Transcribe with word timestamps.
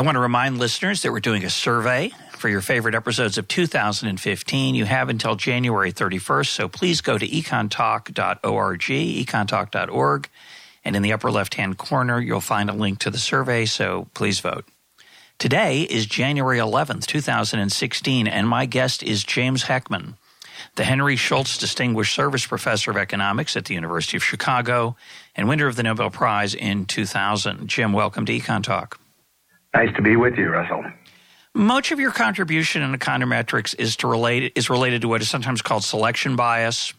I 0.00 0.02
want 0.02 0.14
to 0.16 0.20
remind 0.20 0.58
listeners 0.58 1.02
that 1.02 1.12
we're 1.12 1.20
doing 1.20 1.44
a 1.44 1.50
survey 1.50 2.10
for 2.38 2.48
your 2.48 2.62
favorite 2.62 2.94
episodes 2.94 3.36
of 3.36 3.46
2015. 3.48 4.74
You 4.74 4.86
have 4.86 5.10
until 5.10 5.36
January 5.36 5.92
31st, 5.92 6.46
so 6.46 6.68
please 6.68 7.02
go 7.02 7.18
to 7.18 7.28
econtalk.org, 7.28 8.80
econtalk.org, 8.80 10.28
and 10.86 10.96
in 10.96 11.02
the 11.02 11.12
upper 11.12 11.30
left 11.30 11.52
hand 11.52 11.76
corner, 11.76 12.18
you'll 12.18 12.40
find 12.40 12.70
a 12.70 12.72
link 12.72 13.00
to 13.00 13.10
the 13.10 13.18
survey, 13.18 13.66
so 13.66 14.08
please 14.14 14.40
vote. 14.40 14.64
Today 15.38 15.82
is 15.82 16.06
January 16.06 16.56
11th, 16.56 17.04
2016, 17.04 18.26
and 18.26 18.48
my 18.48 18.64
guest 18.64 19.02
is 19.02 19.22
James 19.22 19.64
Heckman, 19.64 20.14
the 20.76 20.84
Henry 20.84 21.16
Schultz 21.16 21.58
Distinguished 21.58 22.14
Service 22.14 22.46
Professor 22.46 22.90
of 22.90 22.96
Economics 22.96 23.54
at 23.54 23.66
the 23.66 23.74
University 23.74 24.16
of 24.16 24.24
Chicago 24.24 24.96
and 25.36 25.46
winner 25.46 25.66
of 25.66 25.76
the 25.76 25.82
Nobel 25.82 26.08
Prize 26.08 26.54
in 26.54 26.86
2000. 26.86 27.68
Jim, 27.68 27.92
welcome 27.92 28.24
to 28.24 28.32
EconTalk. 28.32 28.94
Nice 29.74 29.94
to 29.96 30.02
be 30.02 30.16
with 30.16 30.36
you, 30.36 30.48
Russell. 30.48 30.84
Much 31.54 31.90
of 31.90 31.98
your 31.98 32.12
contribution 32.12 32.82
in 32.82 32.92
econometrics 32.92 33.74
is 33.78 33.96
to 33.96 34.06
relate 34.06 34.52
is 34.54 34.70
related 34.70 35.02
to 35.02 35.08
what 35.08 35.20
is 35.20 35.28
sometimes 35.28 35.62
called 35.62 35.84
selection 35.84 36.36
bias. 36.36 36.92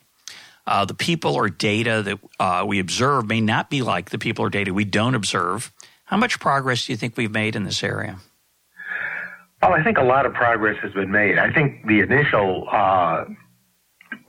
Uh, 0.68 0.86
the 0.86 0.94
people 0.94 1.36
or 1.36 1.50
data 1.50 2.02
that 2.04 2.20
uh, 2.40 2.64
we 2.68 2.80
observe 2.80 3.28
may 3.28 3.42
not 3.42 3.70
be 3.70 3.82
like 3.82 4.10
the 4.10 4.20
people 4.20 4.46
or 4.46 4.50
data 4.50 4.74
we 4.74 4.86
don't 4.86 5.16
observe. 5.16 5.72
How 6.06 6.18
much 6.18 6.40
progress 6.40 6.86
do 6.86 6.94
you 6.94 6.98
think 6.98 7.18
we've 7.18 7.32
made 7.32 7.56
in 7.56 7.64
this 7.64 7.84
area? 7.84 8.18
Well, 9.62 9.74
I 9.74 9.84
think 9.84 9.98
a 9.98 10.04
lot 10.04 10.26
of 10.26 10.34
progress 10.34 10.78
has 10.82 10.94
been 10.94 11.12
made. 11.12 11.38
I 11.38 11.52
think 11.52 11.86
the 11.88 12.00
initial 12.00 12.68
uh, 12.72 13.26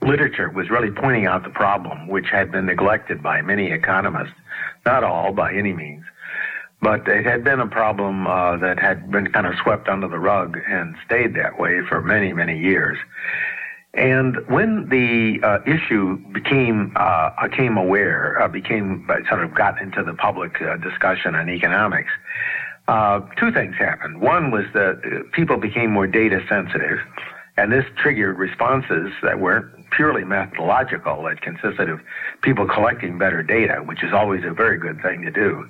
literature 0.01 0.49
was 0.49 0.69
really 0.69 0.91
pointing 0.91 1.25
out 1.25 1.43
the 1.43 1.49
problem, 1.49 2.07
which 2.07 2.27
had 2.31 2.51
been 2.51 2.65
neglected 2.65 3.21
by 3.21 3.41
many 3.41 3.71
economists, 3.71 4.35
not 4.85 5.03
all 5.03 5.33
by 5.33 5.53
any 5.53 5.73
means. 5.73 6.03
But 6.83 7.07
it 7.07 7.25
had 7.25 7.45
been 7.45 7.61
a 7.61 7.67
problem 7.67 8.27
uh, 8.27 8.57
that 8.57 8.77
had 8.77 9.09
been 9.09 9.31
kind 9.31 9.47
of 9.47 9.53
swept 9.63 9.87
under 9.87 10.09
the 10.09 10.19
rug 10.19 10.57
and 10.67 10.95
stayed 11.05 11.33
that 11.35 11.57
way 11.57 11.79
for 11.87 12.01
many, 12.01 12.33
many 12.33 12.59
years. 12.59 12.97
And 13.93 14.35
when 14.47 14.89
the 14.89 15.39
uh, 15.43 15.59
issue 15.65 16.17
became 16.33 16.91
uh, 16.97 17.29
became 17.47 17.77
aware, 17.77 18.41
uh, 18.41 18.49
became 18.49 19.07
uh, 19.09 19.17
sort 19.29 19.45
of 19.45 19.53
got 19.55 19.81
into 19.81 20.03
the 20.03 20.13
public 20.13 20.61
uh, 20.61 20.75
discussion 20.77 21.35
on 21.35 21.49
economics, 21.49 22.11
uh, 22.89 23.21
two 23.39 23.53
things 23.53 23.75
happened. 23.77 24.19
One 24.19 24.51
was 24.51 24.65
that 24.73 25.29
people 25.31 25.57
became 25.57 25.91
more 25.91 26.07
data 26.07 26.43
sensitive, 26.49 26.99
and 27.55 27.71
this 27.71 27.85
triggered 27.95 28.37
responses 28.37 29.13
that 29.21 29.39
weren't 29.39 29.89
purely 29.91 30.25
methodological. 30.25 31.27
It 31.27 31.39
consisted 31.41 31.87
of 31.87 32.01
people 32.41 32.67
collecting 32.67 33.17
better 33.19 33.41
data, 33.41 33.83
which 33.85 34.03
is 34.03 34.11
always 34.11 34.43
a 34.43 34.51
very 34.51 34.77
good 34.77 35.01
thing 35.01 35.21
to 35.21 35.31
do. 35.31 35.69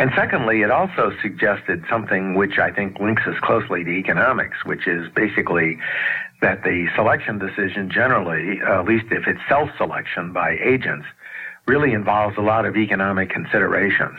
And 0.00 0.10
secondly, 0.16 0.62
it 0.62 0.70
also 0.70 1.12
suggested 1.20 1.84
something 1.90 2.32
which 2.32 2.58
I 2.58 2.70
think 2.70 2.98
links 3.00 3.20
us 3.26 3.38
closely 3.42 3.84
to 3.84 3.90
economics, 3.90 4.64
which 4.64 4.88
is 4.88 5.06
basically 5.14 5.76
that 6.40 6.64
the 6.64 6.88
selection 6.96 7.38
decision 7.38 7.90
generally, 7.90 8.62
uh, 8.62 8.80
at 8.80 8.86
least 8.86 9.04
if 9.10 9.26
it's 9.26 9.40
self-selection 9.46 10.32
by 10.32 10.56
agents, 10.64 11.04
really 11.66 11.92
involves 11.92 12.38
a 12.38 12.40
lot 12.40 12.64
of 12.64 12.78
economic 12.78 13.28
considerations. 13.28 14.18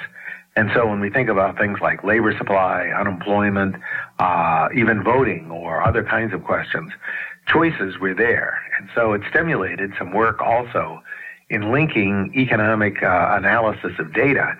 And 0.55 0.69
so 0.75 0.85
when 0.85 0.99
we 0.99 1.09
think 1.09 1.29
about 1.29 1.57
things 1.57 1.79
like 1.81 2.03
labor 2.03 2.37
supply, 2.37 2.89
unemployment, 2.89 3.77
uh, 4.19 4.67
even 4.75 5.03
voting 5.03 5.49
or 5.49 5.81
other 5.81 6.03
kinds 6.03 6.31
of 6.31 6.43
questions, 6.43 6.91
choices 7.47 7.97
were 7.97 8.13
there. 8.13 8.61
And 8.77 8.87
so 8.93 9.13
it 9.13 9.23
stimulated 9.31 9.93
some 9.97 10.13
work 10.13 10.41
also 10.41 11.01
in 11.49 11.71
linking 11.71 12.31
economic 12.35 13.01
uh, 13.01 13.29
analysis 13.31 13.93
of 13.97 14.13
data 14.13 14.55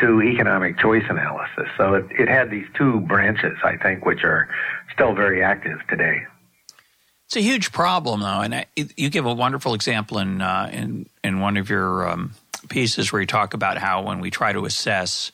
to 0.00 0.22
economic 0.22 0.78
choice 0.78 1.04
analysis. 1.08 1.68
So 1.76 1.94
it, 1.94 2.06
it 2.10 2.28
had 2.28 2.50
these 2.50 2.66
two 2.74 3.00
branches, 3.00 3.56
I 3.64 3.76
think, 3.76 4.04
which 4.04 4.24
are 4.24 4.48
still 4.92 5.14
very 5.14 5.42
active 5.42 5.78
today. 5.88 6.22
It's 7.26 7.36
a 7.36 7.40
huge 7.40 7.70
problem, 7.70 8.20
though, 8.20 8.40
and 8.40 8.66
you 8.74 9.08
give 9.08 9.24
a 9.24 9.32
wonderful 9.32 9.74
example 9.74 10.18
in 10.18 10.42
uh, 10.42 10.68
in 10.72 11.06
in 11.22 11.38
one 11.38 11.56
of 11.56 11.70
your 11.70 12.08
um, 12.08 12.32
pieces 12.68 13.12
where 13.12 13.20
you 13.20 13.26
talk 13.26 13.54
about 13.54 13.78
how 13.78 14.02
when 14.02 14.20
we 14.20 14.30
try 14.30 14.52
to 14.52 14.64
assess 14.64 15.30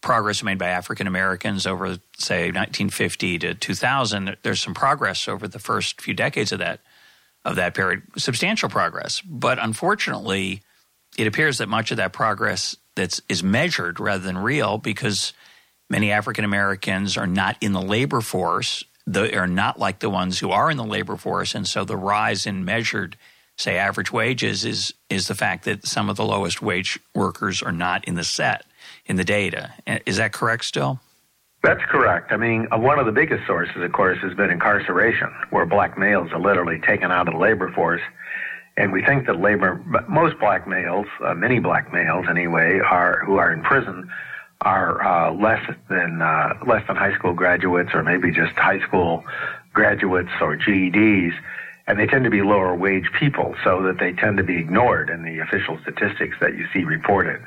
progress 0.00 0.42
made 0.42 0.58
by 0.58 0.68
African 0.68 1.06
Americans 1.06 1.66
over, 1.66 1.98
say, 2.16 2.46
1950 2.46 3.38
to 3.40 3.54
2000, 3.54 4.36
there's 4.42 4.60
some 4.60 4.74
progress 4.74 5.28
over 5.28 5.46
the 5.46 5.58
first 5.58 6.00
few 6.00 6.14
decades 6.14 6.52
of 6.52 6.60
that 6.60 6.80
of 7.44 7.56
that 7.56 7.74
period, 7.74 8.02
substantial 8.16 8.68
progress. 8.68 9.20
But 9.22 9.58
unfortunately, 9.58 10.62
it 11.16 11.26
appears 11.26 11.58
that 11.58 11.68
much 11.68 11.90
of 11.90 11.96
that 11.96 12.12
progress 12.12 12.76
that 13.00 13.18
is 13.30 13.42
measured 13.42 13.98
rather 13.98 14.22
than 14.22 14.36
real 14.36 14.76
because 14.76 15.32
many 15.88 16.12
African 16.12 16.44
Americans 16.44 17.16
are 17.16 17.26
not 17.26 17.56
in 17.62 17.72
the 17.72 17.80
labor 17.80 18.20
force. 18.20 18.84
They 19.06 19.32
are 19.32 19.46
not 19.46 19.78
like 19.78 20.00
the 20.00 20.10
ones 20.10 20.38
who 20.38 20.50
are 20.50 20.70
in 20.70 20.76
the 20.76 20.84
labor 20.84 21.16
force, 21.16 21.54
and 21.54 21.66
so 21.66 21.84
the 21.84 21.96
rise 21.96 22.44
in 22.44 22.62
measured, 22.64 23.16
say, 23.56 23.78
average 23.78 24.12
wages 24.12 24.66
is 24.66 24.92
is 25.08 25.28
the 25.28 25.34
fact 25.34 25.64
that 25.64 25.86
some 25.86 26.10
of 26.10 26.16
the 26.16 26.24
lowest 26.24 26.60
wage 26.60 27.00
workers 27.14 27.62
are 27.62 27.72
not 27.72 28.04
in 28.04 28.16
the 28.16 28.24
set 28.24 28.66
in 29.06 29.16
the 29.16 29.24
data. 29.24 29.72
Is 30.04 30.18
that 30.18 30.32
correct? 30.32 30.66
Still. 30.66 31.00
That's 31.62 31.84
correct. 31.90 32.32
I 32.32 32.36
mean, 32.36 32.68
uh, 32.70 32.78
one 32.78 32.98
of 32.98 33.06
the 33.06 33.12
biggest 33.12 33.46
sources, 33.46 33.76
of 33.76 33.92
course, 33.92 34.18
has 34.22 34.34
been 34.34 34.50
incarceration, 34.50 35.30
where 35.50 35.66
black 35.66 35.98
males 35.98 36.30
are 36.32 36.40
literally 36.40 36.80
taken 36.86 37.10
out 37.10 37.28
of 37.28 37.34
the 37.34 37.40
labor 37.40 37.72
force 37.72 38.02
and 38.80 38.92
we 38.92 39.04
think 39.04 39.26
that 39.26 39.38
labor, 39.38 39.84
most 40.08 40.38
black 40.38 40.66
males, 40.66 41.06
uh, 41.22 41.34
many 41.34 41.58
black 41.58 41.92
males 41.92 42.24
anyway, 42.30 42.80
are 42.80 43.22
who 43.26 43.36
are 43.36 43.52
in 43.52 43.62
prison 43.62 44.10
are 44.62 45.02
uh, 45.04 45.32
less 45.34 45.60
than 45.90 46.22
uh, 46.22 46.54
less 46.66 46.86
than 46.86 46.96
high 46.96 47.14
school 47.14 47.34
graduates, 47.34 47.90
or 47.92 48.02
maybe 48.02 48.30
just 48.30 48.54
high 48.54 48.80
school 48.80 49.22
graduates 49.74 50.30
or 50.40 50.56
GEDs, 50.56 51.34
and 51.86 51.98
they 51.98 52.06
tend 52.06 52.24
to 52.24 52.30
be 52.30 52.40
lower 52.40 52.74
wage 52.74 53.10
people, 53.18 53.54
so 53.62 53.82
that 53.82 53.98
they 53.98 54.12
tend 54.12 54.38
to 54.38 54.42
be 54.42 54.56
ignored 54.56 55.10
in 55.10 55.24
the 55.24 55.40
official 55.40 55.78
statistics 55.82 56.36
that 56.40 56.56
you 56.56 56.66
see 56.72 56.82
reported. 56.82 57.42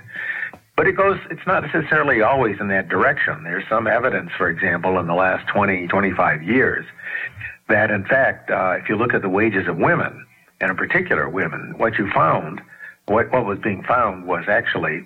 But 0.75 0.85
it 0.85 0.93
goes, 0.93 1.19
it's 1.31 1.45
not 1.47 1.63
necessarily 1.63 2.21
always 2.21 2.59
in 2.59 2.67
that 2.67 2.89
direction. 2.89 3.43
There's 3.43 3.67
some 3.69 3.87
evidence, 3.87 4.29
for 4.37 4.49
example, 4.49 4.99
in 4.99 5.07
the 5.07 5.13
last 5.13 5.47
20, 5.47 5.87
25 5.87 6.43
years, 6.43 6.85
that 7.69 7.89
in 7.89 8.05
fact, 8.05 8.51
uh, 8.51 8.75
if 8.79 8.87
you 8.87 8.97
look 8.97 9.15
at 9.15 9.23
the 9.23 9.29
wages 9.29 9.67
of 9.67 9.77
women, 9.77 10.25
and 10.63 10.71
in 10.71 10.77
particular 10.77 11.27
women, 11.27 11.73
what 11.75 11.97
you 11.99 12.09
found, 12.11 12.61
what, 13.07 13.29
what 13.33 13.45
was 13.45 13.59
being 13.59 13.83
found 13.83 14.25
was 14.25 14.45
actually 14.47 15.05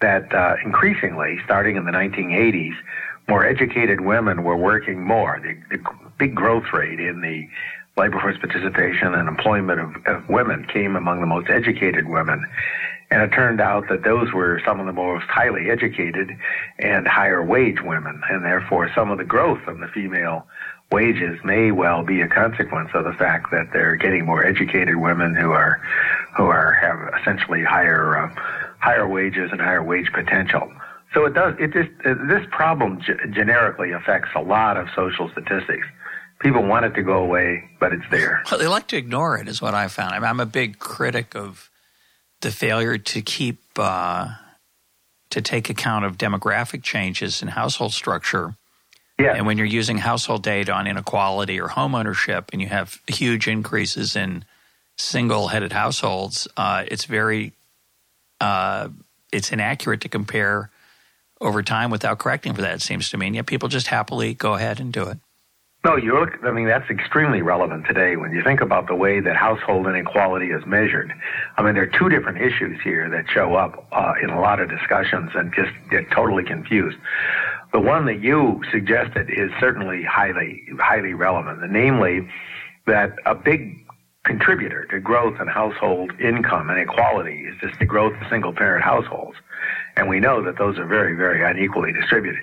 that 0.00 0.34
uh, 0.34 0.56
increasingly, 0.64 1.38
starting 1.44 1.76
in 1.76 1.84
the 1.84 1.92
1980s, 1.92 2.74
more 3.28 3.46
educated 3.46 4.00
women 4.00 4.42
were 4.42 4.56
working 4.56 5.00
more. 5.04 5.40
The, 5.40 5.76
the 5.76 5.84
big 6.18 6.34
growth 6.34 6.72
rate 6.72 6.98
in 6.98 7.20
the 7.20 7.48
labor 7.96 8.18
force 8.18 8.36
participation 8.38 9.14
and 9.14 9.28
employment 9.28 9.78
of, 9.78 9.94
of 10.06 10.28
women 10.28 10.66
came 10.66 10.96
among 10.96 11.20
the 11.20 11.26
most 11.26 11.48
educated 11.48 12.08
women. 12.08 12.44
And 13.12 13.22
it 13.22 13.28
turned 13.28 13.60
out 13.60 13.88
that 13.90 14.02
those 14.02 14.32
were 14.32 14.60
some 14.66 14.80
of 14.80 14.86
the 14.86 14.92
most 14.92 15.26
highly 15.26 15.70
educated 15.70 16.36
and 16.80 17.06
higher 17.06 17.44
wage 17.44 17.82
women. 17.82 18.20
And 18.28 18.44
therefore, 18.44 18.90
some 18.96 19.12
of 19.12 19.18
the 19.18 19.24
growth 19.24 19.64
of 19.68 19.78
the 19.78 19.88
female 19.88 20.48
wages 20.90 21.38
may 21.44 21.70
well 21.70 22.02
be 22.02 22.20
a 22.20 22.28
consequence 22.28 22.90
of 22.94 23.04
the 23.04 23.12
fact 23.12 23.50
that 23.50 23.72
they're 23.72 23.96
getting 23.96 24.24
more 24.24 24.44
educated 24.44 24.96
women 24.96 25.34
who 25.34 25.52
are 25.52 25.80
who 26.36 26.44
are 26.44 26.72
have 26.72 27.20
essentially 27.20 27.62
higher 27.62 28.16
uh, 28.16 28.34
higher 28.78 29.08
wages 29.08 29.50
and 29.52 29.60
higher 29.60 29.82
wage 29.82 30.10
potential. 30.12 30.72
So 31.14 31.26
it 31.26 31.34
does 31.34 31.54
it 31.58 31.72
just 31.72 31.90
uh, 32.06 32.14
this 32.26 32.46
problem 32.50 33.00
g- 33.00 33.12
generically 33.30 33.92
affects 33.92 34.30
a 34.34 34.40
lot 34.40 34.76
of 34.76 34.88
social 34.94 35.28
statistics. 35.30 35.86
People 36.40 36.62
want 36.62 36.84
it 36.84 36.94
to 36.94 37.02
go 37.02 37.18
away, 37.18 37.68
but 37.80 37.92
it's 37.92 38.04
there. 38.10 38.42
Well, 38.48 38.60
they 38.60 38.68
like 38.68 38.86
to 38.88 38.96
ignore 38.96 39.36
it, 39.38 39.48
is 39.48 39.60
what 39.60 39.74
I 39.74 39.88
found. 39.88 40.14
I 40.14 40.30
am 40.30 40.38
a 40.38 40.46
big 40.46 40.78
critic 40.78 41.34
of 41.34 41.68
the 42.42 42.52
failure 42.52 42.96
to 42.96 43.22
keep 43.22 43.58
uh, 43.76 44.28
to 45.30 45.42
take 45.42 45.68
account 45.68 46.04
of 46.04 46.16
demographic 46.16 46.82
changes 46.82 47.42
in 47.42 47.48
household 47.48 47.92
structure 47.92 48.54
yeah. 49.18 49.34
And 49.34 49.46
when 49.46 49.58
you're 49.58 49.66
using 49.66 49.98
household 49.98 50.42
data 50.42 50.72
on 50.72 50.86
inequality 50.86 51.60
or 51.60 51.68
home 51.68 51.94
ownership 51.94 52.50
and 52.52 52.62
you 52.62 52.68
have 52.68 53.00
huge 53.08 53.48
increases 53.48 54.14
in 54.14 54.44
single 54.96 55.48
headed 55.48 55.72
households, 55.72 56.46
uh, 56.56 56.84
it's 56.86 57.04
very 57.04 57.52
uh, 58.40 58.88
it's 59.32 59.52
inaccurate 59.52 60.02
to 60.02 60.08
compare 60.08 60.70
over 61.40 61.62
time 61.62 61.90
without 61.90 62.18
correcting 62.18 62.54
for 62.54 62.62
that, 62.62 62.74
it 62.76 62.82
seems 62.82 63.10
to 63.10 63.16
me. 63.16 63.26
And 63.26 63.36
yet 63.36 63.46
people 63.46 63.68
just 63.68 63.88
happily 63.88 64.34
go 64.34 64.54
ahead 64.54 64.80
and 64.80 64.92
do 64.92 65.04
it. 65.04 65.18
No, 65.84 65.96
you 65.96 66.18
look, 66.18 66.30
I 66.42 66.50
mean, 66.50 66.66
that's 66.66 66.90
extremely 66.90 67.40
relevant 67.40 67.86
today 67.86 68.16
when 68.16 68.32
you 68.32 68.42
think 68.42 68.60
about 68.60 68.88
the 68.88 68.96
way 68.96 69.20
that 69.20 69.36
household 69.36 69.86
inequality 69.86 70.50
is 70.50 70.66
measured. 70.66 71.12
I 71.56 71.62
mean, 71.62 71.74
there 71.74 71.84
are 71.84 71.98
two 71.98 72.08
different 72.08 72.38
issues 72.38 72.80
here 72.82 73.08
that 73.08 73.30
show 73.30 73.54
up 73.54 73.86
uh, 73.92 74.14
in 74.20 74.30
a 74.30 74.40
lot 74.40 74.60
of 74.60 74.68
discussions 74.68 75.30
and 75.34 75.54
just 75.54 75.70
get 75.88 76.10
totally 76.10 76.42
confused. 76.42 76.98
The 77.72 77.80
one 77.80 78.06
that 78.06 78.20
you 78.20 78.62
suggested 78.72 79.28
is 79.30 79.50
certainly 79.60 80.02
highly, 80.02 80.62
highly 80.78 81.14
relevant, 81.14 81.60
namely 81.70 82.28
that 82.86 83.14
a 83.26 83.34
big 83.34 83.76
contributor 84.24 84.86
to 84.86 85.00
growth 85.00 85.40
in 85.40 85.46
household 85.46 86.12
income 86.20 86.70
and 86.70 86.78
equality 86.78 87.44
is 87.46 87.54
just 87.60 87.78
the 87.78 87.84
growth 87.84 88.14
of 88.20 88.28
single 88.28 88.52
parent 88.52 88.84
households. 88.84 89.36
And 89.96 90.08
we 90.08 90.20
know 90.20 90.42
that 90.42 90.58
those 90.58 90.78
are 90.78 90.86
very, 90.86 91.14
very 91.14 91.42
unequally 91.44 91.92
distributed. 91.92 92.40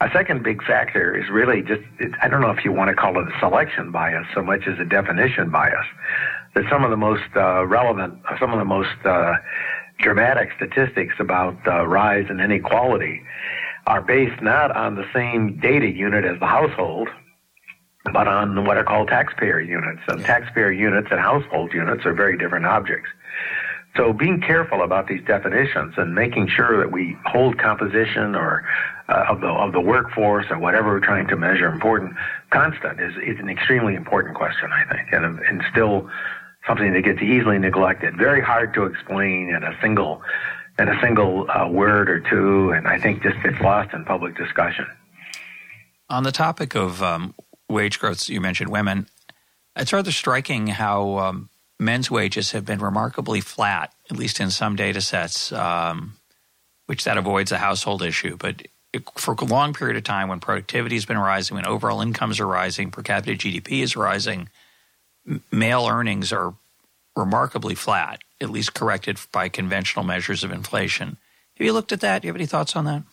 A 0.00 0.10
second 0.12 0.42
big 0.42 0.62
factor 0.64 1.16
is 1.16 1.30
really 1.30 1.62
just, 1.62 1.82
I 2.20 2.28
don't 2.28 2.40
know 2.40 2.50
if 2.50 2.64
you 2.64 2.72
want 2.72 2.88
to 2.88 2.94
call 2.94 3.18
it 3.20 3.28
a 3.28 3.38
selection 3.40 3.90
bias 3.90 4.26
so 4.34 4.42
much 4.42 4.66
as 4.66 4.78
a 4.78 4.84
definition 4.84 5.50
bias. 5.50 5.86
That 6.54 6.64
some 6.70 6.84
of 6.84 6.90
the 6.90 6.96
most 6.96 7.24
uh, 7.36 7.66
relevant, 7.66 8.18
some 8.38 8.52
of 8.52 8.58
the 8.58 8.64
most 8.64 8.96
uh, 9.04 9.34
dramatic 9.98 10.50
statistics 10.56 11.14
about 11.18 11.56
uh, 11.66 11.86
rise 11.86 12.26
in 12.28 12.40
inequality 12.40 13.22
are 13.86 14.00
based 14.00 14.40
not 14.42 14.74
on 14.74 14.94
the 14.94 15.04
same 15.12 15.58
data 15.60 15.86
unit 15.86 16.24
as 16.24 16.38
the 16.40 16.46
household, 16.46 17.08
but 18.12 18.26
on 18.28 18.64
what 18.64 18.76
are 18.76 18.84
called 18.84 19.08
taxpayer 19.08 19.60
units. 19.60 20.00
And 20.08 20.24
taxpayer 20.24 20.72
units 20.72 21.08
and 21.10 21.20
household 21.20 21.72
units 21.72 22.04
are 22.06 22.14
very 22.14 22.38
different 22.38 22.66
objects. 22.66 23.08
So 23.96 24.12
being 24.12 24.40
careful 24.40 24.82
about 24.82 25.06
these 25.06 25.22
definitions 25.24 25.94
and 25.96 26.14
making 26.14 26.48
sure 26.48 26.78
that 26.78 26.90
we 26.90 27.16
hold 27.26 27.58
composition 27.58 28.34
or 28.34 28.66
uh, 29.08 29.26
of 29.28 29.40
the 29.40 29.48
of 29.48 29.72
the 29.72 29.80
workforce 29.80 30.46
or 30.50 30.58
whatever 30.58 30.88
we're 30.88 31.00
trying 31.00 31.28
to 31.28 31.36
measure 31.36 31.68
important 31.68 32.14
constant 32.50 33.00
is 33.00 33.14
is 33.16 33.38
an 33.38 33.48
extremely 33.48 33.94
important 33.94 34.34
question, 34.34 34.70
I 34.72 34.84
think, 34.92 35.12
and 35.12 35.38
and 35.40 35.62
still 35.70 36.10
something 36.66 36.92
that 36.94 37.02
gets 37.02 37.22
easily 37.22 37.58
neglected. 37.58 38.16
Very 38.16 38.40
hard 38.40 38.74
to 38.74 38.84
explain 38.84 39.50
in 39.50 39.62
a 39.62 39.78
single 39.80 40.22
in 40.78 40.88
a 40.88 41.00
single 41.00 41.48
uh, 41.50 41.68
word 41.68 42.10
or 42.10 42.20
two, 42.20 42.72
and 42.72 42.86
I 42.86 42.98
think 42.98 43.22
just 43.22 43.40
gets 43.42 43.60
lost 43.60 43.94
in 43.94 44.04
public 44.04 44.36
discussion. 44.36 44.86
On 46.10 46.22
the 46.22 46.32
topic 46.32 46.74
of 46.74 47.02
um, 47.02 47.34
wage 47.68 47.98
growth, 47.98 48.28
you 48.28 48.40
mentioned 48.40 48.70
women. 48.70 49.06
It's 49.76 49.92
rather 49.92 50.12
striking 50.12 50.68
how 50.68 51.18
um, 51.18 51.48
men's 51.78 52.10
wages 52.10 52.52
have 52.52 52.64
been 52.64 52.80
remarkably 52.80 53.40
flat, 53.40 53.92
at 54.10 54.16
least 54.16 54.40
in 54.40 54.50
some 54.50 54.76
data 54.76 55.00
sets, 55.00 55.52
um, 55.52 56.14
which 56.86 57.04
that 57.04 57.16
avoids 57.16 57.52
a 57.52 57.58
household 57.58 58.02
issue. 58.02 58.36
But 58.36 58.66
for 59.16 59.34
a 59.34 59.44
long 59.44 59.74
period 59.74 59.96
of 59.96 60.04
time, 60.04 60.28
when 60.28 60.40
productivity 60.40 60.96
has 60.96 61.04
been 61.04 61.18
rising, 61.18 61.56
when 61.56 61.66
overall 61.66 62.00
incomes 62.00 62.38
are 62.40 62.46
rising, 62.46 62.90
per 62.90 63.02
capita 63.02 63.32
GDP 63.32 63.82
is 63.82 63.96
rising, 63.96 64.48
male 65.50 65.86
earnings 65.88 66.32
are 66.32 66.54
remarkably 67.16 67.74
flat, 67.74 68.20
at 68.40 68.50
least 68.50 68.74
corrected 68.74 69.18
by 69.32 69.48
conventional 69.48 70.04
measures 70.04 70.44
of 70.44 70.52
inflation. 70.52 71.16
Have 71.56 71.66
you 71.66 71.72
looked 71.72 71.92
at 71.92 72.00
that? 72.00 72.22
Do 72.22 72.26
you 72.26 72.32
have 72.32 72.36
any 72.36 72.46
thoughts 72.46 72.74
on 72.74 72.84
that? 72.86 73.04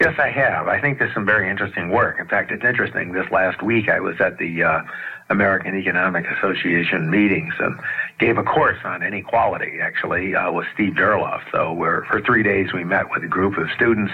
Yes, 0.00 0.18
I 0.18 0.30
have. 0.30 0.66
I 0.66 0.80
think 0.80 0.98
there's 0.98 1.14
some 1.14 1.26
very 1.26 1.48
interesting 1.48 1.90
work. 1.90 2.18
In 2.18 2.26
fact, 2.26 2.50
it's 2.50 2.64
interesting. 2.64 3.12
This 3.12 3.30
last 3.30 3.62
week, 3.62 3.88
I 3.88 4.00
was 4.00 4.20
at 4.20 4.38
the 4.38 4.62
uh, 4.62 4.82
American 5.30 5.78
Economic 5.78 6.26
Association 6.26 7.08
meetings 7.10 7.54
and 7.58 7.78
gave 8.18 8.38
a 8.38 8.42
course 8.42 8.78
on 8.84 9.02
inequality, 9.02 9.78
actually, 9.80 10.34
uh, 10.34 10.50
with 10.50 10.66
Steve 10.74 10.94
Durlauf. 10.94 11.42
So 11.52 11.72
we're, 11.72 12.04
for 12.06 12.20
three 12.20 12.42
days, 12.42 12.72
we 12.72 12.84
met 12.84 13.10
with 13.10 13.22
a 13.22 13.28
group 13.28 13.56
of 13.58 13.68
students, 13.76 14.12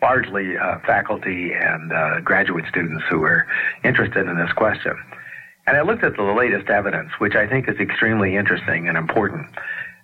largely 0.00 0.56
uh, 0.56 0.78
faculty 0.86 1.52
and 1.52 1.92
uh, 1.92 2.20
graduate 2.20 2.66
students 2.68 3.02
who 3.10 3.18
were 3.18 3.46
interested 3.84 4.26
in 4.28 4.36
this 4.36 4.52
question. 4.52 4.96
And 5.66 5.76
I 5.76 5.82
looked 5.82 6.04
at 6.04 6.16
the 6.16 6.22
latest 6.22 6.68
evidence, 6.68 7.10
which 7.18 7.34
I 7.34 7.46
think 7.46 7.68
is 7.68 7.76
extremely 7.78 8.36
interesting 8.36 8.88
and 8.88 8.96
important 8.96 9.48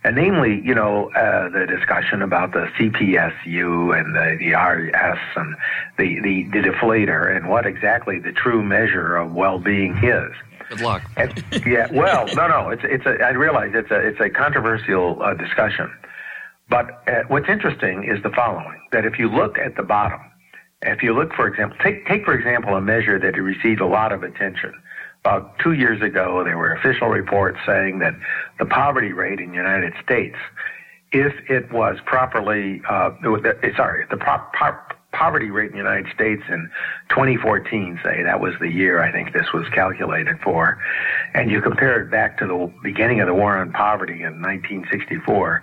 and 0.04 0.16
namely, 0.16 0.60
you 0.64 0.74
know, 0.74 1.10
uh, 1.12 1.48
the 1.48 1.66
discussion 1.66 2.22
about 2.22 2.52
the 2.52 2.66
CPI-U 2.78 3.92
and 3.92 4.14
the, 4.14 4.36
the 4.38 4.52
RS 4.52 5.18
and 5.36 5.54
the, 5.96 6.20
the, 6.20 6.42
the 6.52 6.68
deflator 6.68 7.34
and 7.34 7.48
what 7.48 7.66
exactly 7.66 8.18
the 8.18 8.32
true 8.32 8.62
measure 8.62 9.16
of 9.16 9.32
well-being 9.32 9.96
is. 10.02 10.32
Good 10.68 10.80
luck. 10.80 11.02
And, 11.16 11.44
yeah, 11.66 11.86
well, 11.92 12.26
no, 12.34 12.48
no, 12.48 12.70
it's 12.70 12.82
it's 12.84 13.04
a. 13.04 13.22
I 13.22 13.30
realize 13.30 13.72
it's 13.74 13.90
a 13.90 13.98
it's 13.98 14.20
a 14.20 14.30
controversial 14.30 15.22
uh, 15.22 15.34
discussion, 15.34 15.92
but 16.70 17.02
uh, 17.06 17.24
what's 17.28 17.48
interesting 17.48 18.04
is 18.04 18.22
the 18.22 18.30
following: 18.30 18.80
that 18.90 19.04
if 19.04 19.18
you 19.18 19.28
look 19.28 19.58
at 19.58 19.76
the 19.76 19.82
bottom, 19.82 20.20
if 20.80 21.02
you 21.02 21.14
look, 21.14 21.34
for 21.34 21.46
example, 21.46 21.76
take 21.82 22.06
take 22.06 22.24
for 22.24 22.32
example 22.32 22.74
a 22.74 22.80
measure 22.80 23.18
that 23.18 23.36
received 23.38 23.82
a 23.82 23.86
lot 23.86 24.12
of 24.12 24.22
attention, 24.22 24.72
about 25.24 25.56
two 25.60 25.72
years 25.72 26.02
ago, 26.02 26.42
there 26.44 26.58
were 26.58 26.72
official 26.72 27.06
reports 27.06 27.58
saying 27.64 28.00
that 28.00 28.14
the 28.58 28.66
poverty 28.66 29.12
rate 29.12 29.38
in 29.38 29.50
the 29.50 29.56
United 29.56 29.92
States, 30.02 30.34
if 31.12 31.32
it 31.48 31.70
was 31.70 31.96
properly, 32.04 32.82
uh, 32.88 33.10
sorry, 33.76 34.04
the 34.10 34.16
pro- 34.16 34.42
po- 34.58 34.78
poverty 35.12 35.50
rate 35.50 35.66
in 35.66 35.72
the 35.72 35.78
United 35.78 36.12
States 36.12 36.42
in 36.48 36.68
2014, 37.10 38.00
say, 38.02 38.24
that 38.24 38.40
was 38.40 38.54
the 38.60 38.68
year 38.68 39.00
I 39.00 39.12
think 39.12 39.32
this 39.32 39.46
was 39.54 39.64
calculated 39.72 40.40
for, 40.42 40.82
and 41.34 41.52
you 41.52 41.60
compare 41.60 42.02
it 42.02 42.10
back 42.10 42.38
to 42.38 42.46
the 42.48 42.72
beginning 42.82 43.20
of 43.20 43.28
the 43.28 43.34
war 43.34 43.56
on 43.56 43.70
poverty 43.70 44.24
in 44.24 44.42
1964, 44.42 45.62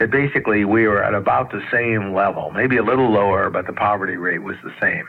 that 0.00 0.10
basically 0.10 0.64
we 0.64 0.88
were 0.88 1.04
at 1.04 1.14
about 1.14 1.52
the 1.52 1.62
same 1.70 2.12
level, 2.12 2.50
maybe 2.50 2.76
a 2.76 2.82
little 2.82 3.12
lower, 3.12 3.50
but 3.50 3.66
the 3.66 3.72
poverty 3.72 4.16
rate 4.16 4.42
was 4.42 4.56
the 4.64 4.72
same. 4.80 5.06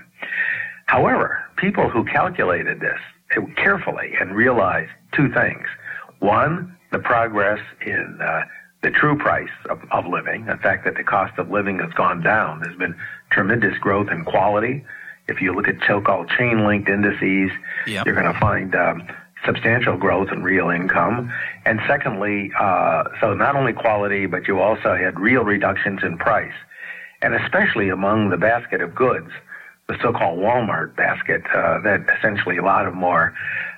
However, 0.86 1.44
people 1.56 1.90
who 1.90 2.06
calculated 2.06 2.80
this 2.80 3.00
carefully 3.56 4.14
and 4.20 4.36
realize 4.36 4.88
two 5.12 5.32
things. 5.34 5.68
One, 6.20 6.76
the 6.92 7.00
progress 7.00 7.60
in 7.86 8.20
uh, 8.22 8.46
the 8.84 8.92
true 8.92 9.18
price 9.18 9.50
of, 9.70 9.80
of 9.92 10.06
living, 10.06 10.46
the 10.46 10.58
fact 10.58 10.86
that 10.86 10.96
the 10.96 11.04
cost 11.04 11.38
of 11.38 11.50
living 11.50 11.80
has 11.80 11.92
gone 11.94 12.22
down. 12.22 12.62
There's 12.62 12.78
been 12.78 12.96
tremendous 13.30 13.78
growth 13.80 14.10
in 14.10 14.24
quality. 14.24 14.86
If 15.28 15.42
you 15.42 15.54
look 15.54 15.68
at 15.68 15.76
so-called 15.86 16.30
chain-linked 16.30 16.88
indices, 16.88 17.52
yep. 17.86 18.06
you're 18.06 18.16
going 18.16 18.32
to 18.32 18.40
find 18.40 18.74
um, 18.76 19.08
substantial 19.46 19.98
growth 19.98 20.32
in 20.32 20.44
real 20.44 20.70
income. 20.70 21.32
And 21.66 21.82
secondly, 21.88 22.52
uh, 22.58 23.04
so 23.20 23.34
not 23.34 23.56
only 23.56 23.74
quality, 23.74 24.26
but 24.26 24.48
you 24.48 24.60
also 24.60 24.96
had 24.96 25.20
real 25.20 25.44
reductions 25.44 26.00
in 26.04 26.18
price. 26.18 26.54
And 27.22 27.34
especially 27.34 27.90
among 27.90 28.30
the 28.30 28.38
basket 28.38 28.80
of 28.80 28.96
goods, 28.96 29.32
the 29.88 29.98
so-called 30.02 30.40
Walmart 30.40 30.96
basket 30.96 31.44
uh, 31.54 31.80
that 31.82 32.06
essentially 32.18 32.58
a 32.58 32.64
lot 32.64 32.86
of 32.86 32.94
more, 32.94 33.34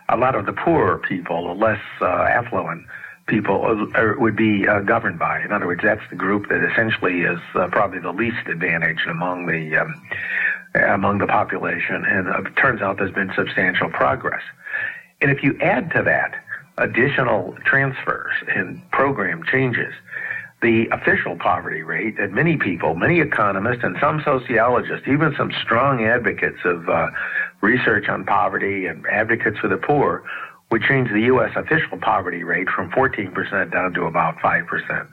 a 0.10 0.18
lot 0.18 0.36
of 0.36 0.46
the 0.46 0.54
poorer 0.54 0.98
people, 0.98 1.48
the 1.48 1.54
less 1.54 1.82
uh, 2.01 2.06
affluent 2.06 2.86
people 3.28 3.89
uh, 3.96 4.13
would 4.18 4.36
be 4.36 4.68
uh, 4.68 4.80
governed 4.82 5.20
by. 5.20 5.39
In 5.42 5.51
other 5.51 5.68
words, 5.68 5.82
that's 5.84 6.01
the 6.10 6.16
group 6.16 6.50
that 6.50 6.68
essentially 6.72 7.22
is 7.22 7.39
uh, 7.54 7.68
probably 7.68 8.00
the 8.00 8.12
least 8.12 8.48
advantaged 8.48 9.08
among 9.08 9.46
the 9.46 9.78
um, 9.78 10.01
among 10.75 11.18
the 11.18 11.28
population, 11.28 12.06
and 12.06 12.28
it 12.28 12.56
turns 12.56 12.82
out 12.82 12.98
there's 12.98 13.13
been 13.13 13.32
substantial 13.36 13.89
progress. 13.89 14.42
And 15.22 15.32
if 15.32 15.44
you 15.44 15.58
add 15.62 15.92
to 15.92 16.04
that 16.04 16.44
additional 16.78 17.58
transfers 17.66 18.34
and 18.48 18.80
program 18.92 19.44
changes, 19.44 19.94
the 20.62 20.88
official 20.92 21.38
poverty 21.38 21.84
rate 21.84 22.18
that 22.18 22.32
many 22.32 22.58
people, 22.58 22.96
many 22.96 23.22
economists, 23.22 23.84
and 23.84 23.96
some 24.01 24.22
sociologists, 24.25 25.08
even 25.08 25.34
some 25.38 25.51
strong 25.63 26.04
advocates 26.04 26.60
of 26.66 26.89
uh, 26.89 27.08
research 27.62 28.10
on 28.10 28.25
poverty 28.25 28.86
and 28.86 29.06
advocates 29.08 29.58
for 29.60 29.70
the 29.70 29.78
poor, 29.78 30.24
would 30.72 30.82
change 30.84 31.10
the 31.10 31.22
U.S. 31.22 31.51
official 31.56 31.98
poverty 31.98 32.44
rate 32.44 32.68
from 32.70 32.92
14% 32.92 33.72
down 33.72 33.94
to 33.94 34.04
about 34.04 34.36
5%. 34.38 35.08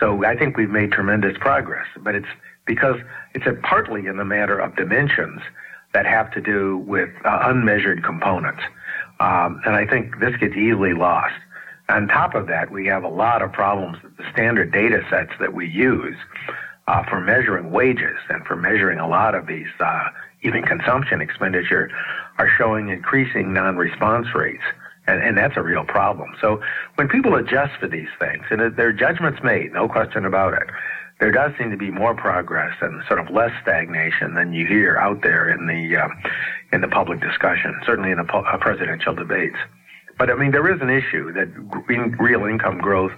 So 0.00 0.24
I 0.24 0.36
think 0.36 0.56
we've 0.56 0.70
made 0.70 0.92
tremendous 0.92 1.36
progress, 1.38 1.86
but 1.98 2.14
it's 2.14 2.28
because 2.64 2.96
it's 3.34 3.46
a 3.46 3.54
partly 3.54 4.06
in 4.06 4.16
the 4.16 4.24
matter 4.24 4.58
of 4.58 4.76
dimensions 4.76 5.40
that 5.92 6.06
have 6.06 6.30
to 6.32 6.40
do 6.40 6.78
with 6.86 7.08
uh, 7.24 7.40
unmeasured 7.42 8.04
components. 8.04 8.62
Um, 9.20 9.60
and 9.66 9.74
I 9.74 9.86
think 9.86 10.20
this 10.20 10.36
gets 10.36 10.54
easily 10.54 10.92
lost. 10.92 11.34
On 11.88 12.06
top 12.06 12.34
of 12.34 12.46
that, 12.48 12.70
we 12.70 12.86
have 12.86 13.02
a 13.02 13.08
lot 13.08 13.40
of 13.40 13.52
problems 13.52 14.02
with 14.02 14.16
the 14.16 14.24
standard 14.32 14.72
data 14.72 15.00
sets 15.08 15.32
that 15.40 15.54
we 15.54 15.66
use 15.66 16.16
uh, 16.86 17.02
for 17.08 17.20
measuring 17.20 17.70
wages 17.70 18.16
and 18.28 18.44
for 18.46 18.56
measuring 18.56 18.98
a 18.98 19.08
lot 19.08 19.34
of 19.34 19.46
these, 19.46 19.68
uh, 19.80 20.08
even 20.42 20.62
consumption 20.62 21.20
expenditure, 21.20 21.90
are 22.38 22.48
showing 22.58 22.88
increasing 22.90 23.52
non-response 23.52 24.34
rates. 24.34 24.62
And, 25.06 25.22
and, 25.22 25.38
that's 25.38 25.56
a 25.56 25.62
real 25.62 25.84
problem. 25.84 26.34
So 26.38 26.60
when 26.96 27.08
people 27.08 27.34
adjust 27.36 27.80
for 27.80 27.88
these 27.88 28.10
things, 28.20 28.44
and 28.50 28.76
their 28.76 28.92
judgments 28.92 29.40
made, 29.42 29.72
no 29.72 29.88
question 29.88 30.26
about 30.26 30.52
it, 30.52 30.68
there 31.18 31.32
does 31.32 31.52
seem 31.56 31.70
to 31.70 31.78
be 31.78 31.90
more 31.90 32.14
progress 32.14 32.76
and 32.82 33.02
sort 33.08 33.18
of 33.18 33.30
less 33.30 33.50
stagnation 33.62 34.34
than 34.34 34.52
you 34.52 34.66
hear 34.66 34.98
out 34.98 35.22
there 35.22 35.48
in 35.48 35.66
the 35.66 35.96
uh, 35.96 36.08
in 36.72 36.82
the 36.82 36.88
public 36.88 37.20
discussion, 37.20 37.74
certainly 37.86 38.10
in 38.10 38.18
the 38.18 38.24
po- 38.24 38.44
uh, 38.44 38.58
presidential 38.58 39.14
debates. 39.14 39.56
But 40.18 40.30
I 40.30 40.34
mean, 40.34 40.50
there 40.50 40.72
is 40.72 40.80
an 40.80 40.90
issue 40.90 41.32
that 41.32 41.48
real 42.18 42.44
income 42.44 42.78
growth 42.78 43.12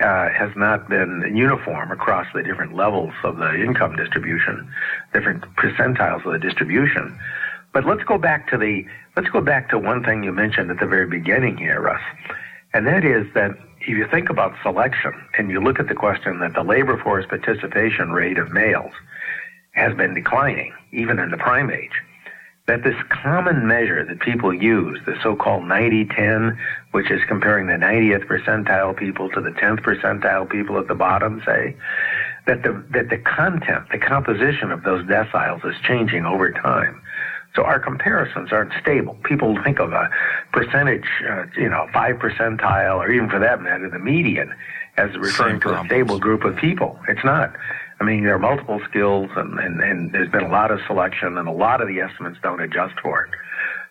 uh, 0.00 0.30
has 0.30 0.50
not 0.56 0.88
been 0.88 1.32
uniform 1.34 1.92
across 1.92 2.26
the 2.34 2.42
different 2.42 2.74
levels 2.74 3.12
of 3.22 3.36
the 3.36 3.54
income 3.62 3.96
distribution, 3.96 4.72
different 5.12 5.42
percentiles 5.56 6.24
of 6.26 6.32
the 6.32 6.38
distribution. 6.38 7.16
But 7.72 7.84
let's 7.86 8.02
go 8.02 8.18
back 8.18 8.50
to 8.50 8.58
the 8.58 8.84
let's 9.16 9.28
go 9.28 9.40
back 9.40 9.70
to 9.70 9.78
one 9.78 10.02
thing 10.02 10.24
you 10.24 10.32
mentioned 10.32 10.70
at 10.70 10.80
the 10.80 10.86
very 10.86 11.06
beginning 11.06 11.56
here, 11.56 11.80
Russ, 11.80 12.02
and 12.74 12.86
that 12.86 13.04
is 13.04 13.26
that 13.34 13.52
if 13.80 13.88
you 13.88 14.06
think 14.08 14.30
about 14.30 14.54
selection 14.62 15.12
and 15.38 15.50
you 15.50 15.60
look 15.60 15.78
at 15.78 15.88
the 15.88 15.94
question 15.94 16.40
that 16.40 16.54
the 16.54 16.62
labor 16.62 16.96
force 17.02 17.26
participation 17.26 18.10
rate 18.12 18.38
of 18.38 18.52
males 18.52 18.92
has 19.72 19.94
been 19.96 20.14
declining, 20.14 20.72
even 20.92 21.18
in 21.18 21.30
the 21.30 21.36
prime 21.36 21.70
age, 21.70 22.02
that 22.66 22.84
this 22.84 22.94
common 23.10 23.66
measure 23.66 24.04
that 24.04 24.20
people 24.20 24.54
use, 24.54 24.98
the 25.04 25.16
so-called 25.22 25.64
90-10, 25.64 26.56
which 26.92 27.10
is 27.10 27.20
comparing 27.26 27.66
the 27.66 27.72
90th 27.72 28.26
percentile 28.26 28.96
people 28.96 29.28
to 29.30 29.40
the 29.40 29.50
10th 29.50 29.80
percentile 29.80 30.48
people 30.48 30.78
at 30.78 30.86
the 30.86 30.94
bottom, 30.94 31.42
say, 31.44 31.76
that 32.46 32.62
the, 32.62 32.84
that 32.90 33.08
the 33.08 33.18
content, 33.18 33.84
the 33.90 33.98
composition 33.98 34.70
of 34.70 34.84
those 34.84 35.04
deciles 35.06 35.64
is 35.68 35.74
changing 35.82 36.24
over 36.24 36.52
time. 36.52 37.02
So 37.54 37.64
our 37.64 37.78
comparisons 37.78 38.50
aren't 38.52 38.72
stable. 38.80 39.18
People 39.24 39.58
think 39.62 39.78
of 39.78 39.92
a 39.92 40.08
percentage, 40.52 41.04
uh, 41.28 41.44
you 41.56 41.68
know, 41.68 41.86
five 41.92 42.16
percentile, 42.16 42.96
or 42.96 43.10
even 43.10 43.28
for 43.28 43.38
that 43.40 43.60
matter, 43.60 43.90
the 43.90 43.98
median, 43.98 44.54
as 44.96 45.10
referring 45.18 45.60
to 45.60 45.78
a 45.78 45.84
stable 45.86 46.18
group 46.18 46.44
of 46.44 46.56
people. 46.56 46.98
It's 47.08 47.24
not. 47.24 47.54
I 48.02 48.04
mean, 48.04 48.24
there 48.24 48.34
are 48.34 48.38
multiple 48.40 48.80
skills, 48.90 49.30
and, 49.36 49.60
and, 49.60 49.80
and 49.80 50.10
there's 50.10 50.28
been 50.28 50.42
a 50.42 50.48
lot 50.48 50.72
of 50.72 50.80
selection, 50.88 51.38
and 51.38 51.46
a 51.46 51.52
lot 51.52 51.80
of 51.80 51.86
the 51.86 52.00
estimates 52.00 52.36
don't 52.42 52.60
adjust 52.60 52.98
for 53.00 53.26
it. 53.26 53.30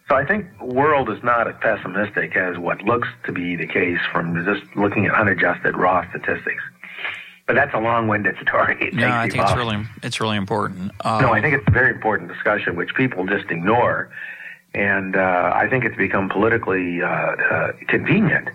So 0.09 0.15
I 0.17 0.25
think 0.25 0.47
world 0.59 1.09
is 1.09 1.23
not 1.23 1.47
as 1.47 1.55
pessimistic 1.61 2.35
as 2.35 2.57
what 2.57 2.81
looks 2.81 3.07
to 3.25 3.31
be 3.31 3.55
the 3.55 3.67
case 3.67 3.99
from 4.11 4.43
just 4.43 4.63
looking 4.75 5.05
at 5.05 5.15
unadjusted 5.15 5.77
raw 5.77 6.05
statistics. 6.09 6.61
But 7.47 7.55
that's 7.55 7.73
a 7.73 7.79
long-winded 7.79 8.35
story. 8.41 8.75
It 8.81 8.93
no, 8.95 9.09
I 9.09 9.29
think 9.29 9.43
it's 9.43 9.55
really 9.55 9.85
it's 10.03 10.19
really 10.19 10.35
important. 10.35 10.91
Um, 11.05 11.21
no, 11.21 11.31
I 11.31 11.41
think 11.41 11.55
it's 11.55 11.67
a 11.67 11.71
very 11.71 11.91
important 11.91 12.29
discussion 12.29 12.75
which 12.75 12.93
people 12.95 13.25
just 13.25 13.49
ignore, 13.49 14.09
and 14.73 15.15
uh, 15.15 15.53
I 15.55 15.69
think 15.69 15.85
it's 15.85 15.95
become 15.95 16.27
politically 16.27 17.01
uh, 17.01 17.07
uh, 17.07 17.71
convenient 17.87 18.49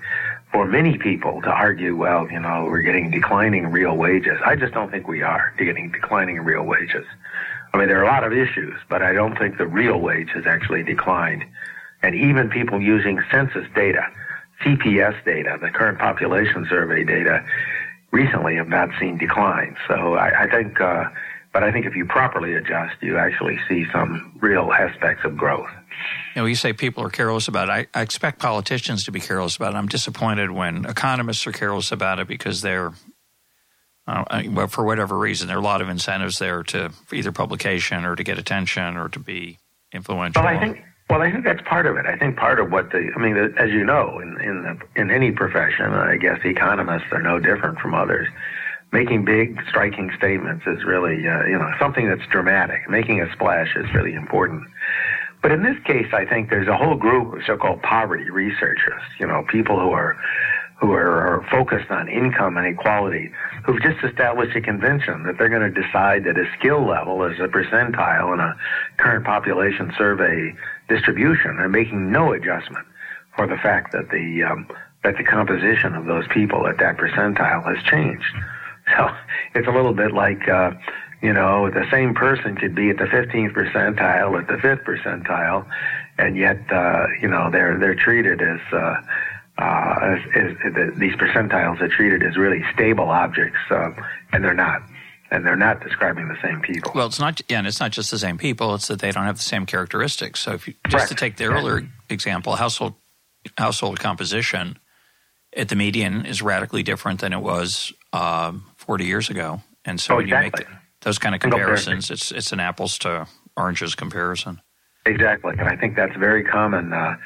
for 0.57 0.65
many 0.65 0.97
people 0.97 1.43
to 1.43 1.51
argue, 1.51 1.95
well, 1.95 2.27
you 2.31 2.41
know, 2.41 2.65
we're 2.65 2.81
getting 2.81 3.11
declining 3.11 3.67
real 3.67 3.95
wages. 3.95 4.39
I 4.43 4.57
just 4.57 4.73
don't 4.73 4.91
think 4.91 5.07
we 5.07 5.21
are 5.21 5.53
getting 5.59 5.91
declining 5.91 6.41
real 6.41 6.63
wages. 6.63 7.05
I 7.75 7.77
mean, 7.77 7.89
there 7.89 7.99
are 7.99 8.05
a 8.05 8.07
lot 8.07 8.25
of 8.25 8.33
issues, 8.33 8.73
but 8.89 9.03
I 9.03 9.13
don't 9.13 9.37
think 9.37 9.59
the 9.59 9.67
real 9.67 10.01
wage 10.01 10.31
has 10.31 10.47
actually 10.47 10.83
declined. 10.83 11.45
And 12.03 12.15
even 12.15 12.49
people 12.49 12.81
using 12.81 13.23
census 13.31 13.67
data, 13.75 14.07
CPS 14.65 15.23
data, 15.27 15.59
the 15.61 15.69
current 15.69 15.99
population 15.99 16.67
survey 16.71 17.05
data, 17.05 17.45
recently 18.11 18.57
have 18.57 18.69
not 18.69 18.89
seen 18.99 19.19
decline. 19.19 19.77
So 19.87 20.15
I, 20.15 20.45
I 20.45 20.51
think, 20.51 20.81
uh, 20.81 21.11
but 21.53 21.65
I 21.65 21.71
think 21.71 21.85
if 21.85 21.95
you 21.95 22.07
properly 22.07 22.55
adjust, 22.55 22.95
you 23.03 23.19
actually 23.19 23.59
see 23.69 23.85
some 23.93 24.39
real 24.41 24.73
aspects 24.73 25.23
of 25.27 25.37
growth. 25.37 25.69
You 26.35 26.43
know, 26.43 26.47
you 26.47 26.55
say 26.55 26.73
people 26.73 27.03
are 27.03 27.11
careless 27.11 27.49
about 27.49 27.69
it. 27.69 27.89
I, 27.95 27.99
I 27.99 28.03
expect 28.03 28.39
politicians 28.39 29.05
to 29.05 29.13
be 29.13 29.21
careless 29.21 29.57
about 29.57 29.75
it. 29.75 29.77
I'm 29.77 29.89
disappointed 29.89 30.51
when 30.51 30.85
economists 30.85 31.47
are 31.47 31.53
careless 31.53 31.93
about 31.93 32.19
it 32.19 32.29
because 32.29 32.61
they're, 32.61 32.93
uh, 34.07 34.43
well, 34.51 34.67
for 34.67 34.85
whatever 34.85 35.17
reason, 35.17 35.49
there 35.49 35.57
are 35.57 35.61
a 35.61 35.65
lot 35.65 35.81
of 35.81 35.89
incentives 35.89 36.39
there 36.39 36.63
to 36.65 36.93
either 37.13 37.33
publication 37.33 38.05
or 38.05 38.17
to 38.17 38.23
get 38.23 38.39
attention 38.39 38.97
or 38.97 39.09
to 39.09 39.19
be 39.19 39.59
influential. 39.93 40.43
Well, 40.43 40.55
I 40.55 40.61
think 40.61 40.85
well, 41.09 41.23
I 41.23 41.31
think 41.31 41.45
that's 41.45 41.63
part 41.63 41.87
of 41.87 41.97
it. 41.97 42.07
I 42.07 42.17
think 42.17 42.37
part 42.37 42.59
of 42.59 42.73
what 42.73 42.91
the, 42.91 43.11
I 43.15 43.19
mean, 43.21 43.37
as 43.37 43.71
you 43.71 43.85
know, 43.85 44.19
in 44.19 44.41
in 44.41 44.63
the, 44.63 45.01
in 45.01 45.11
any 45.11 45.31
profession, 45.31 45.93
I 45.93 46.17
guess 46.17 46.41
economists 46.45 47.07
are 47.13 47.23
no 47.23 47.39
different 47.39 47.79
from 47.79 47.95
others. 47.95 48.27
Making 48.93 49.25
big, 49.25 49.59
striking 49.69 50.11
statements 50.17 50.65
is 50.67 50.85
really, 50.85 51.27
uh, 51.29 51.45
you 51.45 51.59
know, 51.59 51.71
something 51.79 52.09
that's 52.09 52.27
dramatic. 52.31 52.89
Making 52.89 53.21
a 53.21 53.31
splash 53.33 53.69
is 53.77 53.87
really 53.95 54.15
important. 54.15 54.65
But 55.47 55.53
in 55.53 55.63
this 55.63 55.79
case, 55.85 56.09
I 56.13 56.25
think 56.25 56.51
there's 56.51 56.67
a 56.67 56.77
whole 56.77 56.97
group 56.97 57.33
of 57.33 57.41
so-called 57.47 57.81
poverty 57.83 58.29
researchers, 58.31 59.01
you 59.21 59.29
know, 59.29 59.45
people 59.49 59.79
who 59.79 59.91
are 59.91 60.17
who 60.81 60.91
are, 60.91 61.09
are 61.09 61.47
focused 61.49 61.89
on 61.89 62.09
income 62.09 62.57
and 62.57 62.67
equality, 62.67 63.31
who've 63.65 63.81
just 63.81 64.03
established 64.03 64.57
a 64.57 64.61
convention 64.61 65.23
that 65.23 65.39
they're 65.39 65.49
going 65.49 65.73
to 65.73 65.83
decide 65.83 66.25
that 66.25 66.37
a 66.37 66.47
skill 66.59 66.85
level 66.85 67.23
is 67.23 67.39
a 67.39 67.47
percentile 67.47 68.35
in 68.35 68.41
a 68.41 68.57
current 68.97 69.25
population 69.25 69.93
survey 69.97 70.53
distribution 70.89 71.61
and 71.61 71.71
making 71.71 72.11
no 72.11 72.33
adjustment 72.33 72.85
for 73.37 73.47
the 73.47 73.57
fact 73.63 73.93
that 73.93 74.11
the 74.11 74.43
um, 74.43 74.67
that 75.05 75.17
the 75.17 75.23
composition 75.23 75.95
of 75.95 76.07
those 76.07 76.27
people 76.35 76.67
at 76.67 76.77
that 76.79 76.97
percentile 76.97 77.63
has 77.65 77.81
changed. 77.85 78.35
So 78.97 79.11
it's 79.57 79.67
a 79.67 79.73
little 79.73 79.95
bit 79.95 80.13
like 80.13 80.49
uh, 80.49 80.71
you 81.23 81.33
know 81.33 81.71
the 81.71 81.87
same 81.91 82.15
person 82.15 82.57
could 82.57 82.75
be 82.75 82.91
at 82.91 82.99
the 82.99 83.05
15th 83.05 83.53
percentile 83.53 84.39
at 84.39 84.49
the 84.49 84.59
fifth 84.59 84.85
percentile, 84.85 85.67
and 86.19 86.37
yet 86.37 86.61
uh, 86.71 87.07
you 87.21 87.29
know 87.29 87.51
they're 87.51 87.79
they're 87.79 87.95
treated 87.95 88.43
as 88.43 88.61
uh, 88.73 89.01
uh, 89.59 89.99
as, 90.03 90.19
as 90.35 90.57
the, 90.75 90.93
these 90.97 91.15
percentiles 91.15 91.81
are 91.81 91.89
treated 91.89 92.23
as 92.23 92.37
really 92.37 92.63
stable 92.75 93.09
objects, 93.09 93.59
uh, 93.71 93.91
and 94.33 94.45
they're 94.45 94.55
not. 94.55 94.83
And 95.29 95.45
they're 95.45 95.57
not 95.57 95.83
describing 95.83 96.29
the 96.29 96.41
same 96.41 96.61
people. 96.61 96.93
Well, 96.95 97.09
it's 97.09 97.19
not, 97.19 97.41
yeah, 97.49 97.59
and 97.59 97.67
it's 97.67 97.81
not 97.81 97.91
just 97.91 98.13
the 98.13 98.19
same 98.19 98.39
people; 98.39 98.77
it's 98.77 98.87
that 98.87 99.01
they 99.01 99.11
don't 99.11 99.25
have 99.25 99.39
the 99.39 99.43
same 99.43 99.67
characteristics. 99.67 100.39
So, 100.39 100.53
if 100.53 100.69
you 100.69 100.75
just 100.89 101.09
to 101.09 101.17
take 101.17 101.37
the 101.37 101.47
earlier 101.47 101.85
example, 102.09 102.55
household 102.55 102.95
household 103.59 103.99
composition 103.99 104.79
at 105.57 105.69
the 105.69 105.75
median 105.75 106.27
is 106.27 106.43
radically 106.43 106.85
different 106.85 107.21
than 107.21 107.33
it 107.33 107.41
was 107.41 107.93
um, 108.13 108.65
40 108.77 109.05
years 109.05 109.31
ago. 109.31 109.63
And 109.85 110.01
so, 110.01 110.15
oh, 110.15 110.17
when 110.19 110.27
exactly. 110.27 110.65
you 110.65 110.71
make 110.71 110.81
the, 110.81 110.86
those 111.07 111.19
kind 111.19 111.37
of 111.37 111.41
comparisons, 111.41 112.11
it's 112.11 112.33
it's 112.33 112.53
an 112.53 112.59
apples 112.59 112.99
to 112.99 113.29
oranges 113.57 113.95
comparison. 113.95 114.61
Exactly, 115.07 115.55
and 115.57 115.69
I 115.69 115.77
think 115.77 115.95
that's 115.95 116.17
very 116.17 116.43
common. 116.43 116.93
Uh, 116.93 117.17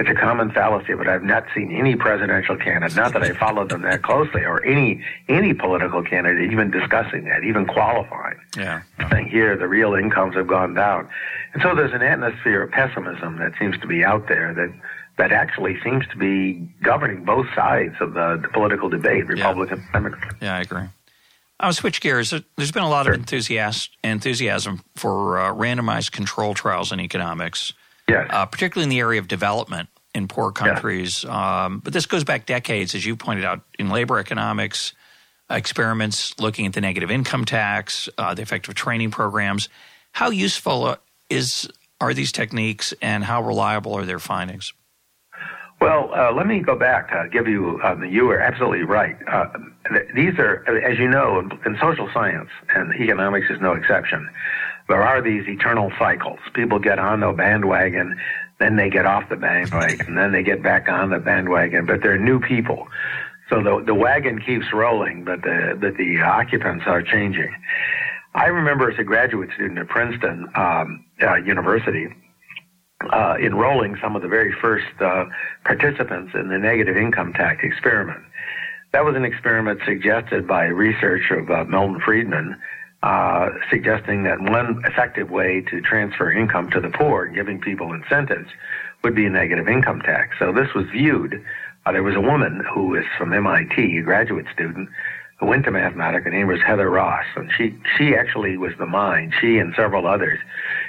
it's 0.00 0.10
a 0.10 0.14
common 0.14 0.50
fallacy, 0.50 0.94
but 0.94 1.06
I've 1.08 1.22
not 1.22 1.44
seen 1.54 1.72
any 1.72 1.94
presidential 1.94 2.56
candidate, 2.56 2.96
not 2.96 3.12
that 3.12 3.22
I 3.22 3.32
followed 3.32 3.68
them 3.68 3.82
that 3.82 4.02
closely, 4.02 4.44
or 4.44 4.64
any 4.64 5.04
any 5.28 5.54
political 5.54 6.02
candidate 6.02 6.50
even 6.50 6.72
discussing 6.72 7.24
that, 7.26 7.44
even 7.44 7.64
qualifying. 7.64 8.38
Yeah. 8.56 8.82
Saying 9.08 9.28
here 9.28 9.56
the 9.56 9.68
real 9.68 9.94
incomes 9.94 10.34
have 10.34 10.48
gone 10.48 10.74
down. 10.74 11.08
And 11.54 11.62
so 11.62 11.76
there's 11.76 11.92
an 11.92 12.02
atmosphere 12.02 12.62
of 12.62 12.72
pessimism 12.72 13.38
that 13.38 13.52
seems 13.58 13.78
to 13.78 13.86
be 13.86 14.04
out 14.04 14.26
there 14.26 14.52
that 14.54 14.72
that 15.18 15.32
actually 15.32 15.78
seems 15.84 16.06
to 16.08 16.16
be 16.16 16.68
governing 16.82 17.24
both 17.24 17.46
sides 17.54 17.94
of 18.00 18.14
the, 18.14 18.40
the 18.42 18.48
political 18.48 18.88
debate, 18.88 19.26
Republican 19.28 19.78
yeah. 19.78 19.92
Democrat. 19.92 20.34
Yeah, 20.40 20.56
I 20.56 20.60
agree. 20.60 20.88
I'll 21.60 21.72
switch 21.72 22.00
gears. 22.00 22.32
There's 22.56 22.72
been 22.72 22.82
a 22.82 22.88
lot 22.88 23.06
sure. 23.06 23.14
of 23.14 23.20
enthusiasm, 23.20 23.92
enthusiasm 24.04 24.82
for 24.96 25.38
uh, 25.38 25.54
randomized 25.54 26.12
control 26.12 26.54
trials 26.54 26.92
in 26.92 27.00
economics. 27.00 27.72
Yes. 28.08 28.26
Uh, 28.30 28.46
particularly 28.46 28.84
in 28.84 28.90
the 28.90 29.00
area 29.00 29.20
of 29.20 29.28
development 29.28 29.88
in 30.14 30.28
poor 30.28 30.50
countries. 30.50 31.24
Um, 31.24 31.80
but 31.80 31.92
this 31.92 32.06
goes 32.06 32.24
back 32.24 32.46
decades, 32.46 32.94
as 32.94 33.04
you 33.04 33.16
pointed 33.16 33.44
out, 33.44 33.60
in 33.78 33.90
labor 33.90 34.18
economics, 34.18 34.94
experiments 35.50 36.38
looking 36.40 36.66
at 36.66 36.72
the 36.72 36.80
negative 36.80 37.10
income 37.10 37.44
tax, 37.44 38.08
uh, 38.18 38.34
the 38.34 38.42
effect 38.42 38.68
of 38.68 38.74
training 38.74 39.10
programs. 39.10 39.68
How 40.12 40.30
useful 40.30 40.84
uh, 40.84 40.96
is 41.28 41.68
are 42.00 42.14
these 42.14 42.30
techniques, 42.30 42.94
and 43.02 43.24
how 43.24 43.42
reliable 43.42 43.94
are 43.94 44.04
their 44.04 44.20
findings? 44.20 44.72
Well, 45.80 46.10
uh, 46.12 46.32
let 46.32 46.46
me 46.46 46.60
go 46.60 46.76
back. 46.76 47.12
Uh, 47.12 47.26
give 47.28 47.46
you 47.46 47.80
um, 47.84 48.04
you 48.04 48.28
are 48.30 48.40
absolutely 48.40 48.82
right. 48.82 49.16
Uh, 49.28 49.46
these 50.14 50.38
are, 50.38 50.64
as 50.84 50.98
you 50.98 51.08
know, 51.08 51.38
in, 51.38 51.52
in 51.64 51.78
social 51.80 52.10
science 52.12 52.50
and 52.74 52.92
economics 52.94 53.46
is 53.48 53.60
no 53.60 53.74
exception 53.74 54.28
there 54.88 55.02
are 55.02 55.22
these 55.22 55.46
eternal 55.46 55.92
cycles. 55.98 56.38
People 56.54 56.78
get 56.78 56.98
on 56.98 57.20
the 57.20 57.32
bandwagon, 57.32 58.18
then 58.58 58.76
they 58.76 58.90
get 58.90 59.06
off 59.06 59.28
the 59.28 59.36
bandwagon, 59.36 60.14
then 60.14 60.32
they 60.32 60.42
get 60.42 60.62
back 60.62 60.88
on 60.88 61.10
the 61.10 61.18
bandwagon, 61.18 61.86
but 61.86 62.02
they're 62.02 62.18
new 62.18 62.40
people. 62.40 62.88
So 63.50 63.62
the 63.62 63.82
the 63.84 63.94
wagon 63.94 64.40
keeps 64.40 64.72
rolling, 64.72 65.24
but 65.24 65.42
the 65.42 65.76
but 65.80 65.96
the 65.96 66.20
occupants 66.20 66.84
are 66.86 67.02
changing. 67.02 67.54
I 68.34 68.46
remember 68.46 68.90
as 68.90 68.98
a 68.98 69.04
graduate 69.04 69.50
student 69.54 69.78
at 69.78 69.88
Princeton 69.88 70.48
um, 70.54 71.04
uh, 71.22 71.36
University, 71.36 72.08
uh, 73.12 73.36
enrolling 73.40 73.96
some 74.02 74.16
of 74.16 74.22
the 74.22 74.28
very 74.28 74.52
first 74.60 74.86
uh, 75.00 75.24
participants 75.64 76.32
in 76.34 76.48
the 76.48 76.58
negative 76.58 76.96
income 76.96 77.32
tax 77.32 77.60
experiment. 77.62 78.20
That 78.92 79.04
was 79.04 79.16
an 79.16 79.24
experiment 79.24 79.80
suggested 79.84 80.46
by 80.46 80.64
research 80.64 81.30
of 81.30 81.50
uh, 81.50 81.64
Milton 81.64 82.00
Friedman 82.00 82.56
uh, 83.02 83.50
suggesting 83.70 84.24
that 84.24 84.40
one 84.40 84.82
effective 84.84 85.30
way 85.30 85.60
to 85.70 85.80
transfer 85.80 86.32
income 86.32 86.70
to 86.70 86.80
the 86.80 86.90
poor, 86.90 87.26
giving 87.26 87.60
people 87.60 87.92
incentives, 87.92 88.48
would 89.04 89.14
be 89.14 89.26
a 89.26 89.30
negative 89.30 89.68
income 89.68 90.00
tax. 90.00 90.36
So 90.38 90.52
this 90.52 90.74
was 90.74 90.86
viewed. 90.90 91.44
Uh, 91.86 91.92
there 91.92 92.02
was 92.02 92.16
a 92.16 92.20
woman 92.20 92.64
who 92.74 92.88
was 92.88 93.04
from 93.16 93.32
MIT, 93.32 93.98
a 93.98 94.02
graduate 94.02 94.46
student, 94.52 94.88
who 95.38 95.46
went 95.46 95.64
to 95.64 95.70
Mathematica. 95.70 96.24
Her 96.24 96.30
name 96.30 96.48
was 96.48 96.60
Heather 96.66 96.90
Ross, 96.90 97.24
and 97.36 97.50
she 97.56 97.76
she 97.96 98.16
actually 98.16 98.56
was 98.56 98.72
the 98.78 98.86
mind. 98.86 99.32
She 99.40 99.58
and 99.58 99.72
several 99.76 100.06
others 100.06 100.40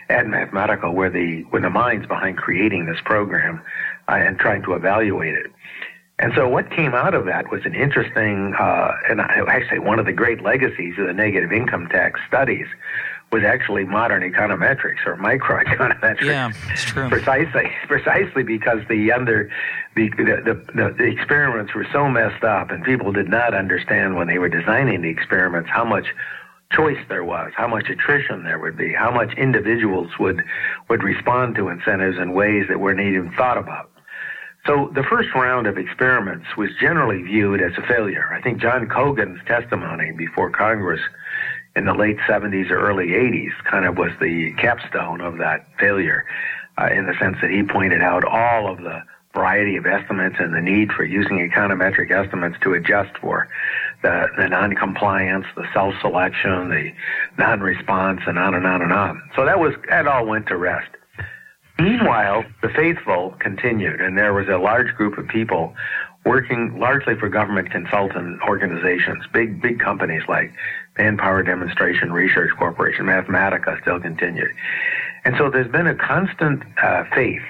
at 0.09 0.25
Mathematica 0.25 0.93
were 0.93 1.09
the 1.09 1.43
were 1.45 1.61
the 1.61 1.69
minds 1.69 2.07
behind 2.07 2.37
creating 2.37 2.85
this 2.85 2.99
program 3.05 3.61
uh, 4.07 4.13
and 4.13 4.39
trying 4.39 4.63
to 4.63 4.73
evaluate 4.73 5.35
it. 5.35 5.51
And 6.19 6.33
so 6.35 6.49
what 6.49 6.69
came 6.69 6.93
out 6.93 7.13
of 7.13 7.25
that 7.27 7.49
was 7.49 7.61
an 7.63 7.73
interesting, 7.73 8.53
uh, 8.59 8.91
and 9.09 9.21
actually 9.21 9.79
one 9.79 9.99
of 9.99 10.05
the 10.05 10.11
great 10.11 10.43
legacies 10.43 10.95
of 10.97 11.07
the 11.07 11.13
negative 11.13 11.53
income 11.53 11.87
tax 11.87 12.19
studies 12.27 12.67
was 13.31 13.43
actually 13.43 13.85
modern 13.85 14.21
econometrics 14.23 15.05
or 15.05 15.15
microeconometrics. 15.15 16.21
Yeah, 16.21 16.51
it's 16.71 16.83
true. 16.83 17.07
Precisely, 17.07 17.71
precisely 17.87 18.43
because 18.43 18.79
the 18.89 19.11
under 19.11 19.49
the 19.95 20.09
the, 20.09 20.61
the 20.73 20.95
the 20.97 21.05
experiments 21.05 21.73
were 21.73 21.87
so 21.93 22.09
messed 22.09 22.43
up, 22.43 22.71
and 22.71 22.83
people 22.83 23.11
did 23.13 23.29
not 23.29 23.53
understand 23.53 24.15
when 24.15 24.27
they 24.27 24.39
were 24.39 24.49
designing 24.49 25.01
the 25.03 25.09
experiments 25.09 25.69
how 25.69 25.85
much 25.85 26.07
choice 26.71 26.99
there 27.07 27.23
was, 27.23 27.51
how 27.55 27.67
much 27.67 27.89
attrition 27.89 28.43
there 28.43 28.59
would 28.59 28.77
be, 28.77 28.93
how 28.93 29.11
much 29.11 29.33
individuals 29.37 30.11
would 30.19 30.43
would 30.89 31.03
respond 31.03 31.55
to 31.55 31.69
incentives 31.69 32.17
in 32.17 32.33
ways 32.33 32.65
that 32.69 32.79
weren't 32.79 32.99
even 32.99 33.31
thought 33.33 33.57
about. 33.57 33.91
So 34.65 34.91
the 34.93 35.03
first 35.03 35.29
round 35.33 35.67
of 35.67 35.77
experiments 35.77 36.45
was 36.57 36.69
generally 36.79 37.23
viewed 37.23 37.61
as 37.61 37.71
a 37.77 37.87
failure. 37.87 38.31
I 38.33 38.41
think 38.41 38.61
John 38.61 38.87
Cogan's 38.87 39.39
testimony 39.47 40.11
before 40.11 40.51
Congress 40.51 41.01
in 41.75 41.85
the 41.85 41.93
late 41.93 42.17
70s 42.27 42.69
or 42.69 42.79
early 42.79 43.07
80s 43.07 43.51
kind 43.63 43.85
of 43.85 43.97
was 43.97 44.11
the 44.19 44.53
capstone 44.53 45.21
of 45.21 45.37
that 45.37 45.65
failure 45.79 46.25
uh, 46.77 46.89
in 46.91 47.05
the 47.05 47.13
sense 47.19 47.37
that 47.41 47.49
he 47.49 47.63
pointed 47.63 48.01
out 48.01 48.23
all 48.25 48.71
of 48.71 48.79
the 48.79 49.01
variety 49.33 49.77
of 49.77 49.85
estimates 49.85 50.35
and 50.39 50.53
the 50.53 50.61
need 50.61 50.91
for 50.91 51.05
using 51.05 51.37
econometric 51.37 52.11
estimates 52.11 52.57
to 52.61 52.73
adjust 52.73 53.15
for 53.17 53.47
the, 54.01 54.27
the 54.37 54.47
non-compliance, 54.47 55.45
the 55.55 55.65
self-selection, 55.73 56.69
the 56.69 56.91
non-response, 57.37 58.21
and 58.27 58.39
on 58.39 58.53
and 58.53 58.65
on 58.65 58.81
and 58.81 58.93
on. 58.93 59.21
So 59.35 59.45
that 59.45 59.59
was 59.59 59.73
that 59.89 60.07
all 60.07 60.25
went 60.25 60.47
to 60.47 60.57
rest. 60.57 60.89
Meanwhile, 61.77 62.43
the 62.61 62.69
faithful 62.69 63.35
continued, 63.39 64.01
and 64.01 64.17
there 64.17 64.33
was 64.33 64.47
a 64.47 64.57
large 64.57 64.93
group 64.95 65.17
of 65.17 65.27
people 65.27 65.73
working 66.25 66.77
largely 66.77 67.15
for 67.15 67.29
government 67.29 67.71
consultant 67.71 68.41
organizations, 68.43 69.23
big 69.33 69.61
big 69.61 69.79
companies 69.79 70.23
like 70.27 70.51
Manpower 70.97 71.43
Demonstration 71.43 72.11
Research 72.11 72.51
Corporation, 72.57 73.05
Mathematica 73.05 73.81
still 73.81 73.99
continued. 73.99 74.51
And 75.25 75.35
so 75.37 75.49
there's 75.49 75.71
been 75.71 75.87
a 75.87 75.95
constant 75.95 76.63
uh, 76.81 77.03
faith 77.13 77.41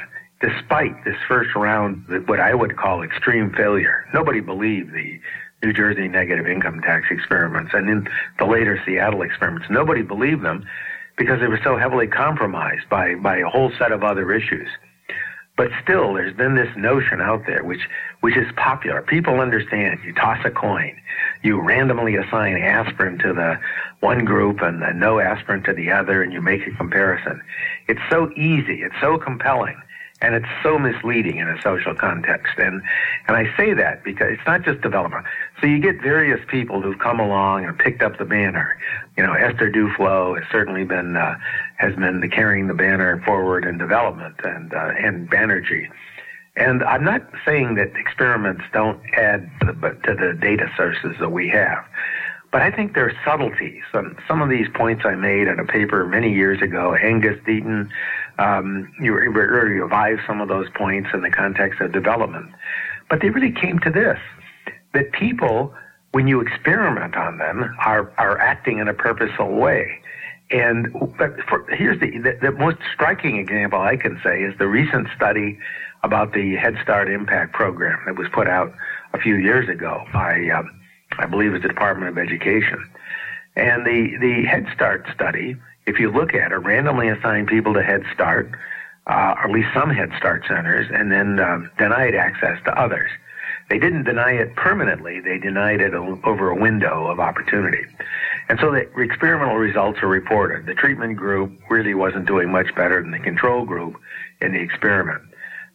despite 0.41 1.03
this 1.03 1.17
first 1.27 1.53
round, 1.55 2.05
what 2.27 2.39
I 2.39 2.53
would 2.53 2.77
call 2.77 3.03
extreme 3.03 3.51
failure. 3.51 4.05
Nobody 4.13 4.39
believed 4.39 4.93
the 4.93 5.19
New 5.63 5.73
Jersey 5.73 6.07
negative 6.07 6.47
income 6.47 6.81
tax 6.81 7.07
experiments 7.11 7.71
and 7.73 7.89
in 7.89 8.07
the 8.37 8.45
later 8.45 8.81
Seattle 8.85 9.21
experiments. 9.21 9.67
Nobody 9.69 10.01
believed 10.01 10.43
them 10.43 10.65
because 11.17 11.41
they 11.41 11.47
were 11.47 11.59
so 11.63 11.77
heavily 11.77 12.07
compromised 12.07 12.87
by, 12.89 13.15
by 13.15 13.37
a 13.37 13.47
whole 13.47 13.71
set 13.77 13.91
of 13.91 14.03
other 14.03 14.31
issues. 14.31 14.69
But 15.57 15.71
still, 15.83 16.13
there's 16.13 16.33
been 16.33 16.55
this 16.55 16.73
notion 16.77 17.19
out 17.19 17.45
there 17.45 17.65
which, 17.65 17.81
which 18.21 18.37
is 18.37 18.47
popular. 18.55 19.01
People 19.01 19.41
understand. 19.41 19.99
You 20.05 20.13
toss 20.13 20.39
a 20.45 20.49
coin. 20.49 20.95
You 21.43 21.59
randomly 21.59 22.15
assign 22.15 22.55
aspirin 22.55 23.19
to 23.19 23.33
the 23.33 23.59
one 23.99 24.23
group 24.23 24.61
and 24.61 24.79
no 24.97 25.19
aspirin 25.19 25.63
to 25.63 25.73
the 25.73 25.91
other, 25.91 26.23
and 26.23 26.31
you 26.31 26.41
make 26.41 26.65
a 26.65 26.71
comparison. 26.71 27.41
It's 27.89 27.99
so 28.09 28.31
easy. 28.37 28.83
It's 28.83 28.95
so 29.01 29.17
compelling 29.17 29.75
and 30.21 30.35
it's 30.35 30.47
so 30.63 30.77
misleading 30.77 31.37
in 31.37 31.47
a 31.47 31.61
social 31.61 31.95
context. 31.95 32.57
And 32.57 32.81
and 33.27 33.37
I 33.37 33.45
say 33.55 33.73
that 33.73 34.03
because 34.03 34.27
it's 34.31 34.45
not 34.45 34.63
just 34.63 34.81
development. 34.81 35.25
So 35.61 35.67
you 35.67 35.79
get 35.79 36.01
various 36.01 36.39
people 36.47 36.81
who've 36.81 36.99
come 36.99 37.19
along 37.19 37.65
and 37.65 37.77
picked 37.77 38.01
up 38.01 38.17
the 38.17 38.25
banner. 38.25 38.79
You 39.17 39.23
know, 39.23 39.33
Esther 39.33 39.69
Duflo 39.69 40.39
has 40.39 40.49
certainly 40.51 40.85
been 40.85 41.17
uh, 41.17 41.37
has 41.77 41.95
been 41.95 42.29
carrying 42.29 42.67
the 42.67 42.73
banner 42.73 43.21
forward 43.25 43.65
in 43.65 43.77
development, 43.77 44.35
and 44.43 44.73
uh, 44.73 44.91
and 44.97 45.29
Banerjee. 45.29 45.89
And 46.55 46.83
I'm 46.83 47.03
not 47.03 47.21
saying 47.45 47.75
that 47.75 47.95
experiments 47.95 48.63
don't 48.73 48.99
add 49.13 49.49
to 49.61 49.73
the, 49.73 50.37
data 50.39 50.69
sources 50.75 51.15
that 51.19 51.31
we 51.31 51.47
have. 51.49 51.85
But 52.51 52.63
I 52.63 52.71
think 52.71 52.95
there 52.95 53.05
are 53.05 53.13
subtleties. 53.23 53.81
Some, 53.93 54.17
some 54.27 54.41
of 54.41 54.49
these 54.49 54.67
points 54.73 55.03
I 55.05 55.15
made 55.15 55.47
in 55.47 55.59
a 55.59 55.65
paper 55.65 56.05
many 56.05 56.33
years 56.33 56.61
ago, 56.61 56.95
Angus 56.95 57.39
Deaton, 57.45 57.89
um, 58.39 58.91
you, 58.99 59.13
you 59.21 59.29
revive 59.29 60.19
some 60.25 60.41
of 60.41 60.49
those 60.49 60.67
points 60.71 61.10
in 61.13 61.21
the 61.21 61.29
context 61.29 61.79
of 61.79 61.91
development. 61.91 62.51
But 63.10 63.21
they 63.21 63.29
really 63.29 63.51
came 63.51 63.79
to 63.79 63.89
this, 63.89 64.19
that 64.93 65.12
people, 65.12 65.73
when 66.12 66.28
you 66.28 66.41
experiment 66.41 67.15
on 67.15 67.38
them, 67.38 67.75
are, 67.80 68.12
are 68.17 68.38
acting 68.39 68.80
in 68.80 68.88
a 68.88 68.93
purposeful 68.93 69.56
way. 69.56 69.99
And 70.52 70.91
but 71.17 71.39
for, 71.47 71.65
here's 71.69 71.99
the, 71.99 72.17
the, 72.17 72.38
the 72.41 72.52
most 72.52 72.78
striking 72.93 73.38
example 73.38 73.80
I 73.80 73.97
can 73.97 74.19
say 74.23 74.41
is 74.41 74.58
the 74.58 74.67
recent 74.67 75.08
study 75.15 75.60
about 76.02 76.34
the 76.34 76.56
Head 76.56 76.75
Start 76.82 77.10
Impact 77.10 77.54
Program 77.54 77.99
that 78.06 78.17
was 78.17 78.28
put 78.34 78.47
out 78.47 78.73
a 79.13 79.19
few 79.19 79.36
years 79.36 79.69
ago 79.69 80.06
by 80.12 80.49
um, 80.49 80.80
I 81.17 81.25
believe 81.25 81.54
it's 81.54 81.63
the 81.63 81.69
Department 81.69 82.10
of 82.10 82.17
Education. 82.17 82.88
And 83.56 83.86
the, 83.86 84.15
the 84.19 84.45
Head 84.45 84.67
Start 84.73 85.06
study, 85.13 85.56
if 85.86 85.99
you 85.99 86.12
look 86.12 86.34
at 86.34 86.52
it, 86.52 86.56
randomly 86.56 87.10
assigned 87.10 87.47
people 87.47 87.73
to 87.73 87.84
Head 87.84 88.04
Start, 88.13 88.52
uh, 89.08 89.36
or 89.38 89.45
at 89.45 89.52
least 89.52 89.69
some 89.73 89.89
Head 89.89 90.12
Start 90.17 90.45
centers, 90.47 90.88
and 90.93 91.12
then 91.12 91.39
uh, 91.39 91.60
denied 91.78 92.15
access 92.15 92.58
to 92.65 92.80
others. 92.80 93.10
They 93.69 93.77
didn't 93.77 94.05
deny 94.05 94.32
it 94.32 94.55
permanently, 94.55 95.19
they 95.19 95.38
denied 95.38 95.79
it 95.79 95.93
over 95.93 96.49
a 96.49 96.60
window 96.60 97.08
of 97.08 97.19
opportunity. 97.19 97.86
And 98.49 98.60
so 98.60 98.71
the 98.71 98.89
experimental 98.99 99.58
results 99.58 99.99
are 100.01 100.08
reported. 100.08 100.65
The 100.65 100.73
treatment 100.73 101.17
group 101.17 101.51
really 101.69 101.93
wasn't 101.93 102.25
doing 102.25 102.51
much 102.51 102.73
better 102.75 103.01
than 103.01 103.12
the 103.12 103.19
control 103.19 103.65
group 103.65 103.95
in 104.41 104.53
the 104.53 104.60
experiment. 104.60 105.21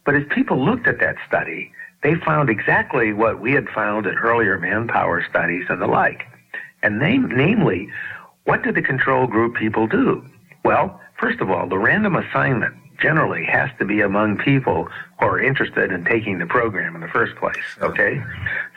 But 0.05 0.15
as 0.15 0.23
people 0.29 0.63
looked 0.63 0.87
at 0.87 0.99
that 0.99 1.15
study, 1.25 1.71
they 2.03 2.15
found 2.15 2.49
exactly 2.49 3.13
what 3.13 3.39
we 3.39 3.53
had 3.53 3.69
found 3.69 4.05
in 4.05 4.15
earlier 4.15 4.59
manpower 4.59 5.25
studies 5.29 5.65
and 5.69 5.81
the 5.81 5.87
like. 5.87 6.23
And 6.83 6.99
name, 6.99 7.31
namely, 7.33 7.87
what 8.43 8.61
did 8.61 8.75
the 8.75 8.81
control 8.81 9.25
group 9.25 9.55
people 9.55 9.87
do? 9.87 10.23
Well, 10.65 10.99
first 11.17 11.39
of 11.39 11.49
all, 11.49 11.67
the 11.67 11.77
random 11.77 12.15
assignment 12.15 12.75
generally 12.99 13.45
has 13.45 13.69
to 13.79 13.85
be 13.85 14.01
among 14.01 14.37
people 14.37 14.87
who 15.19 15.25
are 15.25 15.39
interested 15.39 15.91
in 15.91 16.05
taking 16.05 16.39
the 16.39 16.45
program 16.45 16.95
in 16.95 17.01
the 17.01 17.07
first 17.07 17.35
place. 17.35 17.63
Okay? 17.81 18.21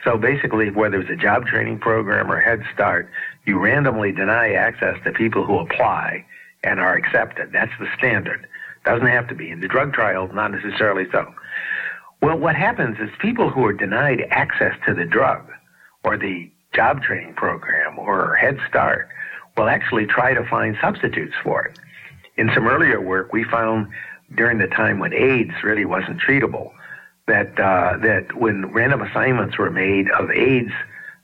So 0.05 0.17
basically, 0.17 0.71
whether 0.71 1.01
it's 1.01 1.11
a 1.11 1.17
job 1.17 1.47
training 1.47 1.79
program 1.79 2.31
or 2.31 2.41
Head 2.41 2.63
Start, 2.73 3.11
you 3.45 3.59
randomly 3.59 4.13
deny 4.13 4.53
access 4.53 4.97
to 5.05 5.13
people 5.13 5.45
who 5.45 5.59
apply 5.59 6.25
and 6.65 6.81
are 6.81 6.95
accepted. 6.95 7.53
That's 7.53 7.73
the 7.79 7.87
standard. 7.97 8.47
Doesn't 8.85 9.07
have 9.07 9.29
to 9.29 9.35
be. 9.35 9.51
In 9.51 9.61
the 9.61 9.69
drug 9.69 9.93
trials, 9.93 10.31
not 10.33 10.53
necessarily 10.53 11.07
so. 11.13 11.33
Well, 12.23 12.39
what 12.39 12.57
happens 12.57 12.99
is 12.99 13.11
people 13.21 13.51
who 13.51 13.65
are 13.65 13.73
denied 13.73 14.27
access 14.31 14.75
to 14.87 14.95
the 14.95 15.05
drug 15.05 15.49
or 16.05 16.17
the 16.17 16.51
job 16.75 17.03
training 17.03 17.35
program 17.35 17.99
or 17.99 18.35
Head 18.35 18.59
Start 18.69 19.09
will 19.57 19.69
actually 19.69 20.07
try 20.07 20.35
to 20.35 20.45
find 20.49 20.77
substitutes 20.81 21.35
for 21.43 21.65
it. 21.65 21.79
In 22.39 22.51
some 22.55 22.67
earlier 22.67 23.01
work, 23.01 23.33
we 23.33 23.45
found 23.45 23.89
during 24.35 24.59
the 24.59 24.69
time 24.69 24.99
when 25.01 25.13
AIDS 25.13 25.53
really 25.63 25.85
wasn't 25.85 26.21
treatable 26.21 26.73
that 27.27 27.59
uh, 27.61 27.99
that 27.99 28.35
when 28.37 28.73
random 28.73 29.03
assignments 29.03 29.59
were 29.59 29.71
made 29.71 30.11
of 30.13 30.31
AIDS 30.31 30.73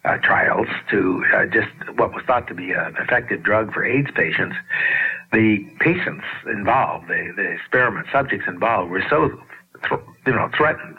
uh, 0.04 0.18
trials 0.18 0.66
to 0.90 1.24
uh, 1.34 1.46
just 1.46 1.70
what 1.96 2.12
was 2.12 2.22
thought 2.26 2.46
to 2.48 2.54
be 2.54 2.72
an 2.72 2.94
effective 2.98 3.42
drug 3.42 3.72
for 3.72 3.84
AIDS 3.84 4.10
patients, 4.14 4.56
the 5.32 5.64
patients 5.80 6.24
involved, 6.46 7.08
the, 7.08 7.32
the 7.36 7.50
experiment 7.52 8.06
subjects 8.12 8.46
involved, 8.46 8.90
were 8.90 9.04
so 9.08 9.30
you 10.26 10.32
know, 10.32 10.50
threatened 10.56 10.96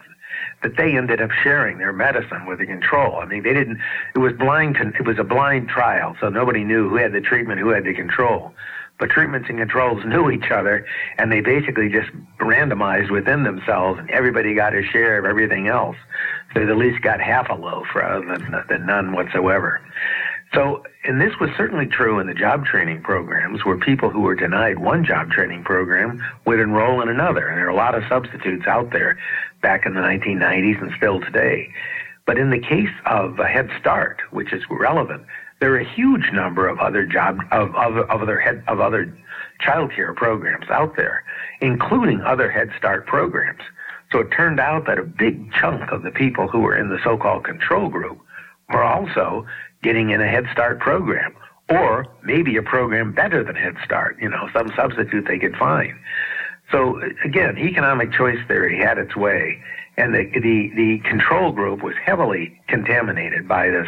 that 0.63 0.77
they 0.77 0.97
ended 0.97 1.21
up 1.21 1.29
sharing 1.43 1.77
their 1.77 1.93
medicine 1.93 2.45
with 2.47 2.59
the 2.59 2.65
control. 2.65 3.17
I 3.17 3.25
mean, 3.25 3.43
they 3.43 3.53
didn't. 3.53 3.79
It 4.15 4.19
was 4.19 4.33
blind. 4.33 4.77
It 4.77 5.05
was 5.05 5.19
a 5.19 5.23
blind 5.23 5.69
trial, 5.69 6.15
so 6.19 6.29
nobody 6.29 6.63
knew 6.63 6.89
who 6.89 6.95
had 6.95 7.13
the 7.13 7.21
treatment, 7.21 7.59
who 7.59 7.69
had 7.69 7.83
the 7.83 7.93
control. 7.93 8.53
But 8.97 9.09
treatments 9.09 9.49
and 9.49 9.57
controls 9.57 10.05
knew 10.05 10.31
each 10.31 10.51
other, 10.51 10.85
and 11.17 11.31
they 11.31 11.41
basically 11.41 11.89
just 11.89 12.09
randomized 12.39 13.11
within 13.11 13.43
themselves, 13.43 13.99
and 13.99 14.09
everybody 14.09 14.53
got 14.55 14.73
a 14.73 14.83
share 14.83 15.17
of 15.17 15.25
everything 15.25 15.67
else. 15.67 15.97
So 16.53 16.65
they 16.65 16.71
at 16.71 16.77
least 16.77 17.01
got 17.01 17.19
half 17.19 17.49
a 17.49 17.55
loaf 17.55 17.87
rather 17.93 18.25
than, 18.25 18.63
than 18.69 18.85
none 18.85 19.11
whatsoever. 19.11 19.81
So, 20.53 20.83
and 21.03 21.19
this 21.19 21.33
was 21.41 21.49
certainly 21.57 21.85
true 21.85 22.19
in 22.19 22.27
the 22.27 22.33
job 22.33 22.65
training 22.65 23.01
programs 23.01 23.65
where 23.65 23.77
people 23.77 24.09
who 24.09 24.21
were 24.21 24.35
denied 24.35 24.79
one 24.79 25.03
job 25.03 25.29
training 25.29 25.65
program 25.65 26.23
would 26.45 26.61
enroll 26.61 27.01
in 27.01 27.09
another. 27.09 27.47
And 27.47 27.57
there 27.57 27.65
are 27.65 27.69
a 27.69 27.75
lot 27.75 27.95
of 27.95 28.03
substitutes 28.07 28.65
out 28.65 28.91
there 28.91 29.17
back 29.61 29.85
in 29.85 29.95
the 29.95 29.99
1990s 29.99 30.81
and 30.81 30.91
still 30.95 31.19
today. 31.19 31.69
But 32.25 32.37
in 32.37 32.51
the 32.51 32.59
case 32.59 32.93
of 33.05 33.37
a 33.39 33.47
Head 33.47 33.69
Start, 33.79 34.21
which 34.31 34.53
is 34.53 34.63
relevant, 34.69 35.25
there 35.65 35.73
are 35.73 35.79
a 35.79 35.95
huge 35.95 36.31
number 36.31 36.67
of 36.67 36.77
other 36.77 37.07
job 37.07 37.39
of, 37.51 37.73
of, 37.73 37.97
of 37.97 38.21
other 38.21 38.39
head 38.39 38.63
of 38.67 38.79
other 38.79 39.11
child 39.59 39.91
care 39.95 40.13
programs 40.13 40.69
out 40.69 40.95
there, 40.95 41.23
including 41.59 42.21
other 42.21 42.51
Head 42.51 42.69
Start 42.77 43.07
programs. 43.07 43.61
So 44.11 44.19
it 44.19 44.29
turned 44.29 44.59
out 44.59 44.85
that 44.85 44.99
a 44.99 45.03
big 45.03 45.51
chunk 45.53 45.91
of 45.91 46.03
the 46.03 46.11
people 46.11 46.47
who 46.47 46.59
were 46.59 46.77
in 46.77 46.89
the 46.89 46.99
so-called 47.03 47.45
control 47.45 47.89
group 47.89 48.19
were 48.71 48.83
also 48.83 49.47
getting 49.81 50.11
in 50.11 50.21
a 50.21 50.27
Head 50.27 50.45
Start 50.51 50.79
program, 50.79 51.33
or 51.67 52.05
maybe 52.23 52.57
a 52.57 52.61
program 52.61 53.11
better 53.11 53.43
than 53.43 53.55
Head 53.55 53.73
Start, 53.83 54.17
you 54.21 54.29
know, 54.29 54.47
some 54.53 54.71
substitute 54.75 55.25
they 55.27 55.39
could 55.39 55.55
find. 55.55 55.95
So 56.71 57.01
again, 57.23 57.57
economic 57.57 58.13
choice 58.13 58.37
theory 58.47 58.77
had 58.77 58.99
its 58.99 59.15
way, 59.15 59.59
and 59.97 60.13
the 60.13 60.29
the, 60.31 60.71
the 60.75 60.99
control 61.09 61.51
group 61.51 61.81
was 61.81 61.95
heavily 62.05 62.61
contaminated 62.67 63.47
by 63.47 63.69
this 63.69 63.87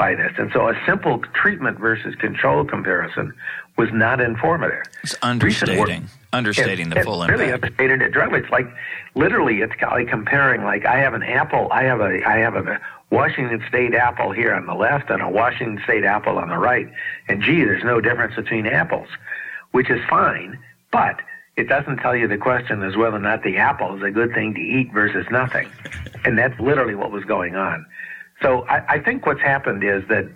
by 0.00 0.14
this, 0.14 0.32
and 0.38 0.50
so 0.50 0.66
a 0.66 0.74
simple 0.86 1.18
treatment 1.34 1.78
versus 1.78 2.14
control 2.14 2.64
comparison 2.64 3.34
was 3.76 3.90
not 3.92 4.18
informative. 4.18 4.82
It's 5.02 5.14
understating, 5.20 6.08
understating 6.32 6.90
it, 6.90 6.94
the 6.94 7.02
full 7.02 7.22
impact. 7.22 7.38
Really 7.38 7.52
understated 7.52 8.00
it. 8.00 8.10
Drug. 8.10 8.32
It's 8.32 8.50
like 8.50 8.66
literally, 9.14 9.60
it's 9.60 9.74
like 9.82 10.08
comparing. 10.08 10.64
Like 10.64 10.86
I 10.86 10.96
have 11.00 11.12
an 11.12 11.22
apple. 11.22 11.68
I 11.70 11.82
have 11.82 12.00
a 12.00 12.26
I 12.26 12.38
have 12.38 12.56
a 12.56 12.80
Washington 13.10 13.62
State 13.68 13.94
apple 13.94 14.32
here 14.32 14.54
on 14.54 14.64
the 14.64 14.72
left 14.72 15.10
and 15.10 15.20
a 15.20 15.28
Washington 15.28 15.78
State 15.84 16.04
apple 16.04 16.38
on 16.38 16.48
the 16.48 16.56
right. 16.56 16.90
And 17.28 17.42
gee, 17.42 17.62
there's 17.62 17.84
no 17.84 18.00
difference 18.00 18.34
between 18.34 18.66
apples, 18.66 19.08
which 19.72 19.90
is 19.90 20.00
fine, 20.08 20.58
but 20.90 21.20
it 21.56 21.68
doesn't 21.68 21.98
tell 21.98 22.16
you 22.16 22.26
the 22.26 22.38
question 22.38 22.82
is 22.82 22.96
whether 22.96 23.16
or 23.16 23.20
not 23.20 23.42
the 23.42 23.58
apple 23.58 23.98
is 23.98 24.02
a 24.02 24.10
good 24.10 24.32
thing 24.32 24.54
to 24.54 24.60
eat 24.60 24.92
versus 24.94 25.26
nothing. 25.30 25.68
And 26.24 26.38
that's 26.38 26.58
literally 26.58 26.94
what 26.94 27.12
was 27.12 27.24
going 27.24 27.54
on. 27.54 27.84
So 28.42 28.62
I, 28.68 28.94
I 28.94 28.98
think 28.98 29.26
what's 29.26 29.40
happened 29.40 29.84
is 29.84 30.02
that 30.08 30.30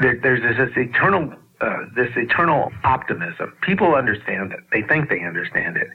there, 0.00 0.18
there's 0.22 0.42
this, 0.42 0.68
this 0.68 0.76
eternal 0.76 1.34
uh, 1.60 1.86
this 1.94 2.10
eternal 2.16 2.72
optimism. 2.82 3.52
People 3.60 3.94
understand 3.94 4.52
it. 4.52 4.58
They 4.72 4.82
think 4.82 5.08
they 5.08 5.20
understand 5.20 5.76
it. 5.76 5.88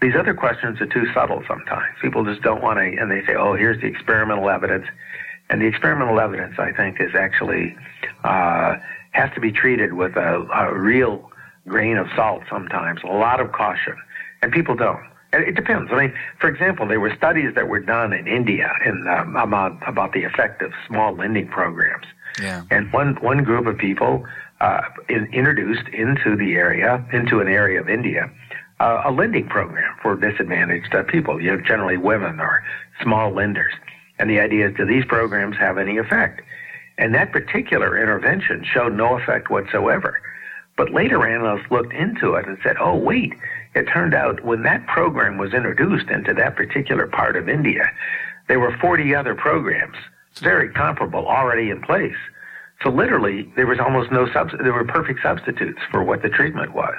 These 0.00 0.14
other 0.14 0.34
questions 0.34 0.80
are 0.80 0.86
too 0.86 1.04
subtle 1.12 1.42
sometimes. 1.48 1.96
People 2.00 2.24
just 2.24 2.42
don't 2.42 2.62
want 2.62 2.78
to, 2.78 2.84
and 2.84 3.10
they 3.10 3.24
say, 3.26 3.34
"Oh, 3.34 3.54
here's 3.54 3.80
the 3.80 3.88
experimental 3.88 4.48
evidence." 4.48 4.86
And 5.48 5.60
the 5.60 5.66
experimental 5.66 6.20
evidence, 6.20 6.54
I 6.60 6.70
think, 6.70 7.00
is 7.00 7.10
actually 7.16 7.76
uh, 8.22 8.76
has 9.10 9.30
to 9.34 9.40
be 9.40 9.50
treated 9.50 9.94
with 9.94 10.14
a, 10.16 10.46
a 10.54 10.78
real 10.78 11.28
grain 11.66 11.96
of 11.96 12.06
salt 12.14 12.44
sometimes, 12.48 13.00
a 13.02 13.08
lot 13.08 13.40
of 13.40 13.50
caution, 13.50 13.96
and 14.42 14.52
people 14.52 14.76
don't. 14.76 15.04
It 15.32 15.54
depends. 15.54 15.90
I 15.92 15.96
mean, 15.96 16.14
for 16.40 16.48
example, 16.48 16.88
there 16.88 16.98
were 16.98 17.14
studies 17.16 17.54
that 17.54 17.68
were 17.68 17.78
done 17.78 18.12
in 18.12 18.26
India 18.26 18.72
in, 18.84 19.06
um, 19.06 19.36
about 19.36 19.76
about 19.86 20.12
the 20.12 20.24
effect 20.24 20.60
of 20.60 20.72
small 20.88 21.14
lending 21.14 21.46
programs. 21.48 22.06
Yeah. 22.40 22.62
And 22.70 22.92
one 22.92 23.14
one 23.20 23.44
group 23.44 23.66
of 23.66 23.78
people 23.78 24.26
uh, 24.60 24.82
in, 25.08 25.26
introduced 25.32 25.88
into 25.88 26.36
the 26.36 26.54
area, 26.54 27.04
into 27.12 27.40
an 27.40 27.48
area 27.48 27.80
of 27.80 27.88
India, 27.88 28.30
uh, 28.80 29.02
a 29.04 29.12
lending 29.12 29.48
program 29.48 29.94
for 30.02 30.16
disadvantaged 30.16 30.94
uh, 30.94 31.04
people. 31.04 31.40
You 31.40 31.56
know, 31.56 31.60
generally 31.60 31.96
women 31.96 32.40
or 32.40 32.64
small 33.02 33.30
lenders. 33.30 33.72
And 34.18 34.28
the 34.28 34.40
idea 34.40 34.68
is, 34.68 34.76
do 34.76 34.84
these 34.84 35.04
programs 35.04 35.56
have 35.56 35.78
any 35.78 35.96
effect? 35.96 36.42
And 36.98 37.14
that 37.14 37.32
particular 37.32 37.96
intervention 37.96 38.64
showed 38.64 38.94
no 38.94 39.16
effect 39.16 39.48
whatsoever. 39.48 40.20
But 40.76 40.92
later 40.92 41.26
analysts 41.26 41.70
looked 41.70 41.94
into 41.94 42.34
it 42.34 42.46
and 42.46 42.58
said, 42.62 42.76
oh, 42.78 42.96
wait, 42.96 43.32
it 43.74 43.84
turned 43.84 44.14
out 44.14 44.44
when 44.44 44.62
that 44.62 44.86
program 44.86 45.38
was 45.38 45.54
introduced 45.54 46.10
into 46.10 46.34
that 46.34 46.56
particular 46.56 47.06
part 47.06 47.36
of 47.36 47.48
India, 47.48 47.90
there 48.48 48.60
were 48.60 48.76
40 48.80 49.14
other 49.14 49.34
programs, 49.34 49.96
very 50.38 50.70
comparable, 50.70 51.26
already 51.26 51.70
in 51.70 51.80
place. 51.80 52.16
So 52.82 52.90
literally, 52.90 53.52
there 53.56 53.66
was 53.66 53.78
almost 53.78 54.10
no 54.10 54.30
subs- 54.32 54.54
there 54.58 54.72
were 54.72 54.84
perfect 54.84 55.20
substitutes 55.22 55.80
for 55.90 56.02
what 56.02 56.22
the 56.22 56.30
treatment 56.30 56.74
was. 56.74 56.96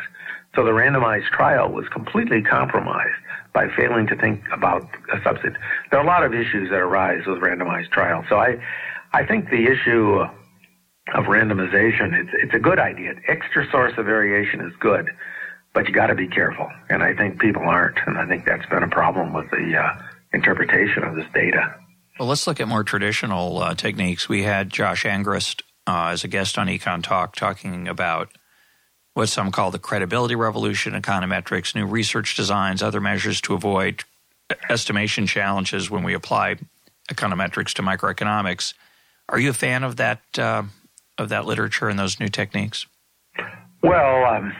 So 0.55 0.63
the 0.63 0.71
randomized 0.71 1.29
trial 1.31 1.71
was 1.71 1.87
completely 1.89 2.41
compromised 2.41 3.15
by 3.53 3.67
failing 3.75 4.07
to 4.07 4.15
think 4.15 4.43
about 4.53 4.87
a 5.11 5.21
substitute. 5.23 5.57
There 5.89 5.99
are 5.99 6.03
a 6.03 6.07
lot 6.07 6.23
of 6.23 6.33
issues 6.33 6.69
that 6.69 6.79
arise 6.79 7.25
with 7.25 7.39
randomized 7.39 7.89
trials. 7.91 8.25
So 8.29 8.37
I, 8.37 8.57
I 9.13 9.25
think 9.25 9.49
the 9.49 9.65
issue 9.65 10.23
of 11.13 11.25
randomization, 11.25 12.13
it's, 12.13 12.29
it's 12.33 12.53
a 12.53 12.59
good 12.59 12.79
idea. 12.79 13.15
Extra 13.27 13.69
source 13.71 13.93
of 13.97 14.05
variation 14.05 14.61
is 14.61 14.73
good, 14.79 15.09
but 15.73 15.87
you 15.87 15.93
got 15.93 16.07
to 16.07 16.15
be 16.15 16.27
careful. 16.27 16.69
And 16.89 17.01
I 17.01 17.13
think 17.15 17.39
people 17.39 17.63
aren't. 17.63 17.97
And 18.05 18.17
I 18.17 18.25
think 18.27 18.45
that's 18.45 18.65
been 18.67 18.83
a 18.83 18.89
problem 18.89 19.33
with 19.33 19.49
the 19.51 19.77
uh, 19.77 20.01
interpretation 20.33 21.03
of 21.03 21.15
this 21.15 21.25
data. 21.33 21.75
Well, 22.19 22.27
let's 22.27 22.45
look 22.45 22.59
at 22.59 22.67
more 22.67 22.83
traditional 22.83 23.59
uh, 23.59 23.75
techniques. 23.75 24.27
We 24.29 24.43
had 24.43 24.69
Josh 24.69 25.05
Angrist 25.05 25.63
uh, 25.87 26.07
as 26.07 26.23
a 26.23 26.27
guest 26.27 26.57
on 26.57 26.67
EconTalk 26.67 27.33
talking 27.33 27.87
about 27.87 28.29
what 29.13 29.27
some 29.27 29.51
call 29.51 29.71
the 29.71 29.79
credibility 29.79 30.35
revolution, 30.35 30.93
econometrics, 30.93 31.75
new 31.75 31.85
research 31.85 32.35
designs, 32.35 32.81
other 32.81 33.01
measures 33.01 33.41
to 33.41 33.53
avoid 33.53 34.03
estimation 34.69 35.27
challenges 35.27 35.89
when 35.89 36.03
we 36.03 36.13
apply 36.13 36.57
econometrics 37.09 37.73
to 37.73 37.81
microeconomics. 37.81 38.73
Are 39.29 39.39
you 39.39 39.49
a 39.49 39.53
fan 39.53 39.83
of 39.83 39.97
that 39.97 40.21
uh, 40.37 40.63
of 41.17 41.29
that 41.29 41.45
literature 41.45 41.89
and 41.89 41.97
those 41.97 42.19
new 42.19 42.27
techniques? 42.27 42.85
Well, 43.83 44.25
um, 44.25 44.53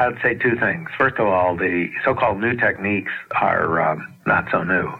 I'd 0.00 0.18
say 0.22 0.34
two 0.34 0.56
things. 0.56 0.88
First 0.96 1.18
of 1.18 1.26
all, 1.26 1.56
the 1.56 1.90
so-called 2.04 2.40
new 2.40 2.56
techniques 2.56 3.12
are 3.38 3.82
um, 3.82 4.14
not 4.26 4.46
so 4.50 4.62
new. 4.62 4.90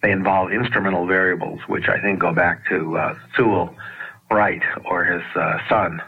They 0.00 0.12
involve 0.12 0.52
instrumental 0.52 1.06
variables, 1.06 1.60
which 1.66 1.88
I 1.88 2.00
think 2.00 2.20
go 2.20 2.32
back 2.32 2.68
to 2.68 2.96
uh, 2.96 3.18
Sewall 3.36 3.74
Wright 4.30 4.62
or 4.84 5.04
his 5.04 5.22
uh, 5.34 5.58
son 5.68 6.00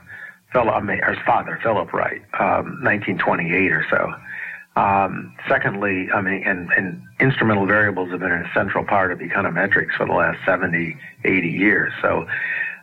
Philip, 0.52 0.85
or 0.88 1.12
his 1.12 1.18
father, 1.26 1.59
Philip 1.61 1.92
Wright, 1.92 2.22
um, 2.38 2.78
1928 2.85 3.72
or 3.72 3.85
so. 3.90 4.80
Um, 4.80 5.35
secondly, 5.48 6.09
I 6.14 6.20
mean, 6.20 6.44
and, 6.46 6.70
and, 6.72 7.02
instrumental 7.18 7.66
variables 7.66 8.11
have 8.11 8.20
been 8.20 8.30
a 8.30 8.48
central 8.54 8.85
part 8.85 9.11
of 9.11 9.20
econometrics 9.20 9.96
for 9.96 10.06
the 10.06 10.12
last 10.12 10.38
70, 10.44 10.96
80 11.24 11.48
years. 11.48 11.92
So 12.02 12.26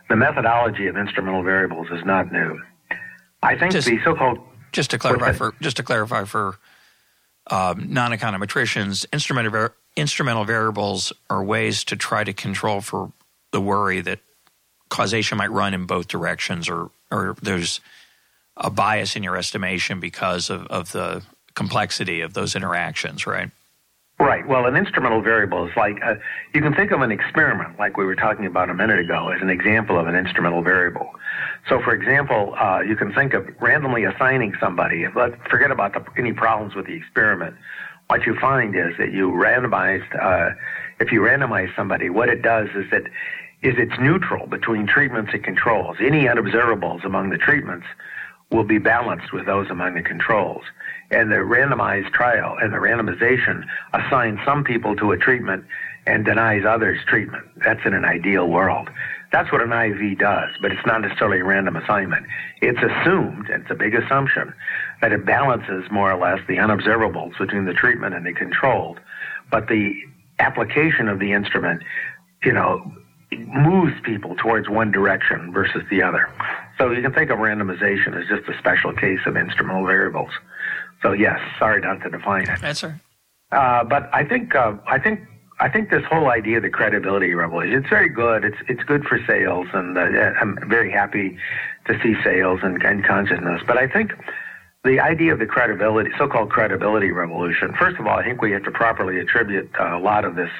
the 0.08 0.16
methodology 0.16 0.88
of 0.88 0.96
instrumental 0.96 1.44
variables 1.44 1.86
is 1.92 2.04
not 2.04 2.32
new. 2.32 2.60
I 3.44 3.56
think 3.56 3.72
just, 3.72 3.86
the 3.86 4.02
so-called 4.02 4.38
just 4.74 4.90
to 4.90 4.98
clarify 4.98 5.32
for 5.32 5.54
just 5.62 5.78
to 5.78 5.82
clarify 5.82 6.24
for 6.24 6.58
um, 7.46 7.92
non-econometricians, 7.92 9.06
instrumental 9.12 9.70
instrumental 9.96 10.44
variables 10.44 11.12
are 11.30 11.42
ways 11.42 11.84
to 11.84 11.96
try 11.96 12.24
to 12.24 12.32
control 12.32 12.80
for 12.80 13.12
the 13.52 13.60
worry 13.60 14.00
that 14.00 14.18
causation 14.88 15.38
might 15.38 15.50
run 15.50 15.72
in 15.72 15.86
both 15.86 16.08
directions 16.08 16.68
or 16.68 16.90
or 17.10 17.36
there's 17.40 17.80
a 18.56 18.68
bias 18.68 19.16
in 19.16 19.22
your 19.22 19.36
estimation 19.36 20.00
because 20.00 20.50
of, 20.50 20.66
of 20.66 20.92
the 20.92 21.22
complexity 21.54 22.20
of 22.20 22.34
those 22.34 22.56
interactions, 22.56 23.26
right? 23.26 23.50
Right. 24.20 24.46
Well, 24.46 24.66
an 24.66 24.76
instrumental 24.76 25.20
variable 25.22 25.66
is 25.66 25.76
like 25.76 25.98
a, 26.00 26.18
you 26.54 26.62
can 26.62 26.72
think 26.72 26.92
of 26.92 27.02
an 27.02 27.10
experiment, 27.10 27.78
like 27.80 27.96
we 27.96 28.04
were 28.04 28.14
talking 28.14 28.46
about 28.46 28.70
a 28.70 28.74
minute 28.74 29.00
ago, 29.00 29.28
as 29.28 29.42
an 29.42 29.50
example 29.50 29.98
of 29.98 30.06
an 30.06 30.14
instrumental 30.14 30.62
variable. 30.62 31.10
So, 31.68 31.80
for 31.82 31.92
example, 31.92 32.54
uh, 32.56 32.80
you 32.80 32.94
can 32.94 33.12
think 33.12 33.34
of 33.34 33.44
randomly 33.60 34.04
assigning 34.04 34.54
somebody. 34.60 35.06
Let's 35.14 35.34
forget 35.50 35.72
about 35.72 35.94
the, 35.94 36.04
any 36.16 36.32
problems 36.32 36.76
with 36.76 36.86
the 36.86 36.94
experiment. 36.94 37.56
What 38.06 38.24
you 38.24 38.38
find 38.38 38.76
is 38.76 38.96
that 38.98 39.12
you 39.12 39.30
randomized. 39.30 40.14
Uh, 40.14 40.54
if 41.00 41.10
you 41.10 41.20
randomize 41.20 41.74
somebody, 41.74 42.08
what 42.08 42.28
it 42.28 42.40
does 42.40 42.68
is 42.76 42.88
that 42.92 43.02
is 43.62 43.74
it's 43.78 43.98
neutral 43.98 44.46
between 44.46 44.86
treatments 44.86 45.32
and 45.34 45.42
controls. 45.42 45.96
Any 45.98 46.24
unobservables 46.24 47.04
among 47.04 47.30
the 47.30 47.38
treatments 47.38 47.86
will 48.52 48.64
be 48.64 48.78
balanced 48.78 49.32
with 49.32 49.46
those 49.46 49.70
among 49.70 49.94
the 49.94 50.02
controls. 50.02 50.62
And 51.10 51.30
the 51.30 51.36
randomized 51.36 52.12
trial 52.12 52.56
and 52.60 52.72
the 52.72 52.78
randomization 52.78 53.64
assigns 53.92 54.38
some 54.44 54.64
people 54.64 54.96
to 54.96 55.12
a 55.12 55.18
treatment 55.18 55.64
and 56.06 56.24
denies 56.24 56.64
others 56.66 56.98
treatment. 57.06 57.44
That's 57.64 57.80
in 57.84 57.94
an 57.94 58.04
ideal 58.04 58.48
world. 58.48 58.88
That's 59.32 59.50
what 59.50 59.62
an 59.62 59.72
IV 59.72 60.18
does, 60.18 60.50
but 60.62 60.70
it's 60.70 60.86
not 60.86 61.00
necessarily 61.00 61.40
a 61.40 61.44
random 61.44 61.76
assignment. 61.76 62.26
It's 62.62 62.78
assumed, 62.78 63.48
and 63.48 63.62
it's 63.62 63.70
a 63.70 63.74
big 63.74 63.94
assumption, 63.94 64.54
that 65.00 65.12
it 65.12 65.26
balances 65.26 65.90
more 65.90 66.12
or 66.12 66.18
less 66.18 66.38
the 66.46 66.58
unobservables 66.58 67.36
between 67.38 67.64
the 67.64 67.74
treatment 67.74 68.14
and 68.14 68.24
the 68.24 68.32
controlled. 68.32 69.00
But 69.50 69.66
the 69.68 69.92
application 70.38 71.08
of 71.08 71.18
the 71.18 71.32
instrument, 71.32 71.82
you 72.44 72.52
know, 72.52 72.92
moves 73.32 73.94
people 74.04 74.36
towards 74.36 74.68
one 74.68 74.92
direction 74.92 75.52
versus 75.52 75.82
the 75.90 76.02
other. 76.02 76.28
So 76.78 76.90
you 76.90 77.02
can 77.02 77.12
think 77.12 77.30
of 77.30 77.38
randomization 77.38 78.14
as 78.16 78.28
just 78.28 78.48
a 78.48 78.56
special 78.58 78.92
case 78.92 79.20
of 79.26 79.36
instrumental 79.36 79.84
variables. 79.84 80.30
So 81.04 81.12
yes, 81.12 81.38
sorry 81.58 81.82
not 81.82 82.02
to 82.02 82.08
define 82.08 82.48
it. 82.48 82.58
That's 82.62 82.82
right. 82.82 82.94
Uh, 83.52 83.84
but 83.84 84.08
I 84.12 84.24
think 84.24 84.54
uh, 84.54 84.72
I 84.88 84.98
think 84.98 85.20
I 85.60 85.68
think 85.68 85.90
this 85.90 86.02
whole 86.10 86.30
idea 86.30 86.56
of 86.56 86.62
the 86.62 86.70
credibility 86.70 87.34
revolution 87.34 87.74
it's 87.74 87.90
very 87.90 88.08
good. 88.08 88.42
It's 88.42 88.56
it's 88.68 88.82
good 88.84 89.04
for 89.04 89.20
sales, 89.26 89.66
and 89.74 89.98
uh, 89.98 90.00
I'm 90.00 90.58
very 90.66 90.90
happy 90.90 91.36
to 91.86 92.00
see 92.02 92.14
sales 92.24 92.60
and, 92.62 92.82
and 92.82 93.04
consciousness. 93.04 93.60
But 93.66 93.76
I 93.76 93.86
think 93.86 94.12
the 94.82 94.98
idea 94.98 95.34
of 95.34 95.38
the 95.38 95.46
credibility, 95.46 96.10
so-called 96.16 96.50
credibility 96.50 97.10
revolution. 97.10 97.74
First 97.78 97.98
of 98.00 98.06
all, 98.06 98.18
I 98.18 98.24
think 98.24 98.40
we 98.40 98.52
have 98.52 98.64
to 98.64 98.70
properly 98.70 99.20
attribute 99.20 99.70
uh, 99.78 99.96
a 99.96 100.00
lot 100.00 100.24
of 100.24 100.36
this 100.36 100.50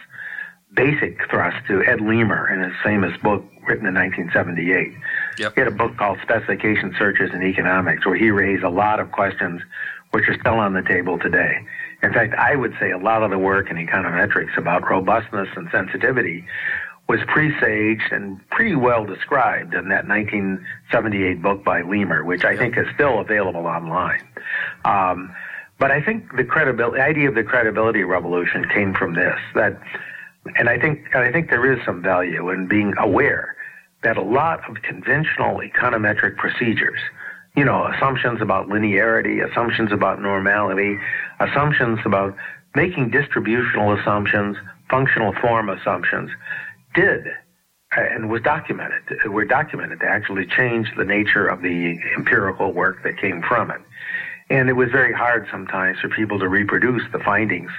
basic 0.74 1.18
thrust 1.30 1.56
to 1.68 1.82
Ed 1.84 2.00
Leamer 2.00 2.52
in 2.52 2.62
his 2.62 2.72
famous 2.82 3.16
book 3.22 3.44
written 3.66 3.86
in 3.86 3.94
1978. 3.94 4.92
Yep. 5.38 5.54
He 5.54 5.60
had 5.60 5.68
a 5.68 5.74
book 5.74 5.96
called 5.96 6.18
Specification 6.22 6.94
Searches 6.98 7.30
in 7.32 7.42
Economics 7.42 8.04
where 8.04 8.16
he 8.16 8.30
raised 8.30 8.62
a 8.62 8.68
lot 8.68 9.00
of 9.00 9.10
questions 9.12 9.62
which 10.14 10.28
are 10.28 10.38
still 10.38 10.54
on 10.54 10.74
the 10.74 10.82
table 10.82 11.18
today. 11.18 11.58
In 12.04 12.12
fact, 12.12 12.34
I 12.34 12.54
would 12.54 12.72
say 12.78 12.92
a 12.92 12.98
lot 12.98 13.24
of 13.24 13.30
the 13.32 13.38
work 13.38 13.68
in 13.68 13.76
econometrics 13.76 14.56
about 14.56 14.88
robustness 14.88 15.48
and 15.56 15.68
sensitivity 15.72 16.46
was 17.08 17.18
presaged 17.26 18.12
and 18.12 18.38
pretty 18.50 18.76
well 18.76 19.04
described 19.04 19.74
in 19.74 19.88
that 19.88 20.06
1978 20.06 21.42
book 21.42 21.64
by 21.64 21.82
Leamer, 21.82 22.24
which 22.24 22.44
I 22.44 22.56
think 22.56 22.78
is 22.78 22.86
still 22.94 23.18
available 23.18 23.66
online. 23.66 24.22
Um, 24.84 25.34
But 25.80 25.90
I 25.90 26.00
think 26.00 26.36
the 26.36 26.44
credibility 26.44 27.00
idea 27.00 27.28
of 27.28 27.34
the 27.34 27.42
credibility 27.42 28.04
revolution 28.04 28.64
came 28.68 28.94
from 28.94 29.14
this 29.14 29.38
that, 29.54 29.80
and 30.56 30.68
I 30.68 30.78
think 30.78 31.08
and 31.12 31.24
I 31.24 31.32
think 31.32 31.50
there 31.50 31.66
is 31.72 31.84
some 31.84 32.00
value 32.00 32.50
in 32.50 32.68
being 32.68 32.94
aware 32.98 33.56
that 34.04 34.16
a 34.16 34.22
lot 34.22 34.60
of 34.70 34.82
conventional 34.82 35.60
econometric 35.60 36.36
procedures, 36.36 37.00
you 37.56 37.64
know, 37.64 37.86
assumptions 37.86 38.42
about 38.42 38.68
linearity, 38.68 39.48
assumptions 39.48 39.92
about 39.92 40.20
normality, 40.20 40.98
assumptions 41.40 42.00
about 42.04 42.36
making 42.74 43.10
distributional 43.10 43.98
assumptions, 43.98 44.56
functional 44.90 45.32
form 45.40 45.68
assumptions, 45.68 46.30
did 46.94 47.26
and 47.96 48.28
was 48.28 48.42
documented, 48.42 49.02
were 49.26 49.44
documented 49.44 50.00
to 50.00 50.06
actually 50.06 50.46
change 50.46 50.88
the 50.96 51.04
nature 51.04 51.46
of 51.46 51.62
the 51.62 51.96
empirical 52.16 52.72
work 52.72 53.02
that 53.04 53.16
came 53.18 53.40
from 53.42 53.70
it. 53.70 53.80
And 54.50 54.68
it 54.68 54.74
was 54.74 54.90
very 54.90 55.12
hard 55.12 55.46
sometimes 55.50 55.98
for 56.00 56.08
people 56.08 56.38
to 56.40 56.48
reproduce 56.48 57.02
the 57.12 57.20
findings 57.20 57.70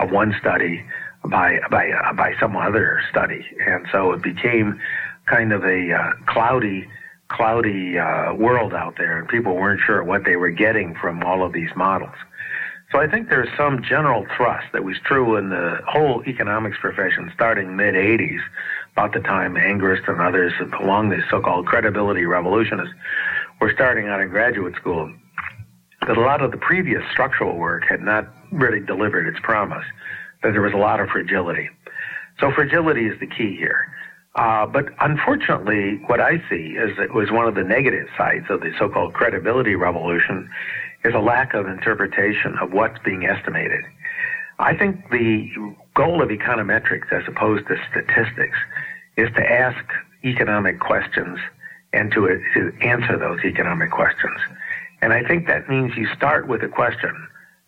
of 0.00 0.10
one 0.10 0.34
study 0.40 0.84
by 1.24 1.60
by 1.70 1.92
by 2.16 2.34
some 2.40 2.56
other 2.56 3.00
study, 3.10 3.44
and 3.64 3.86
so 3.92 4.12
it 4.12 4.22
became 4.22 4.80
kind 5.26 5.52
of 5.52 5.64
a 5.64 5.92
uh, 5.92 6.12
cloudy 6.26 6.88
cloudy 7.30 7.98
uh, 7.98 8.34
world 8.34 8.74
out 8.74 8.96
there, 8.98 9.18
and 9.18 9.28
people 9.28 9.54
weren't 9.54 9.80
sure 9.80 10.02
what 10.02 10.24
they 10.24 10.36
were 10.36 10.50
getting 10.50 10.94
from 10.94 11.22
all 11.22 11.44
of 11.44 11.52
these 11.52 11.70
models. 11.74 12.14
So 12.92 12.98
I 12.98 13.08
think 13.08 13.28
there's 13.28 13.48
some 13.56 13.82
general 13.82 14.26
thrust 14.36 14.66
that 14.72 14.82
was 14.82 14.96
true 15.04 15.36
in 15.36 15.50
the 15.50 15.78
whole 15.86 16.24
economics 16.26 16.76
profession 16.80 17.30
starting 17.34 17.76
mid 17.76 17.94
80s, 17.94 18.40
about 18.92 19.12
the 19.12 19.20
time 19.20 19.54
Angrist 19.54 20.08
and 20.08 20.20
others 20.20 20.52
along 20.80 21.10
the 21.10 21.22
so-called 21.30 21.66
credibility 21.66 22.24
revolutionists 22.24 22.94
were 23.60 23.72
starting 23.72 24.08
out 24.08 24.20
in 24.20 24.28
graduate 24.28 24.74
school 24.74 25.12
that 26.06 26.16
a 26.16 26.20
lot 26.20 26.42
of 26.42 26.50
the 26.50 26.56
previous 26.56 27.02
structural 27.12 27.56
work 27.56 27.84
had 27.88 28.00
not 28.00 28.26
really 28.50 28.80
delivered 28.80 29.28
its 29.28 29.38
promise, 29.40 29.84
that 30.42 30.52
there 30.52 30.62
was 30.62 30.72
a 30.72 30.78
lot 30.78 30.98
of 30.98 31.08
fragility. 31.08 31.68
So 32.40 32.50
fragility 32.50 33.06
is 33.06 33.20
the 33.20 33.26
key 33.26 33.54
here. 33.54 33.86
Uh, 34.36 34.64
but 34.66 34.86
unfortunately, 35.00 36.00
what 36.06 36.20
I 36.20 36.38
see 36.48 36.76
is 36.78 36.96
it 36.98 37.12
was 37.12 37.30
one 37.30 37.48
of 37.48 37.54
the 37.54 37.64
negative 37.64 38.06
sides 38.16 38.46
of 38.48 38.60
the 38.60 38.72
so-called 38.78 39.12
credibility 39.12 39.74
revolution 39.74 40.48
is 41.04 41.14
a 41.14 41.18
lack 41.18 41.54
of 41.54 41.66
interpretation 41.66 42.56
of 42.60 42.72
what's 42.72 42.98
being 43.04 43.26
estimated. 43.26 43.84
I 44.58 44.76
think 44.76 45.10
the 45.10 45.50
goal 45.94 46.22
of 46.22 46.28
econometrics 46.28 47.12
as 47.12 47.24
opposed 47.26 47.66
to 47.68 47.76
statistics 47.90 48.58
is 49.16 49.28
to 49.34 49.50
ask 49.50 49.84
economic 50.24 50.78
questions 50.78 51.38
and 51.92 52.12
to, 52.12 52.40
to 52.54 52.72
answer 52.82 53.18
those 53.18 53.40
economic 53.44 53.90
questions. 53.90 54.38
And 55.02 55.12
I 55.12 55.24
think 55.26 55.46
that 55.46 55.68
means 55.68 55.96
you 55.96 56.06
start 56.14 56.46
with 56.46 56.62
a 56.62 56.68
question. 56.68 57.14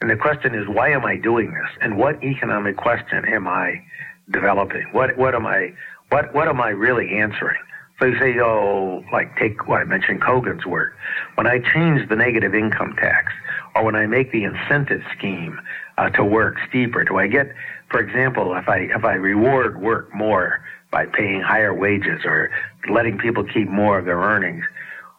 And 0.01 0.11
the 0.11 0.17
question 0.17 0.55
is, 0.55 0.69
why 0.69 0.91
am 0.91 1.05
I 1.05 1.17
doing 1.17 1.53
this? 1.53 1.71
And 1.81 1.97
what 1.97 2.23
economic 2.23 2.77
question 2.77 3.25
am 3.25 3.49
I 3.49 3.83
developing? 4.31 4.87
What, 4.93 5.17
what 5.17 5.35
am 5.35 5.47
I, 5.47 5.73
what, 6.13 6.35
what 6.35 6.47
am 6.47 6.61
I 6.61 6.69
really 6.69 7.19
answering? 7.19 7.61
So 7.99 8.07
you 8.07 8.19
say, 8.19 8.39
oh, 8.41 9.03
like 9.13 9.37
take 9.39 9.67
what 9.67 9.81
I 9.81 9.85
mentioned, 9.85 10.23
Cogan's 10.23 10.67
work. 10.67 10.95
When 11.37 11.47
I 11.47 11.59
change 11.61 12.09
the 12.09 12.17
negative 12.17 12.55
income 12.55 12.95
tax, 12.97 13.33
or 13.75 13.85
when 13.85 13.95
I 13.95 14.07
make 14.07 14.33
the 14.33 14.45
incentive 14.45 15.03
scheme 15.17 15.61
uh, 15.97 16.11
to 16.11 16.25
work 16.25 16.57
steeper, 16.69 17.05
do 17.05 17.17
I 17.17 17.29
get, 17.29 17.55
for 17.91 18.01
example, 18.01 18.55
if 18.55 18.69
I 18.69 18.79
if 18.79 19.05
I 19.05 19.15
reward 19.15 19.81
work 19.81 20.15
more 20.15 20.63
by 20.91 21.07
paying 21.07 21.41
higher 21.41 21.73
wages 21.73 22.23
or 22.25 22.51
letting 22.91 23.19
people 23.19 23.45
keep 23.45 23.69
more 23.69 23.99
of 23.99 24.05
their 24.05 24.19
earnings, 24.19 24.65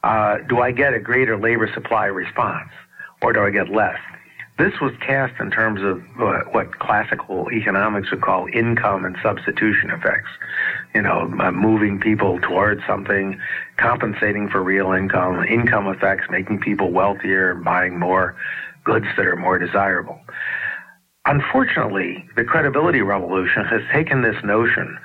uh, 0.04 0.38
do 0.50 0.60
I 0.60 0.72
get 0.72 0.94
a 0.94 1.00
greater 1.00 1.38
labor 1.38 1.72
supply 1.74 2.06
response 2.06 2.70
or 3.22 3.34
do 3.34 3.40
I 3.40 3.50
get 3.50 3.70
less? 3.70 3.98
This 4.60 4.74
was 4.80 4.92
cast 5.00 5.40
in 5.40 5.50
terms 5.50 5.82
of 5.82 6.04
uh, 6.22 6.44
what 6.52 6.78
classical 6.78 7.52
economics 7.52 8.12
would 8.12 8.22
call 8.22 8.48
income 8.54 9.04
and 9.04 9.18
substitution 9.24 9.90
effects. 9.90 10.30
You 10.94 11.02
know, 11.02 11.34
uh, 11.40 11.52
moving 11.52 12.00
people 12.00 12.40
towards 12.40 12.82
something, 12.86 13.40
compensating 13.78 14.48
for 14.48 14.62
real 14.62 14.92
income, 14.92 15.44
income 15.44 15.88
effects, 15.88 16.28
making 16.30 16.60
people 16.60 16.92
wealthier 16.92 17.56
buying 17.56 17.98
more 17.98 18.36
goods 18.84 19.08
that 19.18 19.26
are 19.26 19.36
more 19.36 19.58
desirable. 19.58 20.20
Unfortunately, 21.26 22.28
the 22.36 22.44
credibility 22.44 23.02
revolution 23.02 23.66
has 23.66 23.82
taken 23.92 24.22
this 24.22 24.36
notion 24.44 24.98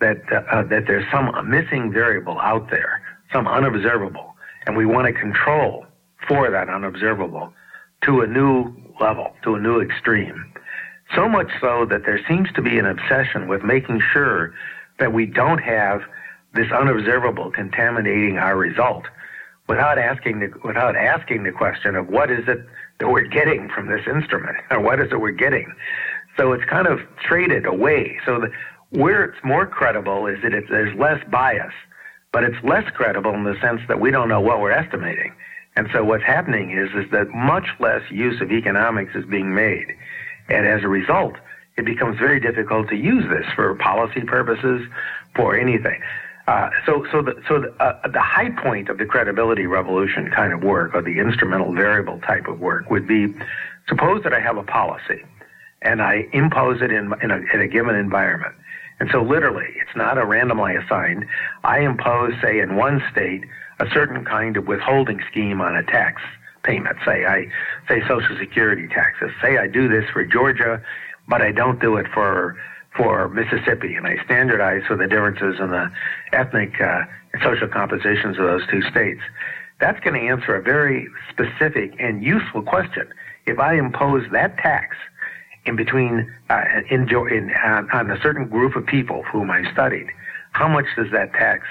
that 0.00 0.18
uh, 0.32 0.62
that 0.64 0.86
there's 0.86 1.04
some 1.12 1.30
missing 1.48 1.92
variable 1.92 2.40
out 2.40 2.70
there, 2.70 3.02
some 3.32 3.46
unobservable, 3.46 4.34
and 4.66 4.76
we 4.76 4.86
want 4.86 5.06
to 5.06 5.12
control 5.12 5.86
for 6.26 6.50
that 6.50 6.68
unobservable 6.68 7.52
to 8.02 8.20
a 8.20 8.26
new 8.26 8.74
level, 9.00 9.32
to 9.44 9.54
a 9.54 9.60
new 9.60 9.80
extreme. 9.80 10.52
So 11.14 11.28
much 11.28 11.48
so 11.60 11.86
that 11.86 12.02
there 12.04 12.20
seems 12.26 12.50
to 12.54 12.62
be 12.62 12.78
an 12.78 12.86
obsession 12.86 13.48
with 13.48 13.62
making 13.62 14.00
sure 14.12 14.52
that 14.98 15.12
we 15.12 15.26
don't 15.26 15.58
have 15.58 16.02
this 16.54 16.70
unobservable 16.72 17.50
contaminating 17.50 18.38
our 18.38 18.56
result 18.56 19.04
without 19.68 19.98
asking 19.98 20.40
the, 20.40 20.52
without 20.64 20.96
asking 20.96 21.42
the 21.42 21.52
question 21.52 21.96
of 21.96 22.08
what 22.08 22.30
is 22.30 22.46
it 22.48 22.64
that 22.98 23.08
we're 23.08 23.26
getting 23.26 23.68
from 23.68 23.88
this 23.88 24.06
instrument 24.06 24.56
or 24.70 24.80
what 24.86 25.00
is 25.00 25.08
it 25.12 25.20
we're 25.20 25.30
getting. 25.30 25.74
So 26.36 26.52
it's 26.52 26.64
kind 26.64 26.86
of 26.86 27.00
traded 27.22 27.66
away. 27.66 28.18
So 28.24 28.40
the, 28.40 28.50
where 28.90 29.24
it's 29.24 29.44
more 29.44 29.66
credible 29.66 30.26
is 30.26 30.38
that 30.42 30.54
it's, 30.54 30.68
there's 30.70 30.96
less 30.98 31.22
bias 31.30 31.72
but 32.36 32.44
it's 32.44 32.62
less 32.62 32.84
credible 32.94 33.32
in 33.32 33.44
the 33.44 33.56
sense 33.62 33.80
that 33.88 33.98
we 33.98 34.10
don't 34.10 34.28
know 34.28 34.42
what 34.42 34.60
we're 34.60 34.70
estimating. 34.70 35.32
And 35.74 35.88
so 35.90 36.04
what's 36.04 36.22
happening 36.22 36.70
is, 36.70 36.90
is 36.94 37.10
that 37.10 37.30
much 37.30 37.66
less 37.80 38.02
use 38.10 38.42
of 38.42 38.52
economics 38.52 39.14
is 39.14 39.24
being 39.24 39.54
made. 39.54 39.86
And 40.50 40.66
as 40.66 40.84
a 40.84 40.88
result, 40.88 41.36
it 41.76 41.84
becomes 41.84 42.18
very 42.18 42.40
difficult 42.40 42.88
to 42.88 42.96
use 42.96 43.24
this 43.28 43.46
for 43.54 43.74
policy 43.76 44.22
purposes, 44.22 44.86
for 45.34 45.56
anything. 45.56 46.00
Uh, 46.48 46.70
so, 46.86 47.04
so 47.10 47.22
the, 47.22 47.34
so 47.48 47.60
the, 47.60 47.72
uh, 47.82 48.06
the 48.08 48.20
high 48.20 48.50
point 48.50 48.88
of 48.88 48.98
the 48.98 49.04
credibility 49.04 49.66
revolution 49.66 50.30
kind 50.30 50.52
of 50.52 50.62
work, 50.62 50.94
or 50.94 51.02
the 51.02 51.18
instrumental 51.18 51.74
variable 51.74 52.20
type 52.20 52.46
of 52.46 52.60
work, 52.60 52.88
would 52.90 53.06
be 53.06 53.34
suppose 53.88 54.22
that 54.22 54.32
I 54.32 54.40
have 54.40 54.56
a 54.56 54.62
policy 54.62 55.24
and 55.82 56.00
I 56.00 56.28
impose 56.32 56.82
it 56.82 56.90
in, 56.90 57.12
in, 57.22 57.30
a, 57.30 57.38
in 57.52 57.60
a 57.60 57.68
given 57.68 57.94
environment. 57.94 58.54
And 58.98 59.10
so 59.12 59.22
literally, 59.22 59.68
it's 59.76 59.94
not 59.94 60.18
a 60.18 60.24
randomly 60.24 60.74
assigned. 60.76 61.26
I 61.64 61.80
impose, 61.80 62.32
say, 62.40 62.60
in 62.60 62.76
one 62.76 63.02
state, 63.12 63.44
a 63.78 63.86
certain 63.92 64.24
kind 64.24 64.56
of 64.56 64.66
withholding 64.66 65.20
scheme 65.30 65.60
on 65.60 65.76
a 65.76 65.82
tax 65.82 66.22
payment. 66.62 66.96
Say 67.04 67.26
I 67.26 67.46
say 67.88 68.00
Social 68.08 68.36
Security 68.38 68.88
taxes. 68.88 69.30
Say 69.42 69.58
I 69.58 69.66
do 69.66 69.88
this 69.88 70.08
for 70.12 70.24
Georgia, 70.24 70.82
but 71.28 71.42
I 71.42 71.52
don't 71.52 71.80
do 71.80 71.96
it 71.96 72.06
for 72.12 72.56
for 72.96 73.28
Mississippi, 73.28 73.94
and 73.94 74.06
I 74.06 74.16
standardize 74.24 74.82
for 74.86 74.96
the 74.96 75.06
differences 75.06 75.60
in 75.60 75.70
the 75.70 75.90
ethnic 76.32 76.80
uh, 76.80 77.02
and 77.32 77.42
social 77.42 77.68
compositions 77.68 78.38
of 78.38 78.44
those 78.44 78.66
two 78.70 78.80
states. 78.90 79.20
That's 79.80 80.00
going 80.00 80.18
to 80.18 80.26
answer 80.26 80.56
a 80.56 80.62
very 80.62 81.06
specific 81.30 81.94
and 81.98 82.22
useful 82.22 82.62
question. 82.62 83.06
If 83.44 83.58
I 83.58 83.74
impose 83.74 84.24
that 84.32 84.56
tax 84.56 84.96
in 85.66 85.76
between 85.76 86.32
uh, 86.48 86.62
in, 86.90 87.08
in 87.10 87.52
uh, 87.52 87.82
on 87.92 88.10
a 88.10 88.20
certain 88.22 88.48
group 88.48 88.76
of 88.76 88.86
people 88.86 89.22
whom 89.24 89.50
I 89.50 89.70
studied, 89.72 90.06
how 90.52 90.68
much 90.68 90.86
does 90.96 91.10
that 91.12 91.32
tax 91.34 91.66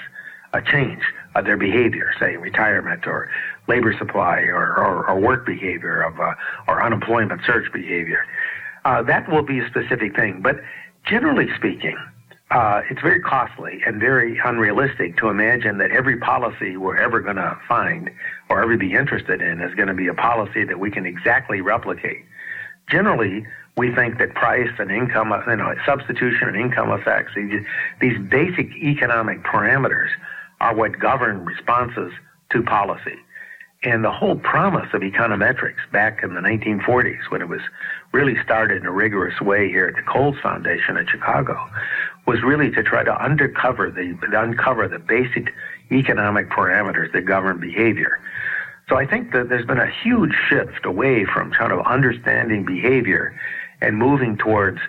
uh, 0.52 0.60
change 0.60 1.02
uh, 1.34 1.42
their 1.42 1.56
behavior, 1.56 2.12
say 2.20 2.36
retirement 2.36 3.06
or 3.06 3.28
labor 3.66 3.94
supply 3.98 4.40
or, 4.42 4.76
or, 4.76 5.08
or 5.08 5.20
work 5.20 5.44
behavior 5.44 6.02
of 6.02 6.20
uh, 6.20 6.34
or 6.68 6.84
unemployment 6.84 7.40
search 7.44 7.72
behavior? 7.72 8.24
Uh, 8.86 9.02
that 9.02 9.28
will 9.28 9.42
be 9.42 9.58
a 9.58 9.66
specific 9.66 10.14
thing, 10.14 10.40
but 10.40 10.60
generally 11.04 11.48
speaking. 11.56 11.98
Uh, 12.52 12.82
it's 12.88 13.00
very 13.02 13.20
costly 13.20 13.80
and 13.84 13.98
very 13.98 14.38
unrealistic 14.44 15.16
to 15.16 15.28
imagine 15.28 15.78
that 15.78 15.90
every 15.90 16.16
policy 16.18 16.76
we're 16.76 16.96
ever 16.96 17.18
going 17.18 17.34
to 17.34 17.58
find 17.66 18.08
or 18.48 18.62
ever 18.62 18.76
be 18.76 18.92
interested 18.92 19.42
in 19.42 19.60
is 19.60 19.74
going 19.74 19.88
to 19.88 19.94
be 19.94 20.06
a 20.06 20.14
policy 20.14 20.62
that 20.62 20.78
we 20.78 20.88
can 20.88 21.04
exactly 21.04 21.60
replicate. 21.60 22.24
Generally, 22.88 23.44
we 23.76 23.92
think 23.92 24.18
that 24.18 24.36
price 24.36 24.70
and 24.78 24.92
income, 24.92 25.34
you 25.48 25.56
know, 25.56 25.74
substitution 25.84 26.46
and 26.46 26.56
income 26.56 26.92
effects, 26.92 27.32
these, 27.34 27.64
these 28.00 28.16
basic 28.30 28.70
economic 28.76 29.42
parameters 29.42 30.10
are 30.60 30.76
what 30.76 30.96
govern 31.00 31.44
responses 31.44 32.12
to 32.50 32.62
policy. 32.62 33.18
And 33.86 34.02
the 34.02 34.10
whole 34.10 34.34
promise 34.34 34.88
of 34.94 35.02
econometrics 35.02 35.88
back 35.92 36.24
in 36.24 36.34
the 36.34 36.40
1940s, 36.40 37.30
when 37.30 37.40
it 37.40 37.48
was 37.48 37.60
really 38.10 38.34
started 38.42 38.78
in 38.78 38.86
a 38.86 38.90
rigorous 38.90 39.40
way 39.40 39.68
here 39.68 39.86
at 39.86 39.94
the 39.94 40.02
Cowles 40.02 40.34
Foundation 40.42 40.96
at 40.96 41.08
Chicago, 41.08 41.56
was 42.26 42.42
really 42.42 42.68
to 42.72 42.82
try 42.82 43.04
to 43.04 43.24
uncover 43.24 43.88
the 43.88 44.18
uncover 44.36 44.88
the 44.88 44.98
basic 44.98 45.54
economic 45.92 46.50
parameters 46.50 47.12
that 47.12 47.26
govern 47.26 47.60
behavior. 47.60 48.18
So 48.88 48.96
I 48.96 49.06
think 49.06 49.30
that 49.30 49.50
there's 49.50 49.66
been 49.66 49.78
a 49.78 49.92
huge 50.02 50.34
shift 50.48 50.84
away 50.84 51.24
from 51.24 51.52
kind 51.52 51.70
of 51.70 51.86
understanding 51.86 52.64
behavior 52.64 53.38
and 53.80 53.96
moving 53.96 54.36
towards 54.36 54.80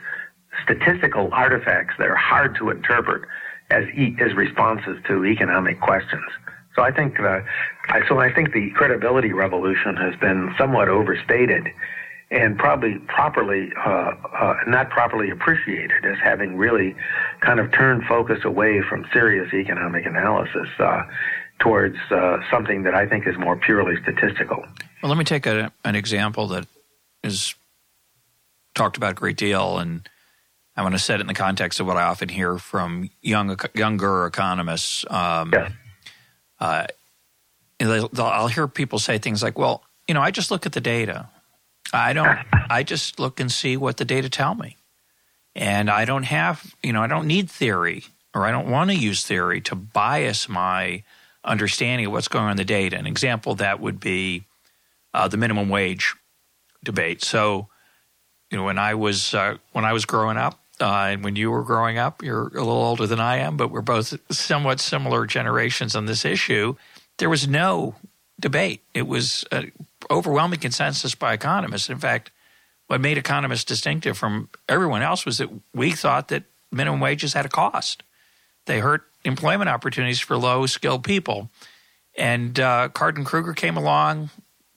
statistical 0.64 1.30
artifacts 1.34 1.94
that 2.00 2.08
are 2.08 2.16
hard 2.16 2.56
to 2.56 2.72
interpret 2.72 3.30
as 3.70 3.84
e- 3.90 4.18
as 4.20 4.34
responses 4.34 4.98
to 5.06 5.24
economic 5.24 5.82
questions. 5.82 6.26
So 6.76 6.84
I 6.84 6.92
think 6.92 7.20
I, 7.20 7.44
so 8.08 8.20
I 8.20 8.34
think 8.34 8.54
the 8.54 8.70
credibility 8.72 9.34
revolution 9.34 9.96
has 9.96 10.16
been 10.20 10.54
somewhat 10.58 10.90
overstated, 10.90 11.68
and 12.30 12.58
probably 12.58 13.00
properly 13.08 13.72
uh, 13.78 14.12
uh, 14.34 14.56
not 14.68 14.90
properly 14.90 15.30
appreciated 15.30 16.06
as 16.06 16.18
having 16.22 16.58
really 16.58 16.96
kind 17.42 17.60
of 17.60 17.72
turned 17.72 18.04
focus 18.06 18.40
away 18.44 18.82
from 18.82 19.06
serious 19.14 19.54
economic 19.54 20.06
analysis 20.06 20.68
uh, 20.80 21.04
towards 21.60 21.98
uh, 22.12 22.38
something 22.52 22.84
that 22.84 22.94
I 22.94 23.08
think 23.08 23.26
is 23.28 23.38
more 23.38 23.56
purely 23.56 23.96
statistical. 24.02 24.66
Well, 25.02 25.10
let 25.10 25.18
me 25.18 25.24
take 25.24 25.46
a, 25.46 25.72
an 25.86 25.96
example 25.96 26.48
that 26.50 26.68
is 27.24 27.56
talked 28.76 28.98
about 28.98 29.12
a 29.12 29.16
great 29.16 29.38
deal, 29.38 29.78
and 29.78 30.08
I 30.76 30.84
want 30.84 30.94
to 30.94 31.00
set 31.00 31.20
it 31.20 31.22
in 31.22 31.28
the 31.28 31.34
context 31.34 31.80
of 31.80 31.88
what 31.88 31.98
I 31.98 32.04
often 32.04 32.30
hear 32.30 32.58
from 32.58 33.10
young 33.22 33.58
younger 33.74 34.26
economists. 34.26 35.06
Um, 35.10 35.54
yes. 37.80 38.04
Uh, 38.18 38.24
I'll 38.24 38.48
hear 38.48 38.68
people 38.68 39.00
say 39.00 39.18
things 39.18 39.44
like, 39.44 39.58
"Well, 39.58 39.84
you 40.08 40.14
know, 40.14 40.22
I 40.22 40.32
just 40.32 40.52
look 40.52 40.66
at 40.66 40.72
the 40.72 40.82
data. 40.82 41.30
I 41.94 42.14
don't. 42.14 42.40
I 42.70 42.84
just 42.84 43.20
look 43.20 43.40
and 43.40 43.52
see 43.52 43.78
what 43.78 43.98
the 43.98 44.06
data 44.06 44.30
tell 44.30 44.56
me, 44.56 44.78
and 45.56 45.90
I 45.90 46.06
don't 46.06 46.24
have, 46.24 46.76
you 46.84 46.94
know, 46.94 47.02
I 47.02 47.08
don't 47.08 47.28
need 47.28 47.50
theory, 47.50 48.04
or 48.34 48.46
I 48.46 48.52
don't 48.52 48.70
want 48.70 48.90
to 48.90 48.96
use 48.96 49.26
theory 49.26 49.62
to 49.62 49.76
bias 49.76 50.50
my 50.50 51.04
understanding 51.44 52.08
of 52.08 52.12
what's 52.12 52.28
going 52.28 52.46
on 52.46 52.52
in 52.52 52.58
the 52.58 52.66
data. 52.66 52.98
An 52.98 53.08
example 53.08 53.56
that 53.56 53.80
would 53.80 54.00
be 54.00 54.44
uh, 55.14 55.28
the 55.28 55.38
minimum 55.38 55.70
wage 55.70 56.16
debate. 56.84 57.24
So, 57.24 57.68
you 58.52 58.58
know, 58.58 58.64
when 58.64 58.78
I 58.78 58.96
was 58.96 59.34
uh, 59.34 59.58
when 59.72 59.86
I 59.86 59.94
was 59.94 60.06
growing 60.06 60.38
up, 60.38 60.60
uh, 60.80 61.10
and 61.12 61.24
when 61.24 61.36
you 61.36 61.50
were 61.52 61.64
growing 61.64 61.98
up, 61.98 62.24
you're 62.24 62.48
a 62.48 62.64
little 62.64 62.74
older 62.74 63.08
than 63.08 63.20
I 63.20 63.38
am, 63.38 63.58
but 63.58 63.72
we're 63.72 63.82
both 63.82 64.14
somewhat 64.32 64.80
similar 64.80 65.26
generations 65.26 65.96
on 65.96 66.06
this 66.06 66.24
issue. 66.24 66.76
There 67.18 67.30
was 67.30 67.48
no 67.48 67.96
debate. 68.40 68.84
It 68.94 69.08
was 69.08 69.46
an 69.52 69.72
overwhelming 70.10 70.60
consensus 70.60 71.16
by 71.16 71.34
economists. 71.34 71.90
In 71.90 71.98
fact, 71.98 72.32
what 72.88 73.02
made 73.02 73.18
economists 73.18 73.66
distinctive 73.66 74.18
from 74.18 74.50
everyone 74.70 75.02
else 75.02 75.26
was 75.26 75.40
that 75.40 75.50
we 75.74 75.92
thought 75.92 76.30
that 76.30 76.44
minimum 76.72 77.00
wages 77.00 77.34
had 77.34 77.46
a 77.46 77.50
cost. 77.50 78.04
They 78.66 78.80
hurt 78.80 79.04
employment 79.24 79.70
opportunities 79.70 80.20
for 80.20 80.38
low 80.38 80.66
skilled 80.66 81.04
people. 81.04 81.50
And 82.18 82.60
uh, 82.60 82.90
Card 82.90 83.18
and 83.18 83.26
Krueger 83.26 83.54
came 83.54 83.78
along. 83.78 84.30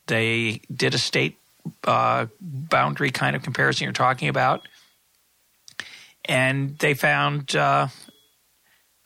They 0.07 0.61
did 0.75 0.95
a 0.95 0.99
state 0.99 1.39
uh, 1.85 2.27
boundary 2.41 3.11
kind 3.11 3.37
of 3.37 3.43
comparison 3.43 3.85
you're 3.85 3.93
talking 3.93 4.29
about. 4.29 4.67
And 6.25 6.79
they 6.79 6.95
found 6.95 7.55
uh, 7.57 7.89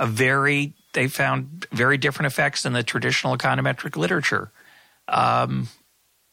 a 0.00 0.06
very 0.06 0.74
they 0.94 1.08
found 1.08 1.66
very 1.72 1.98
different 1.98 2.26
effects 2.32 2.62
than 2.62 2.72
the 2.72 2.82
traditional 2.82 3.36
econometric 3.36 3.96
literature. 3.96 4.50
Um, 5.06 5.68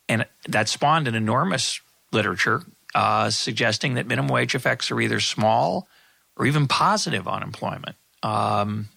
and 0.08 0.26
that 0.48 0.70
spawned 0.70 1.08
an 1.08 1.16
enormous 1.16 1.82
literature 2.12 2.64
uh, 2.96 3.30
suggesting 3.30 3.96
that 3.96 4.08
minimum 4.08 4.30
wage 4.30 4.56
effects 4.56 4.92
are 4.92 5.00
either 5.00 5.20
small 5.20 5.88
or 6.38 6.46
even 6.46 6.68
positive 6.68 7.28
on 7.28 7.44
employment. 7.44 7.96
Um, 8.24 8.90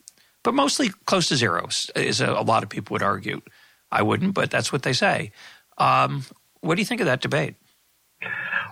but 0.43 0.55
mostly 0.55 0.91
close 1.07 1.29
to 1.29 1.37
zero, 1.37 1.69
is 1.97 2.21
a, 2.21 2.31
a, 2.31 2.43
lot 2.43 2.63
of 2.63 2.69
people 2.69 2.95
would 2.95 3.03
argue. 3.03 3.41
I 3.91 4.03
wouldn't, 4.03 4.35
but 4.35 4.51
that's 4.51 4.73
what 4.73 4.83
they 4.83 4.93
say. 4.93 5.33
Um, 5.79 6.25
what 6.61 6.75
do 6.75 6.83
you 6.83 6.87
think 6.87 7.01
of 7.01 7.07
that 7.07 7.21
debate? 7.21 7.55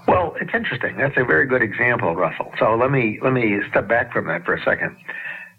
Well, 0.08 0.34
it's 0.40 0.50
interesting. 0.52 0.96
That's 0.96 1.16
a 1.16 1.24
very 1.24 1.46
good 1.46 1.62
example, 1.62 2.14
Russell. 2.14 2.52
So 2.58 2.74
let 2.74 2.90
me 2.90 3.20
let 3.22 3.32
me 3.32 3.60
step 3.70 3.88
back 3.88 4.12
from 4.12 4.26
that 4.26 4.44
for 4.44 4.54
a 4.54 4.64
second. 4.64 4.96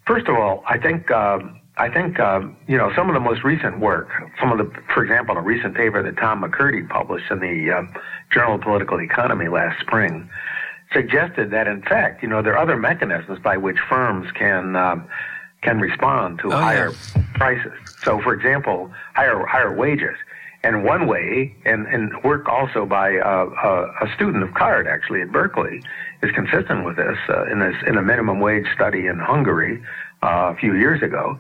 First 0.05 0.27
of 0.27 0.35
all, 0.35 0.63
I 0.67 0.77
think 0.77 1.09
um, 1.11 1.59
I 1.77 1.89
think 1.89 2.19
um, 2.19 2.55
you 2.67 2.77
know 2.77 2.91
some 2.95 3.09
of 3.09 3.13
the 3.13 3.19
most 3.19 3.43
recent 3.43 3.79
work. 3.79 4.09
Some 4.39 4.51
of 4.51 4.57
the, 4.57 4.71
for 4.93 5.03
example, 5.03 5.37
a 5.37 5.41
recent 5.41 5.75
paper 5.75 6.03
that 6.03 6.17
Tom 6.17 6.43
MaCurdy 6.43 6.87
published 6.89 7.31
in 7.31 7.39
the 7.39 7.71
uh, 7.71 7.99
Journal 8.31 8.55
of 8.55 8.61
Political 8.61 9.01
Economy 9.01 9.47
last 9.47 9.79
spring 9.79 10.29
suggested 10.93 11.51
that 11.51 11.67
in 11.67 11.81
fact, 11.81 12.21
you 12.21 12.29
know, 12.29 12.41
there 12.41 12.53
are 12.53 12.59
other 12.59 12.77
mechanisms 12.77 13.39
by 13.39 13.57
which 13.57 13.77
firms 13.89 14.31
can 14.33 14.75
um, 14.75 15.07
can 15.61 15.79
respond 15.79 16.39
to 16.39 16.51
oh, 16.51 16.57
higher 16.57 16.91
yeah. 17.15 17.23
prices. 17.33 17.71
So, 18.03 18.21
for 18.21 18.33
example, 18.33 18.91
higher 19.15 19.45
higher 19.45 19.73
wages. 19.73 20.15
And 20.65 20.85
one 20.85 21.07
way, 21.07 21.53
and, 21.65 21.87
and 21.87 22.23
work 22.23 22.47
also 22.47 22.85
by 22.85 23.17
uh, 23.17 23.91
a 24.01 24.13
student 24.15 24.43
of 24.43 24.53
Card 24.53 24.87
actually 24.87 25.21
at 25.21 25.29
Berkeley, 25.29 25.83
is 26.23 26.31
consistent 26.33 26.85
with 26.85 26.95
this 26.95 27.17
uh, 27.29 27.45
in 27.51 27.59
this 27.59 27.75
in 27.85 27.97
a 27.97 28.01
minimum 28.01 28.39
wage 28.39 28.65
study 28.73 29.07
in 29.07 29.19
Hungary 29.19 29.83
uh, 30.23 30.53
a 30.53 30.55
few 30.55 30.75
years 30.75 31.03
ago, 31.03 31.37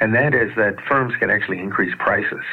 and 0.00 0.14
that 0.14 0.34
is 0.34 0.50
that 0.56 0.76
firms 0.88 1.14
can 1.20 1.30
actually 1.30 1.60
increase 1.60 1.94
prices. 1.98 2.44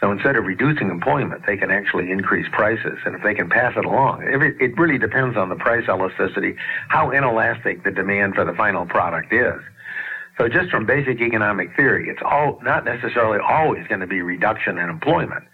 So 0.00 0.10
instead 0.10 0.36
of 0.36 0.44
reducing 0.44 0.88
employment, 0.88 1.42
they 1.46 1.58
can 1.58 1.70
actually 1.70 2.10
increase 2.10 2.46
prices, 2.52 2.98
and 3.04 3.14
if 3.14 3.22
they 3.22 3.34
can 3.34 3.50
pass 3.50 3.74
it 3.76 3.84
along, 3.84 4.22
it 4.22 4.78
really 4.78 4.98
depends 4.98 5.36
on 5.36 5.50
the 5.50 5.56
price 5.56 5.84
elasticity, 5.88 6.56
how 6.88 7.10
inelastic 7.10 7.84
the 7.84 7.90
demand 7.90 8.34
for 8.34 8.46
the 8.46 8.54
final 8.54 8.86
product 8.86 9.30
is. 9.30 9.60
So 10.38 10.48
just 10.48 10.70
from 10.70 10.86
basic 10.86 11.20
economic 11.20 11.76
theory, 11.76 12.08
it's 12.08 12.22
all 12.24 12.58
not 12.62 12.86
necessarily 12.86 13.40
always 13.46 13.86
going 13.88 14.00
to 14.00 14.06
be 14.06 14.22
reduction 14.22 14.78
in 14.78 14.88
employment. 14.88 15.44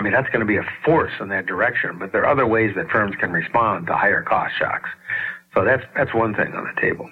I 0.00 0.02
mean, 0.02 0.14
that's 0.14 0.28
going 0.28 0.40
to 0.40 0.46
be 0.46 0.56
a 0.56 0.64
force 0.82 1.12
in 1.20 1.28
that 1.28 1.44
direction, 1.44 1.98
but 1.98 2.10
there 2.10 2.24
are 2.24 2.32
other 2.32 2.46
ways 2.46 2.74
that 2.74 2.88
firms 2.88 3.14
can 3.20 3.32
respond 3.32 3.86
to 3.88 3.92
higher 3.92 4.22
cost 4.22 4.54
shocks. 4.58 4.88
So 5.52 5.62
that's, 5.62 5.82
that's 5.94 6.14
one 6.14 6.34
thing 6.34 6.54
on 6.54 6.72
the 6.74 6.80
table. 6.80 7.10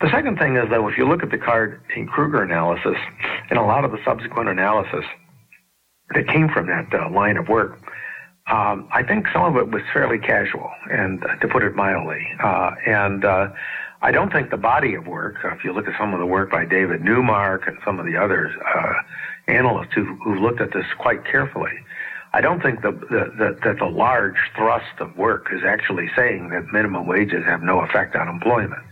The 0.00 0.10
second 0.10 0.36
thing 0.36 0.56
is 0.56 0.68
though, 0.70 0.88
if 0.88 0.98
you 0.98 1.06
look 1.06 1.22
at 1.22 1.30
the 1.30 1.38
Card 1.38 1.80
and 1.94 2.08
Krueger 2.08 2.42
analysis 2.42 2.96
and 3.48 3.60
a 3.60 3.62
lot 3.62 3.84
of 3.84 3.92
the 3.92 3.98
subsequent 4.04 4.48
analysis 4.48 5.04
that 6.12 6.26
came 6.26 6.48
from 6.48 6.66
that 6.66 6.92
uh, 6.92 7.08
line 7.10 7.36
of 7.36 7.46
work, 7.48 7.78
um, 8.50 8.88
I 8.92 9.04
think 9.04 9.26
some 9.32 9.44
of 9.44 9.56
it 9.56 9.70
was 9.70 9.82
fairly 9.92 10.18
casual, 10.18 10.68
and 10.90 11.22
uh, 11.22 11.36
to 11.36 11.46
put 11.46 11.62
it 11.62 11.76
mildly. 11.76 12.26
Uh, 12.42 12.72
and 12.86 13.24
uh, 13.24 13.50
I 14.02 14.10
don't 14.10 14.32
think 14.32 14.50
the 14.50 14.56
body 14.56 14.94
of 14.94 15.06
work, 15.06 15.36
if 15.44 15.62
you 15.62 15.72
look 15.72 15.86
at 15.86 15.94
some 15.96 16.12
of 16.12 16.18
the 16.18 16.26
work 16.26 16.50
by 16.50 16.64
David 16.64 17.02
Neumark 17.02 17.68
and 17.68 17.78
some 17.84 18.00
of 18.00 18.06
the 18.06 18.16
others, 18.16 18.50
uh, 18.74 18.94
analysts 19.46 19.94
who, 19.94 20.06
who 20.24 20.40
looked 20.40 20.60
at 20.60 20.72
this 20.72 20.86
quite 20.98 21.24
carefully, 21.24 21.70
I 22.32 22.40
don't 22.40 22.62
think 22.62 22.82
the, 22.82 22.92
the, 22.92 23.32
the, 23.36 23.58
that 23.64 23.78
the 23.78 23.86
large 23.86 24.36
thrust 24.56 25.00
of 25.00 25.16
work 25.16 25.48
is 25.52 25.62
actually 25.66 26.08
saying 26.16 26.50
that 26.50 26.66
minimum 26.72 27.06
wages 27.06 27.44
have 27.44 27.62
no 27.62 27.80
effect 27.80 28.14
on 28.14 28.28
employment. 28.28 28.82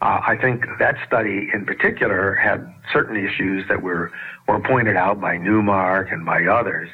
Uh, 0.00 0.20
I 0.24 0.36
think 0.40 0.64
that 0.78 0.94
study 1.06 1.48
in 1.52 1.66
particular 1.66 2.34
had 2.34 2.72
certain 2.92 3.16
issues 3.16 3.66
that 3.68 3.82
were, 3.82 4.12
were 4.46 4.60
pointed 4.60 4.96
out 4.96 5.20
by 5.20 5.36
Neumark 5.38 6.12
and 6.12 6.24
by 6.24 6.44
others. 6.44 6.88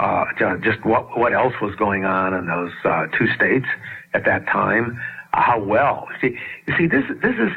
Uh, 0.00 0.24
just 0.62 0.82
what, 0.84 1.18
what 1.18 1.34
else 1.34 1.52
was 1.60 1.74
going 1.74 2.04
on 2.04 2.32
in 2.32 2.46
those 2.46 2.72
uh, 2.84 3.06
two 3.18 3.26
states 3.34 3.66
at 4.14 4.24
that 4.24 4.46
time, 4.46 4.98
uh, 5.34 5.42
how 5.42 5.62
well. 5.62 6.08
See, 6.22 6.38
you 6.66 6.74
see, 6.78 6.86
this, 6.86 7.04
this 7.20 7.34
is, 7.34 7.50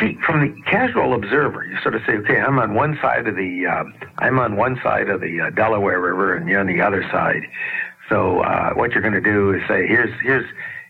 see, 0.00 0.18
from 0.24 0.40
the 0.40 0.62
casual 0.62 1.14
observer, 1.14 1.64
you 1.64 1.76
sort 1.82 1.94
of 1.94 2.02
say, 2.06 2.14
okay, 2.14 2.40
I'm 2.40 2.58
on 2.58 2.74
one 2.74 2.98
side 3.00 3.26
of 3.26 3.36
the, 3.36 3.66
uh, 3.66 3.84
I'm 4.18 4.38
on 4.38 4.56
one 4.56 4.78
side 4.82 5.08
of 5.08 5.20
the 5.20 5.40
uh, 5.40 5.50
Delaware 5.50 6.00
River, 6.00 6.34
and 6.34 6.48
you're 6.48 6.60
on 6.60 6.66
the 6.66 6.80
other 6.80 7.02
side. 7.10 7.42
So 8.08 8.40
uh, 8.40 8.74
what 8.74 8.92
you're 8.92 9.02
going 9.02 9.14
to 9.14 9.20
do 9.20 9.54
is 9.54 9.62
say, 9.66 9.86
here's 9.86 10.12
here's 10.22 10.46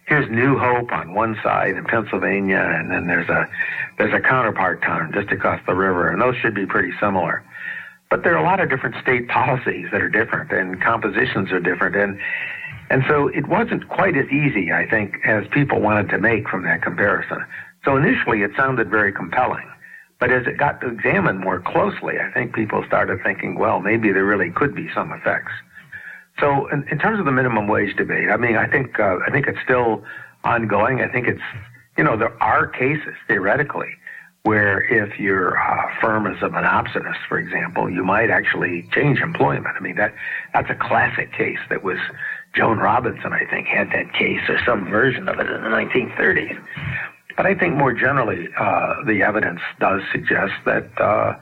here's 0.07 0.31
New 0.31 0.59
Hope 0.59 0.93
on 0.93 1.15
one 1.15 1.37
side 1.43 1.77
in 1.77 1.85
Pennsylvania, 1.85 2.59
and 2.59 2.91
then 2.91 3.07
there's 3.07 3.29
a 3.29 3.49
there's 3.99 4.15
a 4.15 4.21
counterpart 4.21 4.83
town 4.83 5.13
just 5.15 5.31
across 5.31 5.61
the 5.67 5.75
river, 5.75 6.09
and 6.09 6.21
those 6.21 6.37
should 6.37 6.55
be 6.55 6.67
pretty 6.67 6.93
similar. 7.01 7.45
But 8.11 8.23
there 8.23 8.35
are 8.35 8.43
a 8.43 8.45
lot 8.45 8.61
of 8.61 8.69
different 8.69 8.97
state 9.03 9.29
policies 9.29 9.89
that 9.93 10.03
are 10.03 10.09
different, 10.09 10.53
and 10.53 10.81
compositions 10.81 11.53
are 11.53 11.61
different, 11.61 11.97
and 11.97 12.19
and 12.91 13.03
so 13.09 13.29
it 13.29 13.49
wasn't 13.49 13.89
quite 13.89 14.17
as 14.17 14.27
easy, 14.29 14.73
I 14.73 14.89
think, 14.89 15.17
as 15.25 15.47
people 15.49 15.81
wanted 15.81 16.11
to 16.11 16.19
make 16.19 16.49
from 16.49 16.65
that 16.65 16.83
comparison. 16.83 17.45
So 17.85 17.97
initially 17.97 18.43
it 18.43 18.53
sounded 18.57 18.91
very 18.91 19.13
compelling. 19.13 19.69
But 20.21 20.31
as 20.31 20.47
it 20.47 20.57
got 20.57 20.81
to 20.81 20.89
examine 20.89 21.39
more 21.39 21.61
closely, 21.61 22.19
I 22.19 22.31
think 22.33 22.55
people 22.55 22.85
started 22.87 23.21
thinking, 23.23 23.59
well, 23.59 23.81
maybe 23.81 24.13
there 24.13 24.25
really 24.25 24.51
could 24.51 24.75
be 24.75 24.89
some 24.95 25.13
effects. 25.13 25.53
So 26.41 26.69
in, 26.69 26.87
in 26.89 26.99
terms 26.99 27.19
of 27.19 27.27
the 27.27 27.33
minimum 27.33 27.69
wage 27.69 27.97
debate, 27.97 28.31
I 28.31 28.37
mean, 28.37 28.57
I 28.57 28.67
think, 28.67 28.99
uh, 28.99 29.19
I 29.27 29.31
think 29.31 29.47
it's 29.47 29.59
still 29.63 30.03
ongoing. 30.43 31.01
I 31.01 31.09
think 31.09 31.27
it's, 31.29 31.43
you 31.99 32.05
know, 32.05 32.17
there 32.17 32.43
are 32.43 32.67
cases 32.67 33.15
theoretically 33.29 33.91
where 34.45 34.81
if 34.83 35.19
your 35.19 35.59
uh, 35.59 36.01
firm 36.01 36.27
is 36.27 36.41
a 36.43 36.49
monopsonist, 36.49 37.27
for 37.29 37.39
example, 37.39 37.89
you 37.89 38.05
might 38.05 38.31
actually 38.31 38.87
change 38.93 39.19
employment. 39.21 39.75
I 39.77 39.81
mean, 39.81 39.97
that, 39.97 40.15
that's 40.53 40.69
a 40.71 40.75
classic 40.75 41.33
case 41.33 41.59
that 41.71 41.83
was 41.83 41.99
Joan 42.55 42.79
Robinson, 42.79 43.33
I 43.33 43.47
think, 43.47 43.67
had 43.67 43.91
that 43.91 44.13
case 44.13 44.43
or 44.49 44.59
some 44.65 44.85
version 44.89 45.29
of 45.29 45.41
it 45.41 45.47
in 45.47 45.63
the 45.63 45.69
1930s. 45.69 46.63
But 47.37 47.47
I 47.47 47.55
think 47.55 47.75
more 47.75 47.93
generally, 47.93 48.49
uh, 48.59 49.05
the 49.07 49.23
evidence 49.23 49.61
does 49.81 50.03
suggest 50.13 50.53
that 50.67 51.01
uh, 51.01 51.35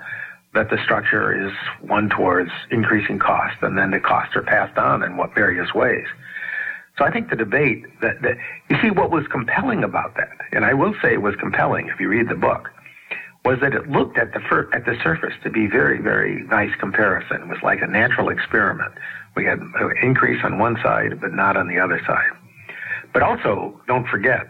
that 0.54 0.70
the 0.70 0.78
structure 0.84 1.46
is 1.46 1.52
one 1.80 2.08
towards 2.10 2.50
increasing 2.70 3.18
cost, 3.18 3.56
and 3.62 3.76
then 3.76 3.90
the 3.90 4.00
costs 4.00 4.36
are 4.36 4.42
passed 4.42 4.76
on 4.78 5.02
in 5.02 5.16
what 5.16 5.34
various 5.34 5.72
ways. 5.74 6.06
So 6.98 7.06
I 7.06 7.10
think 7.10 7.30
the 7.30 7.36
debate 7.36 7.84
that, 8.02 8.20
that 8.20 8.36
you 8.68 8.76
see 8.82 8.90
what 8.90 9.10
was 9.10 9.26
compelling 9.28 9.82
about 9.82 10.14
that, 10.16 10.36
and 10.52 10.64
I 10.64 10.74
will 10.74 10.94
say 11.02 11.14
it 11.14 11.22
was 11.22 11.34
compelling 11.36 11.88
if 11.88 11.98
you 11.98 12.08
read 12.08 12.28
the 12.28 12.34
book, 12.34 12.70
was 13.44 13.58
that 13.60 13.74
it 13.74 13.90
looked 13.90 14.18
at 14.18 14.32
the 14.34 14.40
fir- 14.40 14.70
at 14.72 14.84
the 14.84 14.96
surface 15.02 15.34
to 15.42 15.50
be 15.50 15.66
very 15.66 16.00
very 16.00 16.42
nice 16.44 16.74
comparison. 16.78 17.42
It 17.42 17.48
was 17.48 17.62
like 17.62 17.82
a 17.82 17.86
natural 17.86 18.28
experiment. 18.28 18.92
We 19.36 19.44
had 19.44 19.58
an 19.60 19.94
increase 20.02 20.42
on 20.44 20.58
one 20.58 20.76
side, 20.82 21.20
but 21.20 21.34
not 21.34 21.56
on 21.56 21.68
the 21.68 21.78
other 21.78 22.00
side. 22.06 22.30
But 23.12 23.22
also, 23.22 23.80
don't 23.86 24.06
forget 24.06 24.46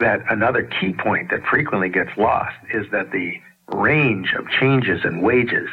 that 0.00 0.20
another 0.30 0.62
key 0.62 0.92
point 0.92 1.30
that 1.30 1.44
frequently 1.46 1.88
gets 1.88 2.10
lost 2.16 2.56
is 2.72 2.86
that 2.92 3.10
the 3.10 3.40
range 3.74 4.32
of 4.38 4.48
changes 4.48 5.04
in 5.04 5.20
wages 5.20 5.68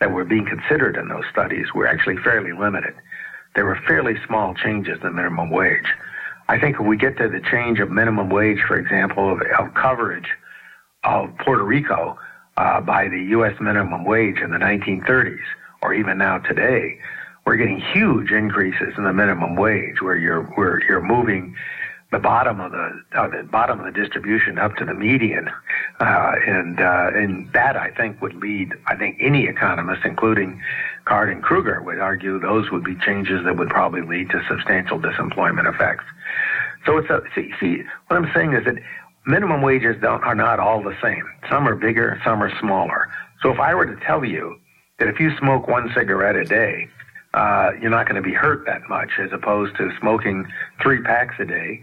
that 0.00 0.12
were 0.12 0.24
being 0.24 0.46
considered 0.46 0.96
in 0.96 1.08
those 1.08 1.24
studies 1.30 1.66
were 1.74 1.86
actually 1.86 2.16
fairly 2.18 2.52
limited. 2.52 2.94
There 3.54 3.64
were 3.64 3.80
fairly 3.86 4.14
small 4.26 4.54
changes 4.54 4.98
in 4.98 5.02
the 5.02 5.10
minimum 5.10 5.50
wage. 5.50 5.86
I 6.48 6.58
think 6.58 6.76
if 6.80 6.86
we 6.86 6.96
get 6.96 7.18
to 7.18 7.28
the 7.28 7.40
change 7.50 7.78
of 7.78 7.90
minimum 7.90 8.30
wage, 8.30 8.60
for 8.66 8.78
example, 8.78 9.32
of, 9.32 9.42
of 9.58 9.74
coverage 9.74 10.28
of 11.04 11.36
Puerto 11.38 11.64
Rico 11.64 12.18
uh, 12.56 12.80
by 12.80 13.08
the 13.08 13.20
U.S. 13.30 13.54
minimum 13.60 14.04
wage 14.04 14.38
in 14.38 14.50
the 14.50 14.58
1930s, 14.58 15.38
or 15.82 15.94
even 15.94 16.18
now 16.18 16.38
today, 16.38 16.98
we're 17.46 17.56
getting 17.56 17.80
huge 17.80 18.30
increases 18.30 18.94
in 18.96 19.04
the 19.04 19.12
minimum 19.12 19.56
wage, 19.56 20.02
where 20.02 20.16
you're 20.16 20.42
where 20.42 20.82
you're 20.84 21.02
moving 21.02 21.54
the 22.10 22.18
bottom 22.18 22.60
of 22.60 22.72
the 22.72 23.02
uh, 23.14 23.28
the 23.28 23.42
bottom 23.42 23.80
of 23.80 23.84
the 23.84 23.92
distribution 23.92 24.58
up 24.58 24.76
to 24.76 24.84
the 24.84 24.94
median, 24.94 25.48
uh, 26.00 26.32
and 26.46 26.80
uh, 26.80 27.10
and 27.14 27.52
that 27.52 27.76
I 27.76 27.90
think 27.90 28.22
would 28.22 28.34
lead. 28.34 28.72
I 28.86 28.96
think 28.96 29.18
any 29.20 29.46
economist, 29.46 30.04
including 30.04 30.60
Card 31.04 31.30
and 31.30 31.42
Krueger, 31.42 31.82
would 31.82 31.98
argue 31.98 32.38
those 32.40 32.70
would 32.70 32.84
be 32.84 32.96
changes 33.04 33.44
that 33.44 33.56
would 33.58 33.68
probably 33.68 34.00
lead 34.00 34.30
to 34.30 34.42
substantial 34.48 34.98
disemployment 34.98 35.68
effects. 35.68 36.04
So 36.86 36.96
it's 36.96 37.10
a 37.10 37.20
see, 37.34 37.52
see 37.60 37.82
what 38.06 38.16
I'm 38.16 38.30
saying 38.34 38.54
is 38.54 38.64
that 38.64 38.76
minimum 39.26 39.60
wages 39.60 39.96
don't 40.00 40.24
are 40.24 40.34
not 40.34 40.58
all 40.58 40.82
the 40.82 40.96
same. 41.02 41.28
Some 41.50 41.68
are 41.68 41.74
bigger, 41.74 42.20
some 42.24 42.42
are 42.42 42.52
smaller. 42.58 43.08
So 43.42 43.50
if 43.50 43.60
I 43.60 43.74
were 43.74 43.86
to 43.86 43.96
tell 44.06 44.24
you 44.24 44.58
that 44.98 45.08
if 45.08 45.20
you 45.20 45.36
smoke 45.38 45.68
one 45.68 45.92
cigarette 45.94 46.36
a 46.36 46.44
day, 46.44 46.88
uh, 47.34 47.70
you're 47.80 47.90
not 47.90 48.06
going 48.06 48.20
to 48.20 48.26
be 48.26 48.34
hurt 48.34 48.64
that 48.66 48.88
much 48.88 49.10
as 49.18 49.30
opposed 49.32 49.76
to 49.76 49.90
smoking 50.00 50.46
three 50.82 51.02
packs 51.02 51.34
a 51.38 51.44
day. 51.44 51.82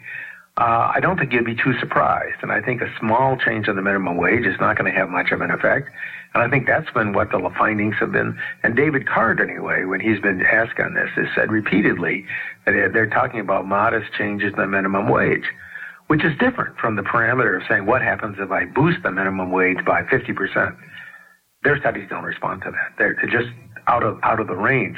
Uh, 0.58 0.92
I 0.96 1.00
don't 1.02 1.20
think 1.20 1.34
you'd 1.34 1.46
be 1.46 1.56
too 1.56 1.78
surprised. 1.80 2.38
And 2.42 2.52
I 2.52 2.62
think 2.62 2.82
a 2.82 2.92
small 3.00 3.38
change 3.38 3.68
in 3.68 3.76
the 3.76 3.82
minimum 3.82 4.18
wage 4.18 4.46
is 4.46 4.60
not 4.60 4.78
going 4.78 4.92
to 4.92 4.98
have 4.98 5.10
much 5.10 5.32
of 5.32 5.42
an 5.42 5.52
effect. 5.52 5.90
And 6.34 6.44
I 6.44 6.50
think 6.50 6.66
that's 6.66 6.90
been 6.92 7.14
what 7.14 7.32
the 7.32 7.50
findings 7.58 7.96
have 8.00 8.12
been. 8.12 8.38
And 8.64 8.76
David 8.76 9.08
Card, 9.08 9.40
anyway, 9.40 9.86
when 9.86 10.00
he's 10.00 10.20
been 10.20 10.42
asked 10.46 10.80
on 10.80 10.94
this, 10.94 11.10
has 11.16 11.28
said 11.36 11.52
repeatedly 11.52 12.26
that 12.66 12.92
they're 12.94 13.10
talking 13.10 13.40
about 13.40 13.68
modest 13.68 14.12
changes 14.18 14.54
in 14.54 14.60
the 14.60 14.68
minimum 14.68 15.10
wage, 15.10 15.46
which 16.08 16.26
is 16.26 16.38
different 16.38 16.78
from 16.78 16.96
the 16.96 17.04
parameter 17.04 17.56
of 17.56 17.64
saying 17.70 17.86
what 17.86 18.02
happens 18.02 18.38
if 18.40 18.52
I 18.52 18.66
boost 18.66 19.04
the 19.04 19.12
minimum 19.12 19.52
wage 19.52 19.84
by 19.86 20.04
50%. 20.04 20.76
Their 21.64 21.80
studies 21.80 22.08
don't 22.10 22.24
respond 22.24 22.64
to 22.64 22.72
that. 22.72 22.96
They're, 22.98 23.16
just 23.30 23.50
out 23.88 24.04
of, 24.04 24.20
out 24.24 24.40
of 24.40 24.48
the 24.48 24.56
range. 24.56 24.98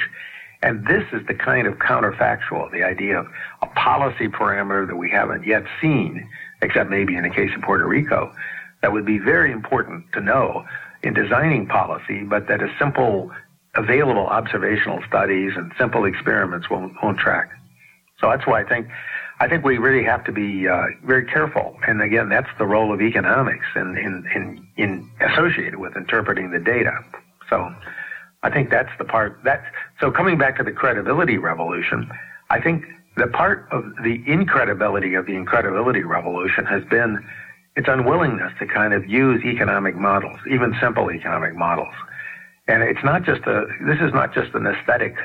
And 0.62 0.86
this 0.86 1.04
is 1.12 1.24
the 1.26 1.34
kind 1.34 1.66
of 1.66 1.74
counterfactual, 1.74 2.72
the 2.72 2.82
idea 2.82 3.20
of 3.20 3.26
a 3.62 3.66
policy 3.66 4.28
parameter 4.28 4.86
that 4.86 4.96
we 4.96 5.10
haven't 5.10 5.46
yet 5.46 5.64
seen, 5.80 6.28
except 6.62 6.90
maybe 6.90 7.16
in 7.16 7.22
the 7.22 7.30
case 7.30 7.50
of 7.54 7.62
Puerto 7.62 7.86
Rico, 7.86 8.32
that 8.82 8.92
would 8.92 9.06
be 9.06 9.18
very 9.18 9.52
important 9.52 10.04
to 10.12 10.20
know 10.20 10.64
in 11.02 11.14
designing 11.14 11.66
policy, 11.66 12.24
but 12.24 12.48
that 12.48 12.60
a 12.60 12.68
simple 12.78 13.30
available 13.74 14.26
observational 14.26 15.00
studies 15.06 15.52
and 15.56 15.72
simple 15.78 16.04
experiments 16.04 16.68
won't, 16.68 16.92
won't 17.02 17.18
track. 17.18 17.50
So 18.20 18.28
that's 18.28 18.46
why 18.46 18.62
I 18.62 18.64
think 18.64 18.88
I 19.40 19.46
think 19.48 19.64
we 19.64 19.78
really 19.78 20.04
have 20.04 20.24
to 20.24 20.32
be 20.32 20.66
uh, 20.66 20.86
very 21.04 21.24
careful. 21.24 21.76
And 21.86 22.02
again, 22.02 22.28
that's 22.28 22.48
the 22.58 22.66
role 22.66 22.92
of 22.92 23.00
economics 23.00 23.66
in, 23.76 23.96
in, 23.96 24.26
in, 24.34 24.66
in 24.76 25.10
associated 25.20 25.76
with 25.76 25.96
interpreting 25.96 26.50
the 26.50 26.58
data. 26.58 27.04
So 27.48 27.72
I 28.42 28.50
think 28.50 28.70
that's 28.70 28.90
the 28.98 29.04
part 29.04 29.40
that. 29.44 29.64
So 30.00 30.10
coming 30.10 30.38
back 30.38 30.56
to 30.58 30.64
the 30.64 30.72
credibility 30.72 31.38
revolution, 31.38 32.10
I 32.50 32.60
think 32.60 32.84
the 33.16 33.26
part 33.26 33.66
of 33.72 33.84
the 34.04 34.22
incredibility 34.26 35.14
of 35.14 35.26
the 35.26 35.34
incredibility 35.34 36.02
revolution 36.02 36.64
has 36.66 36.84
been 36.84 37.24
its 37.76 37.88
unwillingness 37.88 38.52
to 38.58 38.66
kind 38.66 38.94
of 38.94 39.06
use 39.06 39.44
economic 39.44 39.96
models, 39.96 40.38
even 40.50 40.76
simple 40.80 41.10
economic 41.10 41.56
models. 41.56 41.94
And 42.68 42.82
it's 42.82 43.02
not 43.02 43.24
just 43.24 43.42
a. 43.46 43.66
This 43.86 43.98
is 44.00 44.12
not 44.12 44.34
just 44.34 44.54
an 44.54 44.66
aesthetic 44.66 45.16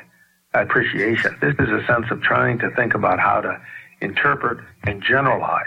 appreciation. 0.54 1.36
This 1.42 1.56
is 1.60 1.70
a 1.70 1.86
sense 1.86 2.06
of 2.10 2.22
trying 2.22 2.60
to 2.60 2.70
think 2.72 2.94
about 2.94 3.20
how 3.20 3.42
to 3.42 3.60
interpret 4.02 4.60
and 4.84 5.02
generalize. 5.02 5.66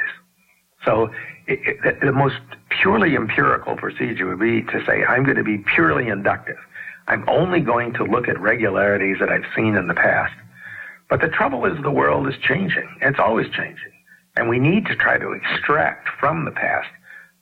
So 0.85 1.11
it, 1.47 1.59
it, 1.85 2.01
the 2.01 2.13
most 2.13 2.41
purely 2.69 3.17
empirical 3.17 3.77
procedure 3.77 4.27
would 4.29 4.39
be 4.39 4.63
to 4.63 4.85
say, 4.87 5.05
I'm 5.05 5.25
going 5.25 5.37
to 5.37 5.45
be 5.45 5.59
purely 5.59 6.09
inductive. 6.09 6.59
I'm 7.09 7.25
only 7.29 7.61
going 7.61 7.93
to 7.95 8.05
look 8.05 8.29
at 8.29 8.41
regularities 8.41 9.19
that 9.21 9.29
I've 9.29 9.47
seen 9.55 9.77
in 9.77 9.87
the 9.87 9.95
past. 9.95 10.35
But 11.09 11.21
the 11.21 11.29
trouble 11.29 11.65
is 11.67 11.81
the 11.83 11.91
world 11.91 12.27
is 12.29 12.35
changing. 12.43 12.89
It's 13.01 13.21
always 13.21 13.47
changing. 13.51 13.93
And 14.37 14.49
we 14.49 14.59
need 14.59 14.87
to 14.87 14.97
try 14.97 15.19
to 15.19 15.33
extract 15.33 16.09
from 16.21 16.45
the 16.45 16.51
past 16.51 16.89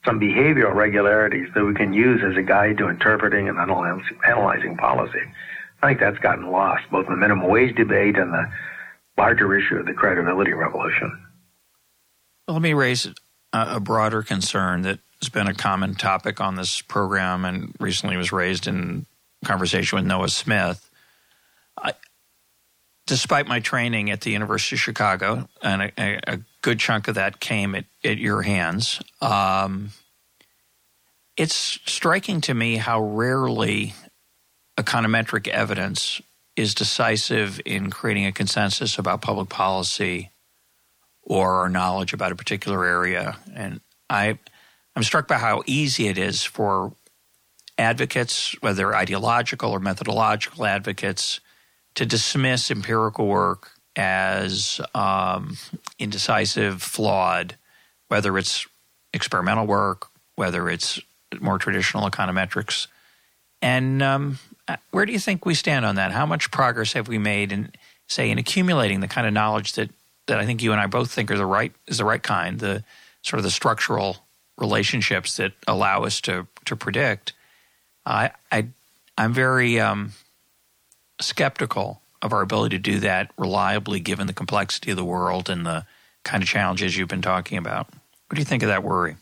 some 0.04 0.20
behavioral 0.20 0.74
regularities 0.74 1.48
that 1.54 1.64
we 1.64 1.74
can 1.74 1.94
use 1.94 2.20
as 2.22 2.36
a 2.36 2.42
guide 2.42 2.76
to 2.78 2.88
interpreting 2.88 3.48
and 3.48 3.58
analyzing 3.58 4.76
policy. 4.76 5.22
I 5.82 5.88
think 5.88 6.00
that's 6.00 6.18
gotten 6.18 6.50
lost, 6.50 6.82
both 6.90 7.06
in 7.06 7.12
the 7.12 7.18
minimum 7.18 7.48
wage 7.48 7.74
debate 7.74 8.16
and 8.16 8.32
the 8.32 8.44
larger 9.16 9.56
issue 9.56 9.76
of 9.76 9.86
the 9.86 9.94
credibility 9.94 10.52
revolution. 10.52 11.26
Let 12.46 12.60
me 12.60 12.74
raise 12.74 13.08
a 13.54 13.80
broader 13.80 14.22
concern 14.22 14.82
that 14.82 14.98
has 15.22 15.30
been 15.30 15.46
a 15.46 15.54
common 15.54 15.94
topic 15.94 16.40
on 16.40 16.56
this 16.56 16.82
program 16.82 17.46
and 17.46 17.74
recently 17.80 18.18
was 18.18 18.30
raised 18.30 18.66
in 18.66 19.06
conversation 19.44 19.96
with 19.96 20.06
Noah 20.06 20.28
Smith. 20.28 20.90
I, 21.76 21.94
despite 23.06 23.46
my 23.46 23.60
training 23.60 24.10
at 24.10 24.22
the 24.22 24.30
University 24.30 24.76
of 24.76 24.80
Chicago, 24.80 25.48
and 25.62 25.82
a, 25.82 26.20
a 26.26 26.40
good 26.62 26.78
chunk 26.78 27.08
of 27.08 27.16
that 27.16 27.40
came 27.40 27.74
at, 27.74 27.84
at 28.02 28.18
your 28.18 28.42
hands, 28.42 29.00
um, 29.20 29.90
it's 31.36 31.54
striking 31.54 32.40
to 32.42 32.54
me 32.54 32.76
how 32.76 33.02
rarely 33.02 33.94
econometric 34.78 35.48
evidence 35.48 36.20
is 36.56 36.74
decisive 36.74 37.60
in 37.64 37.90
creating 37.90 38.26
a 38.26 38.32
consensus 38.32 38.98
about 38.98 39.20
public 39.20 39.48
policy 39.48 40.30
or 41.22 41.54
our 41.60 41.68
knowledge 41.68 42.12
about 42.12 42.32
a 42.32 42.36
particular 42.36 42.84
area. 42.84 43.36
And 43.54 43.80
I, 44.08 44.38
I'm 44.94 45.02
struck 45.02 45.26
by 45.26 45.38
how 45.38 45.62
easy 45.66 46.06
it 46.06 46.18
is 46.18 46.44
for 46.44 46.92
advocates, 47.78 48.54
whether 48.60 48.94
ideological 48.94 49.70
or 49.70 49.80
methodological 49.80 50.64
advocates, 50.64 51.40
to 51.94 52.06
dismiss 52.06 52.70
empirical 52.70 53.26
work 53.26 53.70
as 53.96 54.80
um, 54.94 55.56
indecisive, 55.98 56.82
flawed, 56.82 57.56
whether 58.08 58.36
it's 58.36 58.66
experimental 59.12 59.66
work, 59.66 60.08
whether 60.36 60.68
it's 60.68 61.00
more 61.40 61.58
traditional 61.58 62.08
econometrics. 62.08 62.88
And 63.62 64.02
um, 64.02 64.38
where 64.90 65.06
do 65.06 65.12
you 65.12 65.18
think 65.18 65.46
we 65.46 65.54
stand 65.54 65.84
on 65.84 65.94
that? 65.96 66.12
How 66.12 66.26
much 66.26 66.50
progress 66.50 66.92
have 66.92 67.08
we 67.08 67.18
made 67.18 67.52
in, 67.52 67.70
say, 68.08 68.30
in 68.30 68.38
accumulating 68.38 69.00
the 69.00 69.08
kind 69.08 69.26
of 69.26 69.32
knowledge 69.32 69.74
that, 69.74 69.90
that 70.26 70.38
I 70.38 70.46
think 70.46 70.62
you 70.62 70.72
and 70.72 70.80
I 70.80 70.86
both 70.86 71.10
think 71.10 71.30
are 71.30 71.38
the 71.38 71.46
right 71.46 71.72
is 71.86 71.98
the 71.98 72.04
right 72.04 72.22
kind, 72.22 72.58
the 72.58 72.84
sort 73.22 73.38
of 73.38 73.44
the 73.44 73.50
structural 73.50 74.18
relationships 74.58 75.36
that 75.36 75.52
allow 75.66 76.04
us 76.04 76.20
to 76.20 76.46
to 76.64 76.76
predict 76.76 77.32
I, 78.06 78.30
I 78.50 78.66
I'm 79.16 79.32
very 79.32 79.80
um, 79.80 80.12
skeptical 81.20 82.00
of 82.22 82.32
our 82.32 82.42
ability 82.42 82.76
to 82.76 82.82
do 82.82 83.00
that 83.00 83.30
reliably, 83.36 84.00
given 84.00 84.26
the 84.26 84.32
complexity 84.32 84.90
of 84.90 84.96
the 84.96 85.04
world 85.04 85.48
and 85.48 85.64
the 85.66 85.86
kind 86.24 86.42
of 86.42 86.48
challenges 86.48 86.96
you've 86.96 87.08
been 87.08 87.22
talking 87.22 87.58
about. 87.58 87.88
What 88.28 88.36
do 88.36 88.38
you 88.38 88.46
think 88.46 88.62
of 88.62 88.68
that 88.68 88.82
worry? 88.82 89.16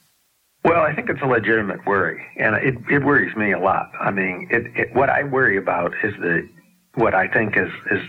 Well, 0.64 0.82
I 0.82 0.94
think 0.94 1.10
it's 1.10 1.20
a 1.20 1.26
legitimate 1.26 1.84
worry, 1.86 2.24
and 2.36 2.54
it, 2.54 2.76
it 2.88 3.04
worries 3.04 3.34
me 3.34 3.52
a 3.52 3.58
lot. 3.58 3.90
I 4.00 4.12
mean, 4.12 4.46
it, 4.50 4.66
it, 4.76 4.94
what 4.94 5.10
I 5.10 5.24
worry 5.24 5.56
about 5.56 5.92
is 6.04 6.14
the 6.20 6.48
what 6.94 7.14
I 7.14 7.26
think 7.26 7.56
is 7.56 7.70
is 7.90 8.00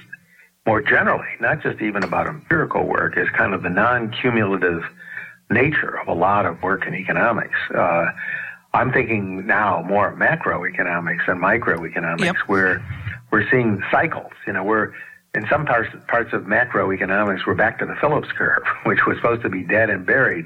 more 0.67 0.81
generally, 0.81 1.27
not 1.41 1.61
just 1.61 1.81
even 1.81 2.03
about 2.03 2.27
empirical 2.27 2.85
work, 2.85 3.17
is 3.17 3.27
kind 3.35 3.53
of 3.53 3.63
the 3.63 3.69
non-cumulative 3.69 4.83
nature 5.49 5.99
of 5.99 6.07
a 6.07 6.13
lot 6.13 6.45
of 6.45 6.61
work 6.61 6.85
in 6.85 6.93
economics. 6.93 7.57
Uh, 7.75 8.05
I'm 8.73 8.91
thinking 8.91 9.45
now 9.45 9.83
more 9.87 10.09
of 10.09 10.17
macroeconomics 10.17 11.27
and 11.27 11.41
microeconomics, 11.41 12.25
yep. 12.25 12.35
where 12.47 12.83
we're 13.31 13.47
seeing 13.49 13.83
cycles. 13.91 14.31
You 14.47 14.53
know, 14.53 14.63
we're 14.63 14.93
in 15.35 15.45
some 15.49 15.65
parts 15.65 15.89
parts 16.07 16.33
of 16.33 16.43
macroeconomics, 16.43 17.45
we're 17.45 17.55
back 17.55 17.79
to 17.79 17.85
the 17.85 17.95
Phillips 18.01 18.29
curve, 18.37 18.63
which 18.85 19.05
was 19.05 19.17
supposed 19.17 19.43
to 19.43 19.49
be 19.49 19.63
dead 19.63 19.89
and 19.89 20.05
buried 20.05 20.45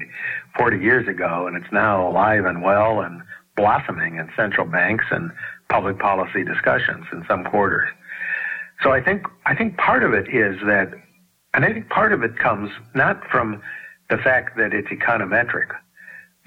40 0.58 0.78
years 0.78 1.08
ago, 1.08 1.46
and 1.46 1.56
it's 1.56 1.72
now 1.72 2.08
alive 2.08 2.44
and 2.44 2.62
well 2.62 3.00
and 3.00 3.22
blossoming 3.56 4.16
in 4.16 4.30
central 4.36 4.66
banks 4.66 5.04
and 5.10 5.30
public 5.68 5.98
policy 5.98 6.44
discussions 6.44 7.04
in 7.12 7.24
some 7.28 7.44
quarters. 7.44 7.88
So 8.82 8.92
I 8.92 9.02
think 9.02 9.26
I 9.46 9.54
think 9.54 9.76
part 9.76 10.04
of 10.04 10.12
it 10.12 10.28
is 10.28 10.56
that, 10.66 10.92
and 11.54 11.64
I 11.64 11.72
think 11.72 11.88
part 11.88 12.12
of 12.12 12.22
it 12.22 12.38
comes 12.38 12.70
not 12.94 13.22
from 13.30 13.62
the 14.10 14.18
fact 14.18 14.56
that 14.56 14.72
it's 14.72 14.88
econometric 14.88 15.68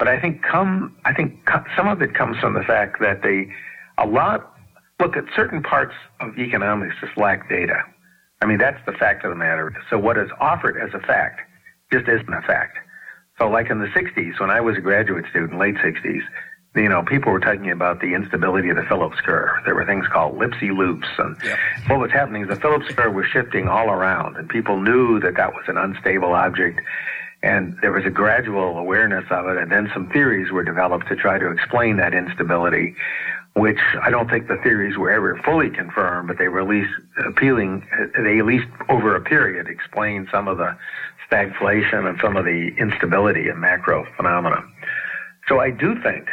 but 0.02 0.08
I 0.08 0.20
think 0.20 0.42
come, 0.42 0.96
I 1.04 1.14
think 1.14 1.48
some 1.76 1.86
of 1.86 2.02
it 2.02 2.12
comes 2.12 2.36
from 2.38 2.54
the 2.54 2.64
fact 2.64 2.98
that 2.98 3.22
they, 3.22 3.46
a 3.98 4.04
lot, 4.04 4.52
look 4.98 5.16
at 5.16 5.22
certain 5.36 5.62
parts 5.62 5.94
of 6.18 6.36
economics 6.36 6.96
just 7.00 7.16
lack 7.16 7.48
data. 7.48 7.84
I 8.40 8.46
mean, 8.46 8.58
that's 8.58 8.84
the 8.84 8.94
fact 8.94 9.24
of 9.24 9.30
the 9.30 9.36
matter. 9.36 9.72
So 9.90 9.98
what 9.98 10.18
is 10.18 10.28
offered 10.40 10.76
as 10.76 10.92
a 10.92 11.06
fact 11.06 11.42
just 11.92 12.08
isn't 12.08 12.34
a 12.34 12.42
fact. 12.42 12.78
So, 13.38 13.48
like 13.48 13.70
in 13.70 13.78
the 13.78 13.86
60s, 13.94 14.40
when 14.40 14.50
I 14.50 14.60
was 14.60 14.76
a 14.76 14.80
graduate 14.80 15.24
student, 15.30 15.60
late 15.60 15.76
60s, 15.76 16.22
you 16.74 16.88
know, 16.88 17.04
people 17.04 17.30
were 17.30 17.38
talking 17.38 17.70
about 17.70 18.00
the 18.00 18.14
instability 18.14 18.70
of 18.70 18.76
the 18.76 18.84
Phillips 18.88 19.20
curve. 19.20 19.50
There 19.64 19.76
were 19.76 19.86
things 19.86 20.06
called 20.12 20.36
Lipsey 20.36 20.76
loops, 20.76 21.06
and 21.18 21.36
yep. 21.44 21.58
what 21.86 22.00
was 22.00 22.10
happening 22.10 22.42
is 22.42 22.48
the 22.48 22.56
Phillips 22.56 22.92
curve 22.92 23.14
was 23.14 23.26
shifting 23.32 23.68
all 23.68 23.88
around, 23.88 24.36
and 24.36 24.48
people 24.48 24.82
knew 24.82 25.20
that 25.20 25.36
that 25.36 25.52
was 25.52 25.62
an 25.68 25.76
unstable 25.76 26.32
object, 26.34 26.80
and 27.42 27.76
there 27.82 27.92
was 27.92 28.04
a 28.04 28.10
gradual 28.10 28.78
awareness 28.78 29.24
of 29.30 29.46
it, 29.48 29.56
and 29.56 29.70
then 29.70 29.90
some 29.92 30.08
theories 30.10 30.52
were 30.52 30.62
developed 30.62 31.08
to 31.08 31.16
try 31.16 31.38
to 31.38 31.50
explain 31.50 31.96
that 31.96 32.14
instability, 32.14 32.94
which 33.54 33.80
I 34.00 34.10
don't 34.10 34.30
think 34.30 34.48
the 34.48 34.58
theories 34.62 34.96
were 34.96 35.10
ever 35.10 35.36
fully 35.44 35.68
confirmed, 35.70 36.28
but 36.28 36.38
they 36.38 36.48
were 36.48 36.60
at 36.60 36.68
least 36.68 36.92
appealing, 37.26 37.86
they 38.16 38.38
at 38.38 38.46
least 38.46 38.68
over 38.88 39.16
a 39.16 39.20
period 39.20 39.66
explained 39.68 40.28
some 40.30 40.48
of 40.48 40.58
the 40.58 40.76
stagflation 41.30 42.08
and 42.08 42.18
some 42.20 42.36
of 42.36 42.44
the 42.44 42.74
instability 42.78 43.48
of 43.48 43.56
macro 43.56 44.06
phenomena. 44.16 44.62
So 45.48 45.58
I 45.58 45.70
do 45.70 46.00
think 46.00 46.28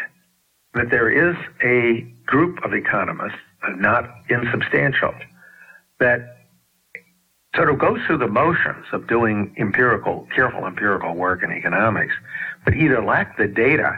that 0.75 0.91
there 0.91 1.09
is 1.09 1.35
a 1.63 2.01
group 2.25 2.63
of 2.63 2.73
economists, 2.73 3.39
not 3.77 4.09
insubstantial, 4.29 5.13
that 5.99 6.38
sort 7.55 7.69
of 7.69 7.79
goes 7.79 7.99
through 8.05 8.19
the 8.19 8.27
motions 8.27 8.85
of 8.91 9.07
doing 9.07 9.53
empirical, 9.57 10.27
careful 10.35 10.65
empirical 10.65 11.15
work 11.15 11.43
in 11.43 11.51
economics, 11.51 12.13
but 12.63 12.75
either 12.75 13.03
lack 13.03 13.37
the 13.37 13.47
data 13.47 13.97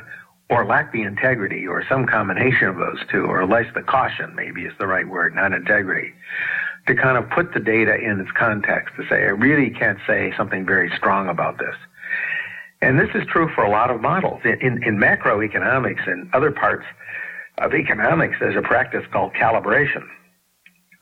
or 0.49 0.65
lack 0.65 0.91
the 0.91 1.01
integrity 1.01 1.65
or 1.65 1.83
some 1.87 2.05
combination 2.05 2.67
of 2.67 2.75
those 2.75 2.99
two, 3.09 3.25
or 3.25 3.45
less 3.45 3.65
the 3.73 3.81
caution 3.81 4.33
maybe 4.35 4.63
is 4.63 4.73
the 4.79 4.87
right 4.87 5.07
word, 5.07 5.33
not 5.33 5.53
integrity, 5.53 6.13
to 6.87 6.95
kind 6.95 7.17
of 7.17 7.29
put 7.29 7.53
the 7.53 7.59
data 7.59 7.95
in 7.95 8.19
its 8.19 8.31
context 8.37 8.95
to 8.97 9.03
say, 9.07 9.23
I 9.23 9.31
really 9.31 9.69
can't 9.69 9.99
say 10.07 10.33
something 10.35 10.65
very 10.65 10.91
strong 10.97 11.29
about 11.29 11.57
this. 11.57 11.75
And 12.81 12.99
this 12.99 13.09
is 13.13 13.23
true 13.27 13.49
for 13.53 13.63
a 13.63 13.69
lot 13.69 13.91
of 13.91 14.01
models. 14.01 14.41
In, 14.43 14.59
in, 14.61 14.83
in 14.83 14.97
macroeconomics 14.97 16.09
and 16.09 16.33
other 16.33 16.51
parts 16.51 16.85
of 17.59 17.73
economics, 17.73 18.35
there's 18.39 18.57
a 18.57 18.61
practice 18.61 19.05
called 19.11 19.33
calibration. 19.33 20.03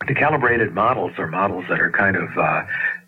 The 0.07 0.15
calibrated 0.15 0.73
models 0.73 1.11
are 1.17 1.27
models 1.27 1.65
that 1.69 1.79
are 1.79 1.91
kind 1.91 2.15
of 2.15 2.29
uh, 2.37 2.63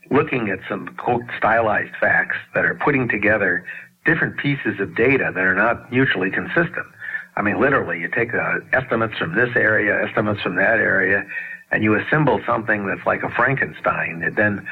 looking 0.09 0.49
at 0.49 0.59
some 0.69 0.89
quote 0.97 1.23
stylized 1.37 1.95
facts 1.99 2.35
that 2.53 2.65
are 2.65 2.75
putting 2.75 3.07
together 3.07 3.65
different 4.05 4.37
pieces 4.37 4.79
of 4.79 4.95
data 4.95 5.31
that 5.33 5.43
are 5.43 5.55
not 5.55 5.91
mutually 5.91 6.29
consistent. 6.29 6.85
I 7.35 7.41
mean, 7.41 7.59
literally, 7.61 7.99
you 7.99 8.09
take 8.09 8.33
uh, 8.33 8.59
estimates 8.73 9.17
from 9.17 9.35
this 9.35 9.49
area, 9.55 10.05
estimates 10.05 10.41
from 10.41 10.55
that 10.55 10.79
area, 10.79 11.25
and 11.71 11.83
you 11.83 11.95
assemble 11.95 12.41
something 12.45 12.85
that's 12.85 13.05
like 13.05 13.23
a 13.23 13.29
Frankenstein. 13.29 14.21
It 14.21 14.35
then 14.35 14.67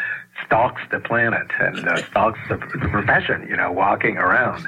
stalks 0.45 0.81
the 0.91 0.99
planet 0.99 1.47
and 1.59 1.87
uh, 1.87 1.97
stalks 2.09 2.39
the, 2.49 2.57
the, 2.57 2.89
profession. 2.89 3.45
You 3.47 3.57
know, 3.57 3.71
walking 3.71 4.17
around. 4.17 4.67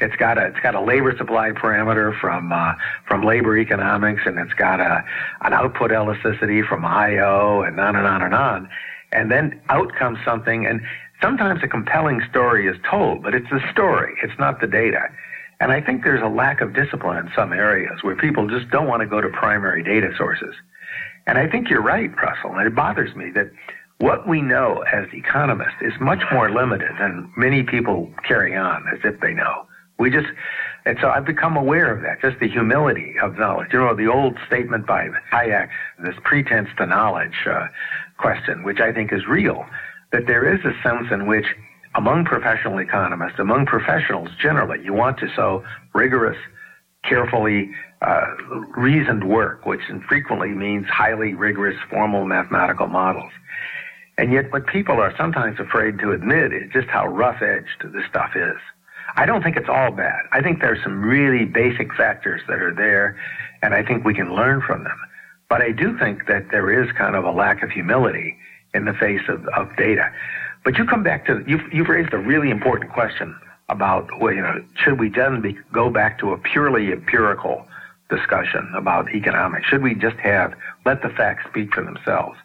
It's 0.00 0.16
got 0.16 0.38
a 0.38 0.46
it's 0.46 0.60
got 0.60 0.74
a 0.74 0.80
labor 0.80 1.16
supply 1.16 1.50
parameter 1.50 2.18
from 2.20 2.52
uh, 2.52 2.74
from 3.06 3.24
labor 3.24 3.58
economics, 3.58 4.22
and 4.26 4.38
it's 4.38 4.54
got 4.54 4.80
a 4.80 5.04
an 5.42 5.52
output 5.52 5.92
elasticity 5.92 6.62
from 6.62 6.84
IO, 6.84 7.62
and 7.62 7.78
on 7.78 7.96
and 7.96 8.06
on 8.06 8.22
and 8.22 8.34
on. 8.34 8.68
And 9.12 9.30
then 9.30 9.60
out 9.68 9.92
comes 9.94 10.18
something, 10.24 10.66
and 10.66 10.80
sometimes 11.20 11.62
a 11.62 11.68
compelling 11.68 12.20
story 12.30 12.66
is 12.66 12.76
told, 12.88 13.22
but 13.22 13.34
it's 13.34 13.50
the 13.50 13.60
story. 13.72 14.14
It's 14.22 14.38
not 14.38 14.60
the 14.60 14.66
data. 14.66 15.08
And 15.60 15.72
I 15.72 15.80
think 15.80 16.04
there's 16.04 16.22
a 16.22 16.28
lack 16.28 16.62
of 16.62 16.74
discipline 16.74 17.18
in 17.18 17.30
some 17.36 17.52
areas 17.52 18.02
where 18.02 18.16
people 18.16 18.48
just 18.48 18.70
don't 18.70 18.86
want 18.86 19.00
to 19.00 19.06
go 19.06 19.20
to 19.20 19.28
primary 19.28 19.82
data 19.82 20.10
sources. 20.16 20.54
And 21.26 21.36
I 21.36 21.46
think 21.46 21.68
you're 21.68 21.82
right, 21.82 22.10
Russell, 22.16 22.56
and 22.56 22.66
it 22.66 22.74
bothers 22.74 23.14
me 23.14 23.30
that 23.34 23.50
what 24.00 24.26
we 24.26 24.40
know 24.40 24.82
as 24.92 25.06
economists 25.12 25.76
is 25.82 25.92
much 26.00 26.22
more 26.32 26.50
limited 26.50 26.90
than 26.98 27.30
many 27.36 27.62
people 27.62 28.10
carry 28.26 28.56
on 28.56 28.86
as 28.92 28.98
if 29.04 29.20
they 29.20 29.34
know. 29.34 29.66
We 29.98 30.10
just, 30.10 30.28
and 30.86 30.96
so 31.02 31.08
I've 31.08 31.26
become 31.26 31.56
aware 31.58 31.94
of 31.94 32.00
that, 32.02 32.22
just 32.22 32.40
the 32.40 32.48
humility 32.48 33.16
of 33.22 33.38
knowledge. 33.38 33.68
You 33.74 33.80
know, 33.80 33.94
the 33.94 34.06
old 34.06 34.38
statement 34.46 34.86
by 34.86 35.10
Hayek, 35.30 35.68
this 36.02 36.14
pretense 36.24 36.70
to 36.78 36.86
knowledge 36.86 37.46
uh, 37.46 37.68
question, 38.16 38.64
which 38.64 38.80
I 38.80 38.90
think 38.90 39.12
is 39.12 39.26
real, 39.26 39.66
that 40.12 40.26
there 40.26 40.50
is 40.50 40.60
a 40.64 40.72
sense 40.82 41.08
in 41.12 41.26
which 41.26 41.44
among 41.94 42.24
professional 42.24 42.78
economists, 42.78 43.38
among 43.38 43.66
professionals 43.66 44.30
generally, 44.40 44.82
you 44.82 44.94
want 44.94 45.18
to 45.18 45.28
show 45.28 45.62
rigorous, 45.92 46.38
carefully 47.04 47.70
uh, 48.00 48.26
reasoned 48.78 49.28
work, 49.28 49.66
which 49.66 49.80
frequently 50.08 50.50
means 50.50 50.86
highly 50.86 51.34
rigorous 51.34 51.76
formal 51.90 52.24
mathematical 52.24 52.86
models. 52.86 53.32
And 54.20 54.34
yet 54.34 54.52
what 54.52 54.66
people 54.66 55.00
are 55.00 55.16
sometimes 55.16 55.58
afraid 55.58 55.98
to 56.00 56.12
admit 56.12 56.52
is 56.52 56.70
just 56.74 56.88
how 56.88 57.06
rough-edged 57.06 57.90
this 57.90 58.04
stuff 58.06 58.32
is. 58.36 58.58
I 59.16 59.24
don't 59.24 59.42
think 59.42 59.56
it's 59.56 59.70
all 59.70 59.90
bad. 59.92 60.26
I 60.30 60.42
think 60.42 60.60
there's 60.60 60.82
some 60.82 61.00
really 61.00 61.46
basic 61.46 61.94
factors 61.94 62.42
that 62.46 62.60
are 62.60 62.74
there, 62.74 63.18
and 63.62 63.72
I 63.72 63.82
think 63.82 64.04
we 64.04 64.12
can 64.12 64.34
learn 64.34 64.60
from 64.60 64.84
them. 64.84 65.00
But 65.48 65.62
I 65.62 65.72
do 65.72 65.98
think 65.98 66.26
that 66.26 66.50
there 66.50 66.84
is 66.84 66.92
kind 66.98 67.16
of 67.16 67.24
a 67.24 67.30
lack 67.30 67.62
of 67.62 67.70
humility 67.70 68.36
in 68.74 68.84
the 68.84 68.92
face 68.92 69.22
of, 69.26 69.48
of 69.56 69.74
data. 69.78 70.12
But 70.66 70.76
you 70.76 70.84
come 70.84 71.02
back 71.02 71.24
to, 71.24 71.42
you've, 71.46 71.72
you've 71.72 71.88
raised 71.88 72.12
a 72.12 72.18
really 72.18 72.50
important 72.50 72.92
question 72.92 73.34
about, 73.70 74.06
well, 74.20 74.34
you 74.34 74.42
know, 74.42 74.62
should 74.74 75.00
we 75.00 75.08
then 75.08 75.40
be, 75.40 75.56
go 75.72 75.88
back 75.88 76.18
to 76.18 76.34
a 76.34 76.36
purely 76.36 76.92
empirical 76.92 77.66
discussion 78.10 78.70
about 78.76 79.08
economics? 79.14 79.66
Should 79.68 79.82
we 79.82 79.94
just 79.94 80.16
have 80.16 80.52
let 80.84 81.00
the 81.00 81.08
facts 81.08 81.46
speak 81.48 81.72
for 81.72 81.82
themselves? 81.82 82.36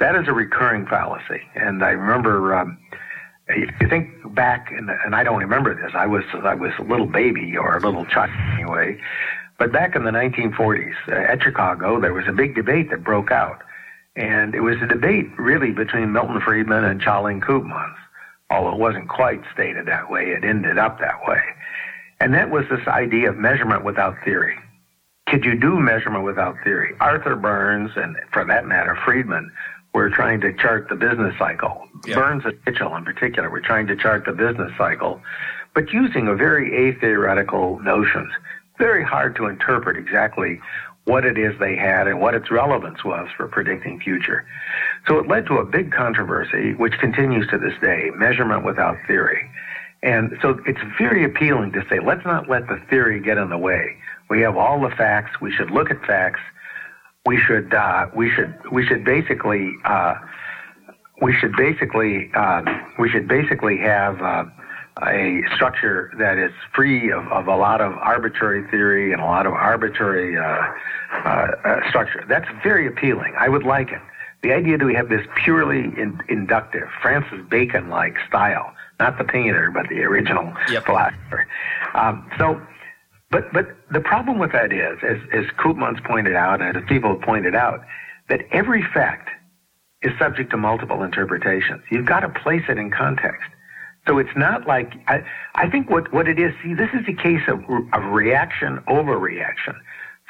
That 0.00 0.14
is 0.14 0.28
a 0.28 0.32
recurring 0.32 0.86
fallacy, 0.86 1.42
and 1.54 1.82
I 1.82 1.90
remember. 1.90 2.54
Um, 2.54 2.78
if 3.48 3.70
you 3.80 3.88
think 3.88 4.34
back, 4.34 4.70
and, 4.70 4.90
and 4.90 5.16
I 5.16 5.24
don't 5.24 5.40
remember 5.40 5.74
this, 5.74 5.92
I 5.94 6.06
was 6.06 6.22
I 6.34 6.54
was 6.54 6.70
a 6.78 6.82
little 6.82 7.06
baby 7.06 7.56
or 7.56 7.76
a 7.76 7.80
little 7.80 8.04
child 8.06 8.30
anyway. 8.52 9.00
But 9.58 9.72
back 9.72 9.96
in 9.96 10.04
the 10.04 10.12
1940s 10.12 10.94
uh, 11.08 11.32
at 11.32 11.42
Chicago, 11.42 12.00
there 12.00 12.14
was 12.14 12.26
a 12.28 12.32
big 12.32 12.54
debate 12.54 12.90
that 12.90 13.02
broke 13.02 13.32
out, 13.32 13.62
and 14.14 14.54
it 14.54 14.60
was 14.60 14.76
a 14.80 14.86
debate 14.86 15.26
really 15.36 15.72
between 15.72 16.12
Milton 16.12 16.40
Friedman 16.40 16.84
and 16.84 17.00
Tjalling 17.00 17.40
Koopmans. 17.42 17.96
Although 18.50 18.74
it 18.74 18.78
wasn't 18.78 19.08
quite 19.08 19.40
stated 19.52 19.86
that 19.86 20.10
way, 20.10 20.30
it 20.30 20.44
ended 20.44 20.78
up 20.78 21.00
that 21.00 21.26
way. 21.26 21.42
And 22.20 22.34
that 22.34 22.50
was 22.50 22.64
this 22.70 22.86
idea 22.86 23.30
of 23.30 23.36
measurement 23.36 23.84
without 23.84 24.14
theory 24.24 24.58
could 25.28 25.44
you 25.44 25.54
do 25.54 25.78
measurement 25.78 26.24
without 26.24 26.56
theory? 26.64 26.94
Arthur 27.00 27.36
Burns, 27.36 27.90
and 27.96 28.16
for 28.32 28.44
that 28.46 28.66
matter, 28.66 28.96
Friedman, 29.04 29.50
were 29.94 30.10
trying 30.10 30.40
to 30.42 30.52
chart 30.54 30.88
the 30.88 30.94
business 30.94 31.34
cycle. 31.38 31.88
Yeah. 32.06 32.16
Burns 32.16 32.44
and 32.44 32.58
Mitchell, 32.66 32.94
in 32.96 33.04
particular, 33.04 33.50
were 33.50 33.60
trying 33.60 33.86
to 33.88 33.96
chart 33.96 34.24
the 34.24 34.32
business 34.32 34.72
cycle, 34.76 35.20
but 35.74 35.92
using 35.92 36.28
a 36.28 36.34
very 36.34 36.88
atheoretical 36.88 37.80
notions. 37.80 38.32
Very 38.78 39.02
hard 39.02 39.34
to 39.36 39.46
interpret 39.46 39.96
exactly 39.96 40.60
what 41.04 41.24
it 41.24 41.38
is 41.38 41.58
they 41.58 41.74
had 41.74 42.06
and 42.06 42.20
what 42.20 42.34
its 42.34 42.50
relevance 42.50 43.02
was 43.02 43.28
for 43.36 43.48
predicting 43.48 43.98
future. 43.98 44.46
So 45.06 45.18
it 45.18 45.26
led 45.26 45.46
to 45.46 45.54
a 45.54 45.64
big 45.64 45.90
controversy, 45.90 46.74
which 46.74 46.92
continues 46.98 47.48
to 47.48 47.58
this 47.58 47.72
day, 47.80 48.10
measurement 48.14 48.64
without 48.64 48.98
theory. 49.06 49.50
And 50.02 50.36
so 50.42 50.60
it's 50.66 50.80
very 50.98 51.24
appealing 51.24 51.72
to 51.72 51.84
say, 51.88 51.98
let's 51.98 52.24
not 52.24 52.48
let 52.48 52.68
the 52.68 52.80
theory 52.90 53.20
get 53.20 53.38
in 53.38 53.48
the 53.48 53.58
way. 53.58 53.96
We 54.28 54.42
have 54.42 54.56
all 54.56 54.80
the 54.80 54.94
facts. 54.94 55.40
We 55.40 55.50
should 55.50 55.70
look 55.70 55.90
at 55.90 56.04
facts. 56.04 56.40
We 57.28 57.36
should 57.36 57.74
uh, 57.74 58.06
we 58.16 58.30
should 58.30 58.54
we 58.72 58.86
should 58.86 59.04
basically 59.04 59.74
uh, 59.84 60.14
we 61.20 61.34
should 61.38 61.54
basically 61.56 62.30
uh, 62.34 62.62
we 62.98 63.10
should 63.10 63.28
basically 63.28 63.76
have 63.76 64.22
uh, 64.22 64.44
a 65.02 65.42
structure 65.54 66.10
that 66.18 66.38
is 66.38 66.52
free 66.74 67.12
of, 67.12 67.26
of, 67.28 67.46
a 67.46 67.54
lot 67.54 67.82
of 67.82 67.92
arbitrary 67.98 68.66
theory 68.70 69.12
and 69.12 69.20
a 69.20 69.26
lot 69.26 69.44
of 69.44 69.52
arbitrary 69.52 70.38
uh, 70.38 70.72
uh, 71.12 71.88
structure. 71.90 72.24
That's 72.30 72.48
very 72.62 72.86
appealing. 72.86 73.34
I 73.38 73.50
would 73.50 73.62
like 73.62 73.92
it. 73.92 74.00
The 74.42 74.52
idea 74.52 74.78
that 74.78 74.86
we 74.86 74.94
have 74.94 75.10
this 75.10 75.26
purely 75.44 75.80
in, 76.00 76.18
inductive, 76.30 76.88
Francis 77.02 77.40
Bacon-like 77.50 78.16
style, 78.26 78.72
not 78.98 79.18
the 79.18 79.24
painter, 79.24 79.70
but 79.70 79.86
the 79.90 80.00
original 80.00 80.50
yep. 80.70 80.86
philosopher. 80.86 81.46
Um, 81.94 82.26
so 82.38 82.58
but 83.30 83.52
but 83.52 83.66
the 83.90 84.00
problem 84.00 84.38
with 84.38 84.52
that 84.52 84.72
is, 84.72 84.98
as 85.02 85.18
as 85.32 85.44
Koopmans 85.58 86.02
pointed 86.04 86.34
out, 86.34 86.62
and 86.62 86.76
as 86.76 86.82
people 86.88 87.10
have 87.10 87.22
pointed 87.22 87.54
out, 87.54 87.84
that 88.28 88.40
every 88.52 88.82
fact 88.94 89.28
is 90.02 90.12
subject 90.18 90.50
to 90.50 90.56
multiple 90.56 91.02
interpretations. 91.02 91.82
You've 91.90 92.06
got 92.06 92.20
to 92.20 92.28
place 92.28 92.62
it 92.68 92.78
in 92.78 92.90
context. 92.90 93.50
So 94.06 94.18
it's 94.18 94.34
not 94.36 94.66
like 94.66 94.92
I, 95.06 95.22
I 95.54 95.68
think 95.68 95.90
what, 95.90 96.12
what 96.12 96.28
it 96.28 96.38
is. 96.38 96.52
See, 96.62 96.72
this 96.72 96.88
is 96.94 97.06
a 97.08 97.12
case 97.12 97.42
of, 97.48 97.60
of 97.92 98.04
reaction 98.12 98.78
overreaction. 98.88 99.76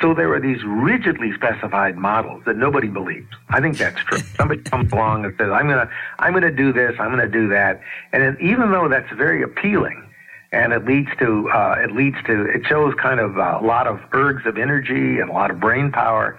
So 0.00 0.14
there 0.14 0.32
are 0.32 0.40
these 0.40 0.62
rigidly 0.64 1.32
specified 1.34 1.96
models 1.96 2.42
that 2.46 2.56
nobody 2.56 2.88
believes. 2.88 3.28
I 3.50 3.60
think 3.60 3.78
that's 3.78 4.00
true. 4.04 4.18
Somebody 4.36 4.62
comes 4.62 4.92
along 4.92 5.24
and 5.24 5.34
says, 5.38 5.50
"I'm 5.50 5.68
gonna, 5.68 5.90
I'm 6.18 6.32
gonna 6.32 6.50
do 6.50 6.72
this, 6.72 6.94
I'm 6.98 7.10
gonna 7.10 7.28
do 7.28 7.48
that," 7.48 7.80
and 8.12 8.22
then, 8.22 8.36
even 8.40 8.70
though 8.70 8.88
that's 8.88 9.10
very 9.12 9.42
appealing, 9.42 10.07
and 10.52 10.72
it 10.72 10.84
leads 10.86 11.08
to 11.18 11.48
uh, 11.50 11.76
it 11.78 11.92
leads 11.92 12.16
to 12.26 12.46
it 12.46 12.62
shows 12.66 12.94
kind 12.94 13.20
of 13.20 13.36
a 13.36 13.60
lot 13.64 13.86
of 13.86 13.98
ergs 14.12 14.46
of 14.46 14.56
energy 14.56 15.20
and 15.20 15.30
a 15.30 15.32
lot 15.32 15.50
of 15.50 15.60
brain 15.60 15.92
power. 15.92 16.38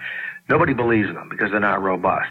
Nobody 0.50 0.74
believes 0.74 1.14
them 1.14 1.30
because 1.30 1.52
they're 1.52 1.60
not 1.60 1.82
robust. 1.82 2.30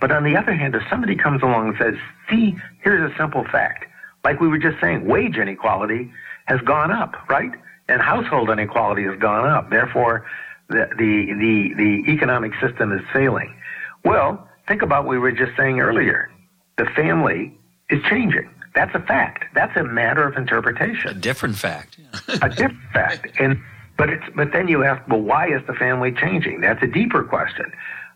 But 0.00 0.10
on 0.10 0.24
the 0.24 0.36
other 0.36 0.52
hand, 0.54 0.74
if 0.74 0.82
somebody 0.90 1.14
comes 1.14 1.42
along 1.42 1.68
and 1.68 1.76
says, 1.78 1.94
"See, 2.28 2.56
here's 2.82 3.10
a 3.10 3.16
simple 3.16 3.44
fact: 3.44 3.86
Like 4.24 4.40
we 4.40 4.48
were 4.48 4.58
just 4.58 4.80
saying, 4.80 5.06
wage 5.06 5.36
inequality 5.36 6.10
has 6.46 6.60
gone 6.62 6.90
up, 6.90 7.14
right? 7.28 7.52
And 7.88 8.00
household 8.00 8.50
inequality 8.50 9.04
has 9.04 9.18
gone 9.18 9.48
up. 9.48 9.70
Therefore, 9.70 10.24
the, 10.68 10.88
the, 10.96 11.32
the, 11.34 11.74
the 11.76 12.12
economic 12.12 12.52
system 12.60 12.92
is 12.92 13.00
failing. 13.12 13.54
Well, 14.04 14.48
think 14.66 14.82
about 14.82 15.04
what 15.04 15.10
we 15.10 15.18
were 15.18 15.32
just 15.32 15.56
saying 15.56 15.80
earlier. 15.80 16.30
The 16.78 16.86
family 16.96 17.56
is 17.90 18.02
changing. 18.08 18.48
That's 18.74 18.94
a 18.94 19.00
fact. 19.00 19.44
That's 19.54 19.76
a 19.76 19.84
matter 19.84 20.26
of 20.26 20.36
interpretation. 20.36 21.10
A 21.10 21.14
different 21.14 21.56
fact. 21.56 21.98
a 22.28 22.48
different 22.48 22.90
fact. 22.92 23.28
And 23.38 23.60
but 23.96 24.08
it's 24.10 24.24
but 24.34 24.52
then 24.52 24.68
you 24.68 24.84
ask, 24.84 25.06
well, 25.08 25.20
why 25.20 25.48
is 25.48 25.60
the 25.66 25.74
family 25.74 26.12
changing? 26.12 26.60
That's 26.62 26.82
a 26.82 26.86
deeper 26.86 27.22
question. 27.22 27.72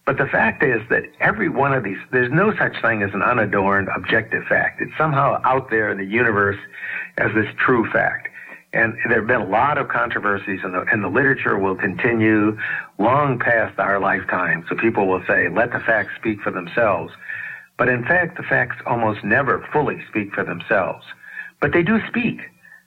But 0.06 0.18
the 0.18 0.26
fact 0.26 0.62
is 0.62 0.80
that 0.88 1.02
every 1.20 1.48
one 1.48 1.74
of 1.74 1.82
these, 1.82 1.98
there's 2.12 2.32
no 2.32 2.56
such 2.56 2.80
thing 2.80 3.02
as 3.02 3.12
an 3.12 3.22
unadorned 3.22 3.88
objective 3.88 4.44
fact. 4.44 4.80
It's 4.80 4.96
somehow 4.96 5.40
out 5.44 5.68
there 5.68 5.90
in 5.90 5.98
the 5.98 6.04
universe 6.04 6.58
as 7.18 7.34
this 7.34 7.52
true 7.58 7.90
fact. 7.90 8.28
And 8.72 8.94
there 9.08 9.18
have 9.18 9.26
been 9.26 9.40
a 9.40 9.48
lot 9.48 9.78
of 9.78 9.88
controversies, 9.88 10.60
and 10.62 10.74
the, 10.74 10.82
and 10.92 11.02
the 11.02 11.08
literature 11.08 11.58
will 11.58 11.74
continue 11.74 12.56
long 12.98 13.38
past 13.38 13.78
our 13.78 13.98
lifetime. 13.98 14.64
So 14.68 14.76
people 14.76 15.08
will 15.08 15.22
say, 15.26 15.48
let 15.48 15.72
the 15.72 15.80
facts 15.80 16.12
speak 16.16 16.40
for 16.40 16.52
themselves. 16.52 17.12
But 17.78 17.88
in 17.88 18.04
fact, 18.04 18.36
the 18.36 18.42
facts 18.42 18.76
almost 18.86 19.22
never 19.24 19.66
fully 19.72 20.02
speak 20.08 20.32
for 20.32 20.44
themselves. 20.44 21.04
But 21.60 21.72
they 21.72 21.82
do 21.82 21.98
speak. 22.08 22.40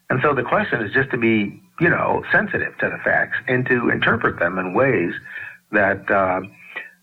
And 0.09 0.19
so 0.23 0.33
the 0.33 0.43
question 0.43 0.81
is 0.81 0.91
just 0.91 1.11
to 1.11 1.17
be, 1.17 1.61
you 1.79 1.89
know, 1.89 2.23
sensitive 2.31 2.77
to 2.79 2.89
the 2.89 2.97
facts 3.03 3.37
and 3.47 3.65
to 3.67 3.89
interpret 3.89 4.39
them 4.39 4.57
in 4.57 4.73
ways 4.73 5.13
that, 5.71 6.09
uh, 6.09 6.41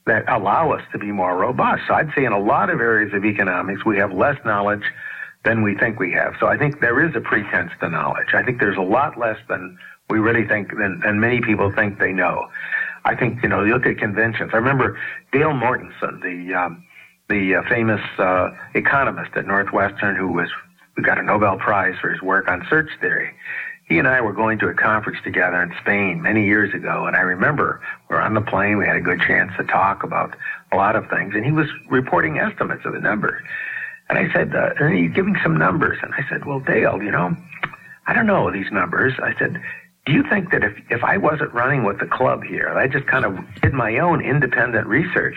that 0.07 0.25
allow 0.29 0.73
us 0.73 0.83
to 0.93 0.99
be 0.99 1.13
more 1.13 1.37
robust. 1.37 1.83
So 1.87 1.95
I'd 1.95 2.13
say 2.17 2.25
in 2.25 2.33
a 2.33 2.39
lot 2.39 2.71
of 2.71 2.81
areas 2.81 3.15
of 3.15 3.25
economics, 3.25 3.85
we 3.85 3.97
have 3.99 4.13
less 4.13 4.37
knowledge 4.45 4.85
than 5.45 5.63
we 5.63 5.77
think 5.77 6.01
we 6.01 6.13
have. 6.13 6.35
So 6.41 6.49
I 6.49 6.59
think 6.59 6.81
there 6.81 7.07
is 7.07 7.15
a 7.15 7.21
pretense 7.21 7.71
to 7.81 7.89
knowledge. 7.89 8.35
I 8.35 8.43
think 8.43 8.59
there's 8.59 8.77
a 8.77 8.83
lot 8.83 9.17
less 9.17 9.39
than 9.49 9.79
we 10.11 10.19
really 10.19 10.47
think, 10.47 10.77
than, 10.77 11.01
than 11.05 11.21
many 11.21 11.41
people 11.41 11.73
think 11.73 11.99
they 11.99 12.13
know. 12.13 12.49
I 13.05 13.15
think, 13.15 13.43
you 13.45 13.49
know, 13.49 13.63
you 13.63 13.75
look 13.75 13.87
at 13.87 13.99
conventions. 13.99 14.51
I 14.53 14.57
remember 14.57 14.99
Dale 15.31 15.53
Mortensen, 15.53 16.21
the, 16.23 16.55
um, 16.55 16.85
the 17.29 17.57
uh, 17.57 17.63
famous 17.69 18.01
uh, 18.19 18.51
economist 18.75 19.33
at 19.37 19.47
Northwestern 19.47 20.17
who 20.17 20.29
was 20.29 20.49
who 20.95 21.03
got 21.03 21.19
a 21.19 21.23
Nobel 21.23 21.59
Prize 21.59 21.95
for 22.01 22.11
his 22.11 22.23
work 22.23 22.49
on 22.49 22.67
search 22.71 22.89
theory. 23.01 23.35
He 23.89 23.99
and 23.99 24.09
I 24.09 24.21
were 24.21 24.33
going 24.33 24.59
to 24.61 24.69
a 24.69 24.75
conference 24.75 25.19
together 25.23 25.63
in 25.63 25.73
Spain 25.81 26.21
many 26.21 26.45
years 26.45 26.75
ago, 26.75 27.07
and 27.07 27.15
I 27.15 27.21
remember 27.21 27.81
we 28.09 28.17
were 28.17 28.23
on 28.23 28.35
the 28.35 28.41
plane. 28.41 28.79
We 28.79 28.87
had 28.87 28.97
a 28.97 29.01
good 29.01 29.21
chance 29.21 29.53
to 29.59 29.65
talk 29.65 30.03
about 30.03 30.35
a 30.73 30.77
lot 30.77 30.97
of 30.97 31.09
things, 31.09 31.35
and 31.35 31.45
he 31.45 31.53
was 31.53 31.69
reporting 31.89 32.39
estimates 32.39 32.85
of 32.85 32.95
the 32.95 33.01
numbers. 33.01 33.41
And 34.09 34.19
I 34.19 34.33
said, 34.33 34.55
uh, 34.55 34.71
and 34.81 34.97
he's 34.97 35.13
giving 35.13 35.37
some 35.43 35.57
numbers, 35.57 35.99
and 36.03 36.13
I 36.15 36.29
said, 36.29 36.45
well, 36.47 36.61
Dale, 36.61 37.01
you 37.03 37.11
know, 37.11 37.37
I 38.07 38.13
don't 38.15 38.27
know 38.27 38.51
these 38.51 38.71
numbers. 38.73 39.13
I 39.23 39.37
said, 39.39 39.61
do 40.07 40.13
you 40.13 40.23
think 40.29 40.51
that 40.53 40.63
if 40.63 40.73
if 40.91 41.03
I 41.03 41.17
wasn't 41.19 41.53
running 41.53 41.85
with 41.85 41.99
the 41.99 42.07
club 42.07 42.45
here, 42.45 42.71
I 42.77 42.87
just 42.87 43.07
kind 43.07 43.25
of 43.25 43.39
did 43.61 43.73
my 43.73 43.99
own 43.99 44.21
independent 44.21 44.87
research, 44.87 45.37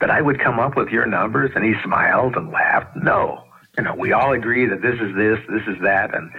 that 0.00 0.10
I 0.10 0.20
would 0.20 0.40
come 0.40 0.58
up 0.58 0.76
with 0.76 0.88
your 0.88 1.06
numbers? 1.06 1.50
And 1.54 1.64
he 1.64 1.74
smiled 1.82 2.36
and 2.36 2.50
laughed. 2.50 2.96
No. 2.96 3.44
You 3.76 3.84
know, 3.84 3.94
we 3.94 4.12
all 4.12 4.32
agree 4.32 4.66
that 4.66 4.82
this 4.82 5.00
is 5.00 5.14
this, 5.16 5.38
this 5.48 5.66
is 5.66 5.82
that. 5.82 6.14
And 6.14 6.30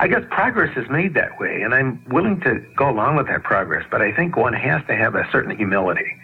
I 0.00 0.08
guess 0.08 0.22
progress 0.30 0.76
is 0.76 0.88
made 0.90 1.14
that 1.14 1.38
way. 1.38 1.62
And 1.62 1.74
I'm 1.74 2.04
willing 2.08 2.40
to 2.40 2.64
go 2.76 2.90
along 2.90 3.16
with 3.16 3.28
that 3.28 3.44
progress. 3.44 3.86
But 3.90 4.02
I 4.02 4.12
think 4.12 4.36
one 4.36 4.54
has 4.54 4.82
to 4.88 4.96
have 4.96 5.14
a 5.14 5.26
certain 5.30 5.56
humility. 5.56 6.16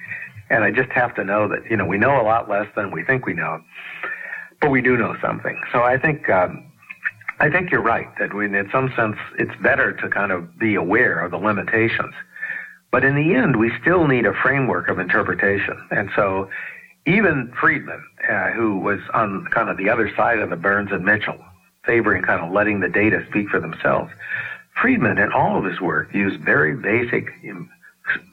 And 0.50 0.64
I 0.64 0.72
just 0.72 0.90
have 0.90 1.14
to 1.14 1.24
know 1.24 1.46
that, 1.48 1.70
you 1.70 1.76
know, 1.76 1.86
we 1.86 1.96
know 1.96 2.20
a 2.20 2.24
lot 2.24 2.48
less 2.48 2.66
than 2.74 2.90
we 2.90 3.04
think 3.04 3.24
we 3.24 3.34
know, 3.34 3.62
but 4.60 4.70
we 4.70 4.82
do 4.82 4.96
know 4.96 5.16
something. 5.22 5.60
So 5.72 5.82
I 5.82 5.96
think, 5.96 6.28
um, 6.28 6.64
I 7.38 7.48
think 7.48 7.70
you're 7.70 7.80
right 7.80 8.08
that 8.18 8.34
we, 8.34 8.46
in 8.46 8.68
some 8.72 8.92
sense, 8.96 9.16
it's 9.38 9.54
better 9.62 9.92
to 9.92 10.08
kind 10.08 10.32
of 10.32 10.58
be 10.58 10.74
aware 10.74 11.20
of 11.20 11.30
the 11.30 11.38
limitations 11.38 12.14
but 12.91 13.05
in 13.05 13.14
the 13.14 13.34
end, 13.34 13.57
we 13.57 13.72
still 13.80 14.07
need 14.07 14.26
a 14.26 14.34
framework 14.34 14.88
of 14.88 14.99
interpretation. 14.99 15.76
And 15.91 16.11
so 16.16 16.51
even 17.07 17.53
Friedman, 17.61 18.05
uh, 18.28 18.51
who 18.51 18.78
was 18.78 19.01
on 19.14 19.47
kind 19.47 19.68
of 19.68 19.76
the 19.76 19.88
other 19.88 20.12
side 20.16 20.41
of 20.41 20.51
the 20.51 20.57
Burns 20.57 20.91
and 20.93 21.05
Mitchell, 21.05 21.38
favoring 21.84 22.22
kind 22.22 22.45
of 22.45 22.53
letting 22.53 22.80
the 22.80 22.88
data 22.88 23.24
speak 23.28 23.49
for 23.49 23.61
themselves, 23.61 24.12
Friedman 24.80 25.18
in 25.18 25.32
all 25.32 25.59
of 25.59 25.64
his 25.64 25.80
work 25.80 26.12
used 26.14 26.41
very 26.41 26.74
basic, 26.74 27.28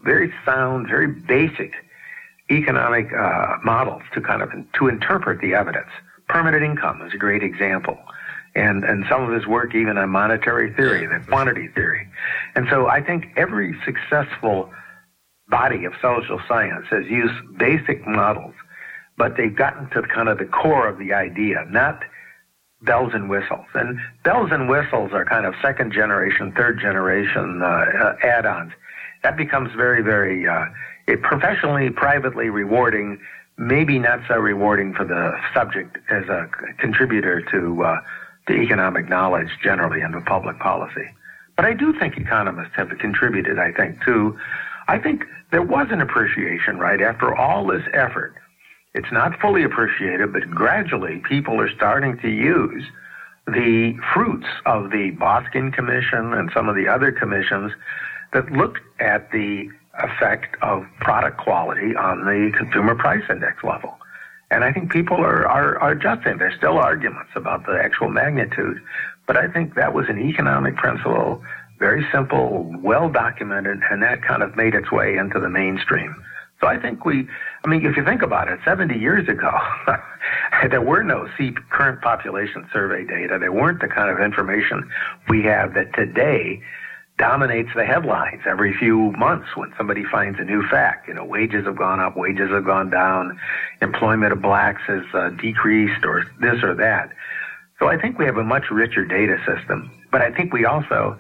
very 0.04 0.34
sound, 0.46 0.88
very 0.88 1.08
basic 1.08 1.74
economic 2.50 3.12
uh, 3.14 3.58
models 3.64 4.04
to 4.14 4.22
kind 4.22 4.42
of 4.42 4.52
to 4.74 4.88
interpret 4.88 5.42
the 5.42 5.54
evidence. 5.54 5.90
Permanent 6.28 6.64
income 6.64 7.02
is 7.06 7.14
a 7.14 7.18
great 7.18 7.44
example 7.44 7.98
and, 8.56 8.84
and 8.84 9.06
some 9.10 9.24
of 9.24 9.32
his 9.32 9.46
work 9.46 9.76
even 9.76 9.98
on 9.98 10.10
monetary 10.10 10.74
theory, 10.74 11.06
the 11.06 11.24
quantity 11.28 11.68
theory. 11.68 12.08
And 12.56 12.68
so 12.70 12.88
I 12.88 13.02
think 13.02 13.26
every 13.36 13.76
successful 13.86 14.70
body 15.50 15.86
of 15.86 15.94
social 16.02 16.40
science 16.48 16.86
has 16.90 17.06
used 17.08 17.58
basic 17.58 18.06
models, 18.08 18.54
but 19.18 19.38
they've 19.38 19.56
gotten 19.56 19.90
to 19.92 20.02
kind 20.04 20.30
of 20.30 20.38
the 20.38 20.46
core 20.46 20.88
of 20.88 20.98
the 21.00 21.14
idea, 21.14 21.66
not 21.70 22.04
bells 22.82 23.12
and 23.14 23.30
whistles. 23.30 23.66
And 23.74 24.00
bells 24.24 24.50
and 24.52 24.70
whistles 24.70 25.12
are 25.14 25.26
kind 25.26 25.46
of 25.46 25.54
second 25.62 25.94
generation, 25.94 26.52
third 26.52 26.80
generation 26.80 27.62
uh, 27.62 27.66
uh, 27.66 28.16
add-ons. 28.24 28.72
That 29.24 29.38
becomes 29.38 29.72
very, 29.76 30.04
very 30.04 30.48
uh, 30.48 30.66
professionally, 31.22 31.90
privately 31.90 32.50
rewarding. 32.50 33.20
Maybe 33.58 33.98
not 33.98 34.20
so 34.28 34.36
rewarding 34.36 34.94
for 34.94 35.04
the 35.04 35.32
subject 35.54 35.98
as 36.12 36.26
a 36.30 36.48
contributor 36.78 37.42
to 37.52 37.84
uh, 37.84 38.02
to 38.48 38.54
economic 38.54 39.10
knowledge 39.10 39.50
generally 39.64 40.02
and 40.02 40.14
to 40.14 40.22
public 40.22 40.58
policy. 40.60 41.08
But 41.56 41.66
I 41.66 41.74
do 41.74 41.94
think 41.98 42.18
economists 42.18 42.76
have 42.76 42.90
contributed, 43.00 43.60
I 43.60 43.72
think, 43.72 44.04
to, 44.06 44.38
I 44.88 45.00
think 45.00 45.26
there 45.52 45.62
was 45.62 45.88
an 45.92 46.02
appreciation, 46.02 46.78
right, 46.78 47.02
after 47.02 47.36
all 47.36 47.66
this 47.68 47.84
effort. 47.94 48.36
It's 48.94 49.12
not 49.12 49.40
fully 49.40 49.64
appreciated, 49.64 50.34
but 50.34 50.50
gradually 50.50 51.22
people 51.28 51.60
are 51.60 51.70
starting 51.70 52.18
to 52.20 52.30
use 52.30 52.84
the 53.48 53.98
fruits 54.14 54.48
of 54.66 54.92
the 54.92 55.12
Boskin 55.12 55.72
Commission 55.72 56.34
and 56.34 56.52
some 56.54 56.68
of 56.68 56.76
the 56.76 56.88
other 56.88 57.12
commissions 57.12 57.72
that 58.34 58.52
looked 58.52 58.82
at 59.00 59.32
the 59.32 59.70
effect 60.00 60.56
of 60.62 60.86
product 61.00 61.38
quality 61.38 61.96
on 61.96 62.26
the 62.26 62.52
consumer 62.58 62.94
price 62.94 63.24
index 63.30 63.64
level. 63.64 63.98
And 64.50 64.64
I 64.64 64.72
think 64.72 64.92
people 64.92 65.18
are, 65.18 65.46
are, 65.48 65.78
are 65.80 65.92
adjusting. 65.92 66.38
There's 66.38 66.56
still 66.58 66.78
arguments 66.78 67.32
about 67.36 67.66
the 67.66 67.74
actual 67.74 68.10
magnitude, 68.10 68.82
but 69.26 69.36
I 69.36 69.48
think 69.48 69.76
that 69.76 69.94
was 69.94 70.08
an 70.08 70.20
economic 70.20 70.78
principle, 70.78 71.44
very 71.80 72.06
simple, 72.12 72.74
well 72.82 73.10
documented, 73.10 73.82
and 73.92 74.02
that 74.04 74.24
kind 74.24 74.42
of 74.42 74.56
made 74.56 74.74
its 74.74 74.92
way 74.92 75.18
into 75.18 75.40
the 75.40 75.50
mainstream. 75.50 76.16
So 76.62 76.68
I 76.68 76.80
think 76.80 77.06
we, 77.06 77.28
I 77.64 77.68
mean, 77.68 77.86
if 77.86 77.96
you 77.98 78.04
think 78.04 78.24
about 78.24 78.48
it, 78.48 78.60
70 78.66 78.98
years 78.98 79.28
ago, 79.28 79.52
there 80.70 80.82
were 80.82 81.04
no 81.04 81.28
current 81.70 82.02
population 82.02 82.68
survey 82.74 83.06
data. 83.06 83.38
There 83.40 83.52
weren't 83.52 83.82
the 83.82 83.88
kind 83.88 84.10
of 84.10 84.20
information 84.20 84.90
we 85.30 85.44
have 85.44 85.76
that 85.76 85.94
today 85.94 86.64
dominates 87.18 87.70
the 87.76 87.86
headlines 87.86 88.42
every 88.46 88.76
few 88.78 89.12
months 89.14 89.48
when 89.56 89.74
somebody 89.78 90.04
finds 90.04 90.40
a 90.40 90.44
new 90.44 90.66
fact. 90.68 91.08
You 91.08 91.16
know, 91.16 91.26
wages 91.26 91.66
have 91.66 91.76
gone 91.76 92.00
up, 92.00 92.16
wages 92.16 92.50
have 92.52 92.66
gone 92.66 92.90
down, 92.90 93.40
employment 93.82 94.34
of 94.34 94.42
blacks 94.42 94.82
has 94.88 95.04
uh, 95.14 95.30
decreased, 95.30 96.06
or 96.06 96.26
this 96.40 96.64
or 96.64 96.76
that. 96.76 97.12
So 97.80 97.88
I 97.88 98.00
think 98.00 98.18
we 98.18 98.26
have 98.26 98.38
a 98.38 98.44
much 98.44 98.70
richer 98.72 99.06
data 99.06 99.38
system, 99.46 99.92
but 100.12 100.22
I 100.22 100.32
think 100.32 100.54
we 100.54 100.66
also 100.66 101.20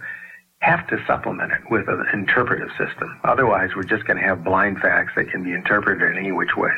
have 0.60 0.88
to 0.88 1.04
supplement 1.06 1.52
it 1.52 1.62
with 1.70 1.88
an 1.88 2.06
interpretive 2.14 2.70
system. 2.78 3.20
Otherwise, 3.24 3.72
we're 3.76 3.84
just 3.84 4.06
going 4.06 4.18
to 4.18 4.24
have 4.24 4.44
blind 4.44 4.80
facts 4.80 5.14
that 5.16 5.30
can 5.30 5.44
be 5.44 5.54
interpreted 5.54 6.12
in 6.12 6.18
any 6.18 6.32
which 6.32 6.56
way. 6.56 6.72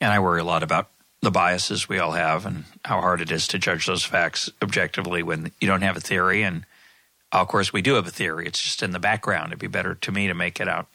And 0.00 0.12
I 0.12 0.18
worry 0.18 0.40
a 0.40 0.44
lot 0.44 0.62
about 0.62 0.90
the 1.22 1.30
biases 1.30 1.88
we 1.88 1.98
all 1.98 2.12
have 2.12 2.46
and 2.46 2.64
how 2.84 3.00
hard 3.00 3.20
it 3.20 3.30
is 3.30 3.48
to 3.48 3.58
judge 3.58 3.86
those 3.86 4.04
facts 4.04 4.50
objectively 4.62 5.22
when 5.22 5.52
you 5.60 5.66
don't 5.66 5.82
have 5.82 5.96
a 5.96 6.00
theory 6.00 6.42
and 6.42 6.64
of 7.32 7.48
course, 7.48 7.72
we 7.72 7.82
do 7.82 7.94
have 7.94 8.06
a 8.06 8.10
theory. 8.10 8.46
It's 8.46 8.62
just 8.62 8.82
in 8.82 8.92
the 8.92 8.98
background. 8.98 9.48
It'd 9.48 9.58
be 9.58 9.66
better 9.66 9.94
to 9.94 10.12
me 10.12 10.28
to 10.28 10.34
make 10.34 10.60
it 10.60 10.68
out, 10.68 10.86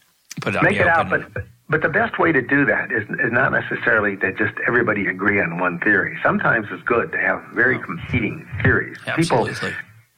put 0.42 0.56
it 0.56 0.58
out. 0.58 0.64
Make 0.64 0.78
it 0.78 0.88
out, 0.88 1.10
but, 1.10 1.34
but 1.34 1.44
but 1.70 1.82
the 1.82 1.90
best 1.90 2.20
way 2.20 2.32
to 2.32 2.42
do 2.42 2.66
that 2.66 2.92
is 2.92 3.04
is 3.20 3.32
not 3.32 3.52
necessarily 3.52 4.16
that 4.18 4.38
just 4.38 4.54
everybody 4.68 5.08
agree 5.08 5.42
on 5.42 5.60
one 5.60 5.80
theory. 5.80 6.18
Sometimes 6.22 6.68
it's 6.72 6.84
good 6.84 7.12
to 7.12 7.18
have 7.18 7.44
very 7.54 7.80
competing 7.80 8.48
theories. 8.62 8.98
Absolutely. 9.08 9.54
People 9.54 9.72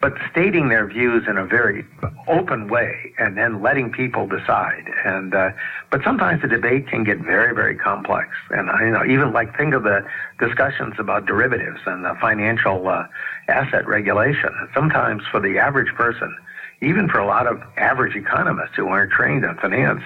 but 0.05 0.13
stating 0.29 0.69
their 0.69 0.85
views 0.85 1.23
in 1.27 1.35
a 1.35 1.43
very 1.47 1.83
open 2.27 2.67
way 2.69 3.11
and 3.17 3.35
then 3.35 3.63
letting 3.63 3.91
people 3.91 4.27
decide. 4.27 4.85
And 5.03 5.33
uh, 5.33 5.49
but 5.89 6.01
sometimes 6.03 6.43
the 6.43 6.47
debate 6.47 6.87
can 6.87 7.03
get 7.03 7.17
very 7.17 7.55
very 7.55 7.75
complex. 7.75 8.29
And 8.51 8.69
you 8.81 8.91
know 8.91 9.03
even 9.03 9.33
like 9.33 9.57
think 9.57 9.73
of 9.73 9.81
the 9.81 10.05
discussions 10.39 10.93
about 10.99 11.25
derivatives 11.25 11.79
and 11.87 12.05
the 12.05 12.13
financial 12.21 12.87
uh, 12.87 13.07
asset 13.47 13.87
regulation. 13.87 14.51
Sometimes 14.75 15.23
for 15.31 15.39
the 15.39 15.57
average 15.57 15.91
person, 15.95 16.37
even 16.83 17.09
for 17.09 17.17
a 17.17 17.25
lot 17.25 17.47
of 17.47 17.59
average 17.75 18.15
economists 18.15 18.75
who 18.75 18.87
aren't 18.87 19.11
trained 19.11 19.43
in 19.43 19.55
finance. 19.55 20.03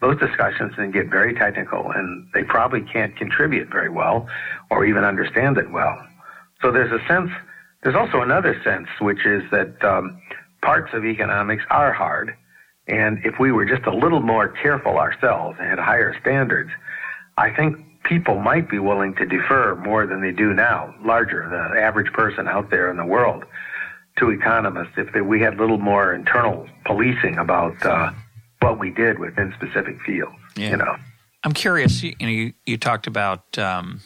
Those 0.00 0.18
discussions 0.18 0.74
can 0.74 0.90
get 0.90 1.08
very 1.08 1.34
technical 1.34 1.92
and 1.92 2.26
they 2.34 2.42
probably 2.42 2.80
can't 2.80 3.16
contribute 3.16 3.68
very 3.70 3.90
well 3.90 4.28
or 4.72 4.84
even 4.84 5.04
understand 5.04 5.56
it 5.56 5.70
well. 5.70 5.96
So 6.60 6.72
there's 6.72 6.90
a 6.90 7.06
sense 7.06 7.30
there's 7.86 7.94
also 7.94 8.20
another 8.20 8.60
sense, 8.64 8.88
which 9.00 9.24
is 9.24 9.44
that 9.52 9.84
um, 9.84 10.20
parts 10.60 10.92
of 10.92 11.04
economics 11.04 11.62
are 11.70 11.92
hard. 11.92 12.34
And 12.88 13.24
if 13.24 13.38
we 13.38 13.52
were 13.52 13.64
just 13.64 13.86
a 13.86 13.94
little 13.94 14.18
more 14.18 14.48
careful 14.48 14.98
ourselves 14.98 15.56
and 15.60 15.68
had 15.68 15.78
higher 15.78 16.12
standards, 16.20 16.70
I 17.36 17.50
think 17.54 17.76
people 18.02 18.40
might 18.40 18.68
be 18.68 18.80
willing 18.80 19.14
to 19.14 19.24
defer 19.24 19.76
more 19.76 20.04
than 20.04 20.20
they 20.20 20.32
do 20.32 20.52
now, 20.52 20.96
larger, 21.04 21.48
the 21.48 21.80
average 21.80 22.12
person 22.12 22.48
out 22.48 22.70
there 22.70 22.90
in 22.90 22.96
the 22.96 23.06
world, 23.06 23.44
to 24.18 24.30
economists 24.30 24.94
if 24.96 25.12
they, 25.12 25.20
we 25.20 25.40
had 25.40 25.54
a 25.54 25.56
little 25.56 25.78
more 25.78 26.12
internal 26.12 26.68
policing 26.86 27.38
about 27.38 27.86
uh, 27.86 28.10
what 28.62 28.80
we 28.80 28.90
did 28.90 29.20
within 29.20 29.54
specific 29.56 30.00
fields. 30.04 30.34
Yeah. 30.56 30.70
You 30.70 30.76
know, 30.78 30.96
I'm 31.44 31.52
curious. 31.52 32.02
You, 32.02 32.16
know, 32.18 32.26
you, 32.26 32.52
you 32.66 32.78
talked 32.78 33.06
about 33.06 33.56
um, 33.60 34.00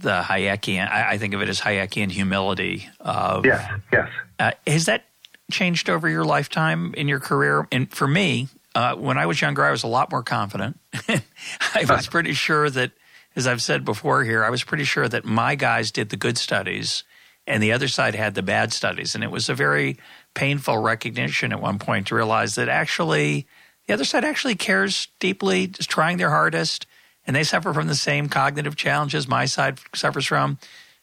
the 0.00 0.22
Hayekian. 0.22 0.90
I, 0.90 1.12
I, 1.12 1.18
think 1.18 1.34
of 1.34 1.42
it 1.42 1.48
as 1.48 1.60
Hayekian 1.60 2.10
humility. 2.10 2.88
Of, 3.00 3.44
yes, 3.44 3.70
yes. 3.92 4.08
Uh, 4.38 4.52
has 4.66 4.86
that 4.86 5.04
changed 5.50 5.90
over 5.90 6.08
your 6.08 6.24
lifetime 6.24 6.94
in 6.96 7.08
your 7.08 7.20
career? 7.20 7.66
And 7.70 7.90
for 7.90 8.08
me, 8.08 8.48
uh, 8.74 8.94
when 8.94 9.18
I 9.18 9.26
was 9.26 9.40
younger, 9.40 9.64
I 9.64 9.70
was 9.70 9.82
a 9.82 9.88
lot 9.88 10.10
more 10.10 10.22
confident. 10.22 10.78
I 11.08 11.84
was 11.88 12.06
pretty 12.06 12.32
sure 12.32 12.70
that, 12.70 12.92
as 13.36 13.46
I've 13.46 13.62
said 13.62 13.84
before 13.84 14.24
here, 14.24 14.44
I 14.44 14.50
was 14.50 14.64
pretty 14.64 14.84
sure 14.84 15.08
that 15.08 15.24
my 15.24 15.54
guys 15.54 15.90
did 15.90 16.10
the 16.10 16.16
good 16.16 16.38
studies 16.38 17.04
and 17.46 17.62
the 17.62 17.72
other 17.72 17.88
side 17.88 18.14
had 18.14 18.34
the 18.34 18.42
bad 18.42 18.72
studies. 18.72 19.14
And 19.14 19.24
it 19.24 19.30
was 19.30 19.48
a 19.48 19.54
very 19.54 19.98
painful 20.34 20.78
recognition 20.78 21.52
at 21.52 21.60
one 21.60 21.78
point 21.78 22.06
to 22.08 22.14
realize 22.14 22.54
that 22.54 22.68
actually 22.68 23.46
the 23.86 23.94
other 23.94 24.04
side 24.04 24.24
actually 24.24 24.54
cares 24.54 25.08
deeply, 25.18 25.64
is 25.78 25.86
trying 25.86 26.18
their 26.18 26.30
hardest, 26.30 26.86
and 27.30 27.36
they 27.36 27.44
suffer 27.44 27.72
from 27.72 27.86
the 27.86 27.94
same 27.94 28.28
cognitive 28.28 28.74
challenges 28.74 29.28
my 29.28 29.44
side 29.44 29.78
suffers 29.94 30.26
from. 30.26 30.58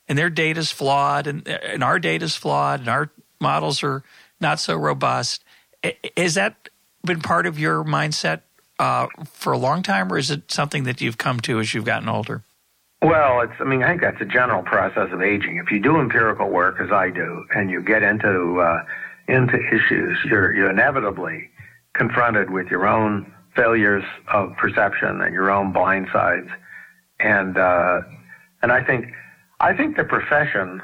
And 0.10 0.18
their 0.18 0.30
data 0.30 0.60
is 0.60 0.74
flawed, 0.74 1.26
and, 1.26 1.48
and 1.48 1.82
our 1.82 2.00
data 2.00 2.26
is 2.26 2.36
flawed, 2.36 2.82
and 2.82 2.90
our 2.90 3.10
models 3.40 3.82
are 3.82 4.04
not 4.42 4.60
so 4.60 4.76
robust. 4.76 5.46
Has 6.18 6.34
that 6.34 6.68
been 7.06 7.22
part 7.22 7.46
of 7.46 7.58
your 7.58 7.82
mindset 7.86 8.42
uh, 8.78 9.08
for 9.32 9.54
a 9.54 9.58
long 9.58 9.84
time, 9.84 10.12
or 10.12 10.18
is 10.18 10.30
it 10.30 10.52
something 10.52 10.84
that 10.84 11.00
you've 11.00 11.18
come 11.18 11.40
to 11.40 11.62
as 11.62 11.74
you've 11.74 11.86
gotten 11.86 12.10
older? 12.10 12.44
Well, 13.02 13.40
it's. 13.40 13.54
I 13.62 13.64
mean, 13.64 13.82
I 13.82 13.88
think 13.88 14.02
that's 14.02 14.20
a 14.20 14.26
general 14.26 14.64
process 14.64 15.08
of 15.14 15.22
aging. 15.22 15.62
If 15.64 15.72
you 15.72 15.80
do 15.80 15.98
empirical 15.98 16.50
work, 16.50 16.82
as 16.82 16.92
I 16.92 17.10
do, 17.10 17.46
and 17.56 17.70
you 17.70 17.82
get 17.82 18.04
into 18.04 18.60
uh, 18.60 18.84
into 19.30 19.56
issues, 19.56 20.18
you're 20.26 20.54
you're 20.54 20.72
inevitably 20.72 21.52
confronted 21.94 22.50
with 22.50 22.68
your 22.68 22.86
own 22.86 23.34
failures 23.58 24.06
of 24.32 24.56
perception 24.56 25.20
and 25.22 25.34
your 25.34 25.52
own 25.52 25.74
blind 25.74 26.08
sides, 26.14 26.48
and 27.20 27.58
uh, 27.58 28.02
and 28.62 28.72
I 28.72 28.84
think 28.84 29.08
I 29.60 29.76
think 29.76 29.98
the 29.98 30.06
profession 30.06 30.82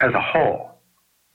as 0.00 0.12
a 0.12 0.20
whole 0.20 0.72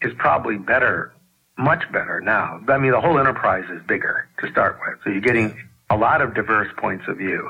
is 0.02 0.14
probably 0.20 0.58
better 0.58 1.16
much 1.58 1.84
better 1.92 2.22
now. 2.22 2.62
I 2.68 2.78
mean, 2.78 2.92
the 2.92 3.02
whole 3.02 3.18
enterprise 3.18 3.66
is 3.72 3.82
bigger 3.88 4.28
to 4.40 4.52
start 4.52 4.78
with. 4.86 5.00
So 5.04 5.10
you're 5.10 5.22
getting 5.22 5.56
a 5.90 5.96
lot 5.96 6.22
of 6.22 6.34
diverse 6.34 6.68
points 6.78 7.06
of 7.08 7.18
view. 7.18 7.50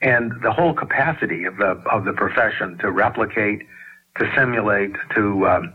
And 0.00 0.32
the 0.42 0.52
whole 0.52 0.74
capacity 0.74 1.44
of 1.44 1.56
the, 1.56 1.82
of 1.90 2.04
the 2.04 2.12
profession 2.12 2.78
to 2.78 2.90
replicate, 2.90 3.62
to 4.18 4.30
simulate, 4.34 4.92
to, 5.14 5.46
um, 5.46 5.72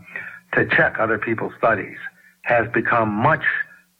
to 0.54 0.66
check 0.76 0.96
other 0.98 1.18
people's 1.18 1.52
studies 1.58 1.98
has 2.42 2.66
become 2.72 3.08
much 3.08 3.44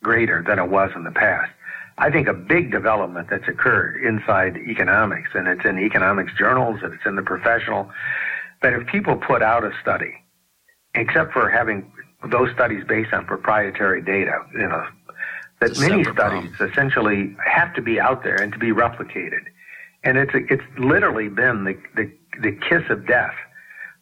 greater 0.03 0.43
than 0.47 0.59
it 0.59 0.69
was 0.69 0.91
in 0.97 1.05
the 1.05 1.11
past. 1.11 1.53
I 2.01 2.11
think 2.11 2.29
a 2.29 2.33
big 2.33 2.71
development 2.73 3.29
that's 3.29 3.47
occurred 3.47 4.03
inside 4.03 4.57
economics, 4.57 5.31
and 5.35 5.47
it's 5.47 5.65
in 5.67 5.79
economics 5.79 6.33
journals, 6.39 6.81
and 6.83 6.95
it's 6.95 7.05
in 7.05 7.15
the 7.15 7.23
professional, 7.23 7.91
that 8.63 8.73
if 8.73 8.87
people 8.87 9.17
put 9.17 9.43
out 9.43 9.65
a 9.65 9.71
study, 9.83 10.15
except 10.95 11.33
for 11.33 11.51
having 11.51 11.93
those 12.31 12.51
studies 12.55 12.83
based 12.89 13.13
on 13.13 13.27
proprietary 13.27 14.03
data, 14.03 14.45
you 14.55 14.67
know, 14.67 14.87
that 15.61 15.79
many 15.79 16.03
studies 16.05 16.15
problem. 16.15 16.57
essentially 16.61 17.37
have 17.45 17.75
to 17.75 17.83
be 17.83 18.01
out 18.01 18.25
there 18.25 18.41
and 18.41 18.51
to 18.53 18.59
be 18.59 18.73
replicated. 18.73 19.45
And 20.03 20.17
it's, 20.17 20.33
it's 20.35 20.65
literally 20.79 21.29
been 21.29 21.65
the, 21.65 21.79
the, 21.95 22.11
the 22.41 22.53
kiss 22.67 22.83
of 22.89 23.07
death 23.07 23.35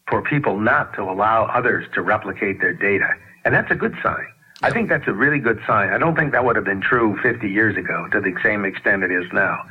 for 0.07 0.21
people 0.21 0.57
not 0.57 0.93
to 0.95 1.01
allow 1.01 1.45
others 1.47 1.85
to 1.95 2.01
replicate 2.01 2.61
their 2.61 2.73
data. 2.73 3.09
And 3.43 3.53
that's 3.53 3.69
a 3.71 3.75
good 3.75 3.95
sign. 4.01 4.25
I 4.61 4.71
think 4.71 4.89
that's 4.89 5.07
a 5.07 5.13
really 5.13 5.39
good 5.39 5.59
sign. 5.65 5.89
I 5.89 5.97
don't 5.97 6.15
think 6.15 6.33
that 6.33 6.43
would 6.43 6.55
have 6.57 6.65
been 6.65 6.81
true 6.81 7.17
50 7.23 7.47
years 7.47 7.77
ago 7.77 8.07
to 8.11 8.19
the 8.19 8.35
same 8.43 8.65
extent 8.65 9.03
it 9.03 9.11
is 9.11 9.25
now. 9.31 9.63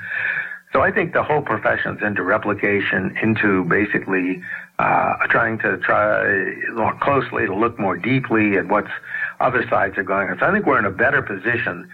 So 0.73 0.81
I 0.83 0.91
think 0.91 1.13
the 1.13 1.23
whole 1.23 1.43
profession's 1.43 2.01
into 2.03 2.23
replication, 2.23 3.17
into 3.23 3.65
basically 3.65 4.43
uh, 4.79 5.15
trying 5.29 5.59
to 5.61 5.79
try 5.79 6.55
more 6.73 6.95
closely 7.01 7.47
to 7.47 7.55
look 7.55 7.79
more 7.79 7.97
deeply 7.97 8.57
at 8.57 8.69
what's 8.69 8.91
other 9.41 9.67
sides 9.69 9.97
are 9.99 10.03
going 10.03 10.29
on. 10.29 10.39
So 10.39 10.47
I 10.47 10.53
think 10.53 10.67
we're 10.67 10.79
in 10.79 10.85
a 10.85 10.91
better 10.91 11.23
position 11.23 11.89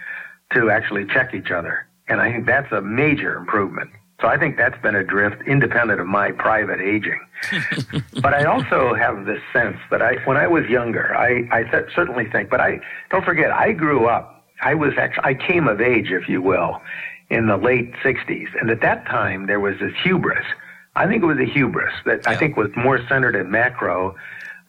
to 0.55 0.71
actually 0.71 1.07
check 1.07 1.35
each 1.35 1.51
other, 1.51 1.87
and 2.09 2.21
I 2.21 2.33
think 2.33 2.47
that's 2.47 2.71
a 2.73 2.81
major 2.81 3.37
improvement. 3.37 3.91
So 4.21 4.29
I 4.29 4.39
think 4.39 4.57
that's 4.57 4.81
been 4.81 4.95
a 4.95 5.05
drift 5.05 5.43
independent 5.47 6.01
of 6.01 6.07
my 6.07 6.31
private 6.31 6.81
aging. 6.81 7.21
but 8.23 8.33
I 8.33 8.45
also 8.45 8.95
have 8.95 9.27
this 9.27 9.41
sense 9.53 9.77
that 9.91 10.03
I, 10.03 10.17
when 10.25 10.37
I 10.37 10.47
was 10.47 10.67
younger, 10.67 11.15
I, 11.17 11.49
I 11.51 11.65
th- 11.65 11.87
certainly 11.95 12.31
think, 12.31 12.49
but 12.49 12.61
I 12.61 12.81
don't 13.11 13.25
forget, 13.25 13.51
I 13.51 13.73
grew 13.73 14.07
up. 14.07 14.45
I 14.63 14.75
was 14.75 14.93
actually, 14.97 15.25
I 15.25 15.35
came 15.35 15.67
of 15.67 15.81
age, 15.81 16.11
if 16.11 16.29
you 16.29 16.41
will, 16.41 16.81
in 17.29 17.49
the 17.49 17.57
late 17.57 17.93
60s. 18.05 18.49
And 18.61 18.71
at 18.71 18.81
that 18.83 19.05
time, 19.07 19.47
there 19.47 19.61
was 19.61 19.75
this 19.81 19.93
hubris. 20.03 20.47
I 20.97 21.07
think 21.09 21.23
it 21.23 21.27
was 21.27 21.39
a 21.39 21.45
hubris 21.45 21.93
that 22.07 22.21
yeah. 22.23 22.31
I 22.31 22.37
think 22.37 22.57
was 22.57 22.71
more 22.77 23.05
centered 23.09 23.35
in 23.35 23.51
macro 23.51 24.15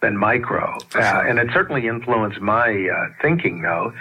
than 0.01 0.17
micro. 0.17 0.75
Uh, 0.95 1.23
and 1.27 1.37
it 1.37 1.49
certainly 1.53 1.87
influenced 1.87 2.41
my 2.41 2.89
uh, 2.89 3.13
thinking, 3.21 3.61
though, 3.61 3.93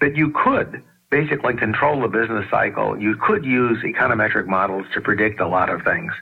that 0.00 0.14
you 0.14 0.30
could 0.30 0.82
basically 1.10 1.54
control 1.54 2.00
the 2.00 2.08
business 2.08 2.46
cycle. 2.50 2.98
You 2.98 3.16
could 3.16 3.44
use 3.44 3.82
econometric 3.82 4.46
models 4.46 4.86
to 4.94 5.00
predict 5.00 5.40
a 5.40 5.48
lot 5.48 5.68
of 5.68 5.82
things. 5.82 6.12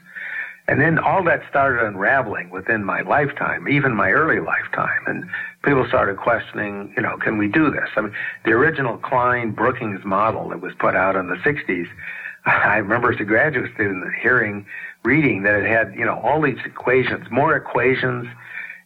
And 0.67 0.79
then 0.79 0.99
all 0.99 1.23
that 1.23 1.41
started 1.49 1.83
unraveling 1.83 2.51
within 2.51 2.83
my 2.83 3.01
lifetime, 3.01 3.67
even 3.67 3.95
my 3.95 4.11
early 4.11 4.39
lifetime. 4.39 5.01
And 5.07 5.27
people 5.63 5.83
started 5.87 6.17
questioning, 6.17 6.93
you 6.95 7.01
know, 7.01 7.17
can 7.17 7.39
we 7.39 7.47
do 7.47 7.71
this? 7.71 7.89
I 7.95 8.01
mean, 8.01 8.13
the 8.45 8.51
original 8.51 8.97
Klein 8.97 9.51
Brookings 9.51 10.05
model 10.05 10.49
that 10.49 10.61
was 10.61 10.73
put 10.77 10.95
out 10.95 11.15
in 11.15 11.27
the 11.27 11.37
60s, 11.37 11.87
I 12.45 12.77
remember 12.77 13.11
as 13.11 13.19
a 13.19 13.23
graduate 13.23 13.73
student 13.73 14.03
hearing, 14.21 14.65
reading 15.03 15.41
that 15.43 15.55
it 15.55 15.67
had, 15.67 15.95
you 15.95 16.05
know, 16.05 16.19
all 16.19 16.39
these 16.39 16.59
equations, 16.63 17.25
more 17.31 17.55
equations 17.55 18.27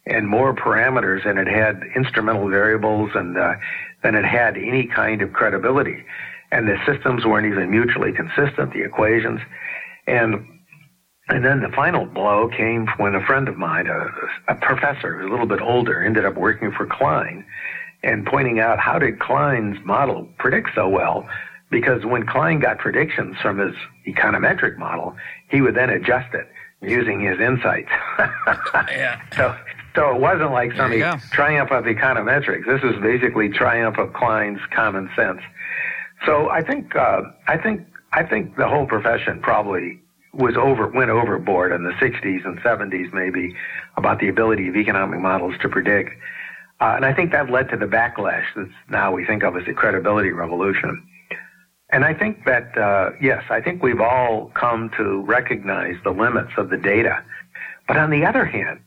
and 0.06 0.28
more 0.28 0.54
parameters, 0.54 1.28
and 1.28 1.38
it 1.38 1.48
had 1.48 1.82
instrumental 1.96 2.48
variables 2.50 3.12
and 3.14 3.38
uh, 3.38 3.56
than 4.04 4.16
it 4.16 4.26
had 4.26 4.58
any 4.58 4.88
kind 4.88 5.22
of 5.22 5.34
credibility. 5.34 6.04
And 6.52 6.68
the 6.68 6.78
systems 6.86 7.26
weren't 7.26 7.48
even 7.48 7.72
mutually 7.72 8.12
consistent, 8.12 8.74
the 8.74 8.84
equations. 8.84 9.40
And 10.06 10.48
and 11.30 11.46
then 11.46 11.62
the 11.62 11.70
final 11.70 12.06
blow 12.06 12.50
came 12.50 12.88
when 12.98 13.16
a 13.16 13.26
friend 13.26 13.48
of 13.48 13.58
mine, 13.58 13.88
a, 13.88 14.52
a 14.52 14.56
professor 14.56 15.18
who's 15.18 15.30
a 15.30 15.32
little 15.32 15.46
bit 15.46 15.62
older, 15.62 16.04
ended 16.04 16.26
up 16.26 16.36
working 16.36 16.72
for 16.72 16.86
Klein 16.86 17.46
and 18.04 18.26
pointing 18.26 18.60
out 18.60 18.78
how 18.78 19.00
did 19.00 19.20
Klein's 19.20 19.78
model 19.86 20.28
predict 20.38 20.72
so 20.76 20.90
well? 20.90 21.28
Because 21.72 22.06
when 22.06 22.26
Klein 22.26 22.60
got 22.60 22.78
predictions 22.78 23.38
from 23.42 23.58
his 23.58 23.74
econometric 24.06 24.78
model, 24.78 25.16
he 25.50 25.62
would 25.62 25.76
then 25.76 25.90
adjust 25.90 26.34
it 26.34 26.48
using 26.82 27.22
his 27.22 27.40
insights. 27.40 27.90
yeah. 28.92 29.22
So, 29.36 29.56
so 29.96 30.16
it 30.16 30.20
wasn't 30.20 30.52
like 30.52 30.72
some 30.76 30.92
triumph 31.32 31.72
of 31.72 31.86
econometrics. 31.86 32.66
This 32.66 32.84
is 32.84 33.00
basically 33.02 33.50
triumph 33.50 33.98
of 33.98 34.14
Klein's 34.14 34.60
common 34.72 35.10
sense. 35.16 35.42
So 36.26 36.50
I 36.50 36.62
think, 36.62 36.96
uh, 36.96 37.22
I 37.48 37.58
think, 37.58 37.86
I 38.12 38.24
think 38.24 38.56
the 38.56 38.68
whole 38.68 38.86
profession 38.86 39.40
probably 39.42 40.00
was 40.34 40.56
over 40.58 40.88
went 40.88 41.12
overboard 41.12 41.72
in 41.72 41.84
the 41.84 41.92
60s 41.92 42.46
and 42.46 42.60
70s 42.60 43.14
maybe 43.14 43.56
about 43.98 44.20
the 44.20 44.30
ability 44.30 44.68
of 44.68 44.76
economic 44.76 45.20
models 45.20 45.54
to 45.62 45.70
predict. 45.70 46.10
Uh, 46.82 46.94
and 46.96 47.06
I 47.06 47.14
think 47.14 47.32
that 47.32 47.52
led 47.52 47.70
to 47.70 47.78
the 47.78 47.86
backlash 47.86 48.46
that's 48.56 48.70
now 48.90 49.14
we 49.14 49.26
think 49.26 49.44
of 49.44 49.56
as 49.56 49.66
the 49.66 49.74
credibility 49.74 50.32
revolution. 50.32 51.08
And 51.90 52.04
I 52.04 52.16
think 52.16 52.46
that, 52.46 52.76
uh, 52.76 53.12
yes, 53.22 53.44
I 53.52 53.62
think 53.62 53.84
we've 53.84 54.02
all 54.02 54.52
come 54.56 54.90
to 54.98 55.22
recognize 55.22 55.96
the 56.04 56.10
limits 56.10 56.52
of 56.58 56.72
the 56.72 56.78
data. 56.78 57.24
But 57.88 57.98
on 57.98 58.10
the 58.10 58.26
other 58.26 58.46
hand, 58.46 58.80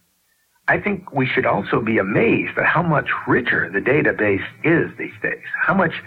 I 0.68 0.80
think 0.80 1.12
we 1.12 1.26
should 1.26 1.46
also 1.46 1.80
be 1.80 1.98
amazed 1.98 2.58
at 2.58 2.66
how 2.66 2.82
much 2.82 3.08
richer 3.26 3.70
the 3.70 3.80
database 3.80 4.44
is 4.64 4.90
these 4.98 5.14
days. 5.22 5.44
How 5.60 5.74
much, 5.74 6.02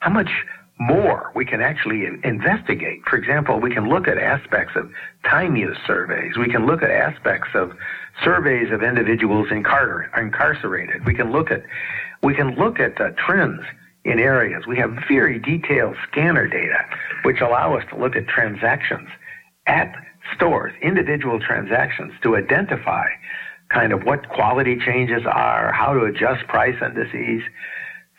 how 0.00 0.10
much 0.10 0.30
more 0.78 1.30
we 1.34 1.44
can 1.44 1.60
actually 1.60 2.06
investigate. 2.24 3.02
For 3.08 3.16
example, 3.16 3.60
we 3.60 3.70
can 3.72 3.88
look 3.88 4.08
at 4.08 4.18
aspects 4.18 4.74
of 4.74 4.90
time 5.24 5.56
use 5.56 5.76
surveys. 5.86 6.36
We 6.36 6.48
can 6.48 6.66
look 6.66 6.82
at 6.82 6.90
aspects 6.90 7.50
of 7.54 7.72
surveys 8.24 8.72
of 8.72 8.82
individuals 8.82 9.48
incarcerated. 9.50 11.06
We 11.06 11.14
can 11.14 11.30
look 11.30 11.50
at 11.50 11.62
we 12.22 12.34
can 12.34 12.54
look 12.54 12.78
at 12.78 13.00
uh, 13.00 13.10
trends 13.16 13.62
in 14.04 14.18
areas. 14.18 14.64
We 14.66 14.76
have 14.78 14.96
very 15.08 15.38
detailed 15.38 15.96
scanner 16.10 16.46
data, 16.46 16.84
which 17.24 17.40
allow 17.40 17.76
us 17.76 17.84
to 17.90 17.96
look 17.96 18.16
at 18.16 18.28
transactions 18.28 19.08
at 19.66 19.92
stores, 20.34 20.72
individual 20.82 21.40
transactions, 21.40 22.12
to 22.22 22.36
identify 22.36 23.06
kind 23.72 23.92
of 23.92 24.04
what 24.04 24.28
quality 24.28 24.78
changes 24.78 25.22
are, 25.26 25.72
how 25.72 25.94
to 25.94 26.04
adjust 26.04 26.46
price 26.46 26.76
indices. 26.82 27.42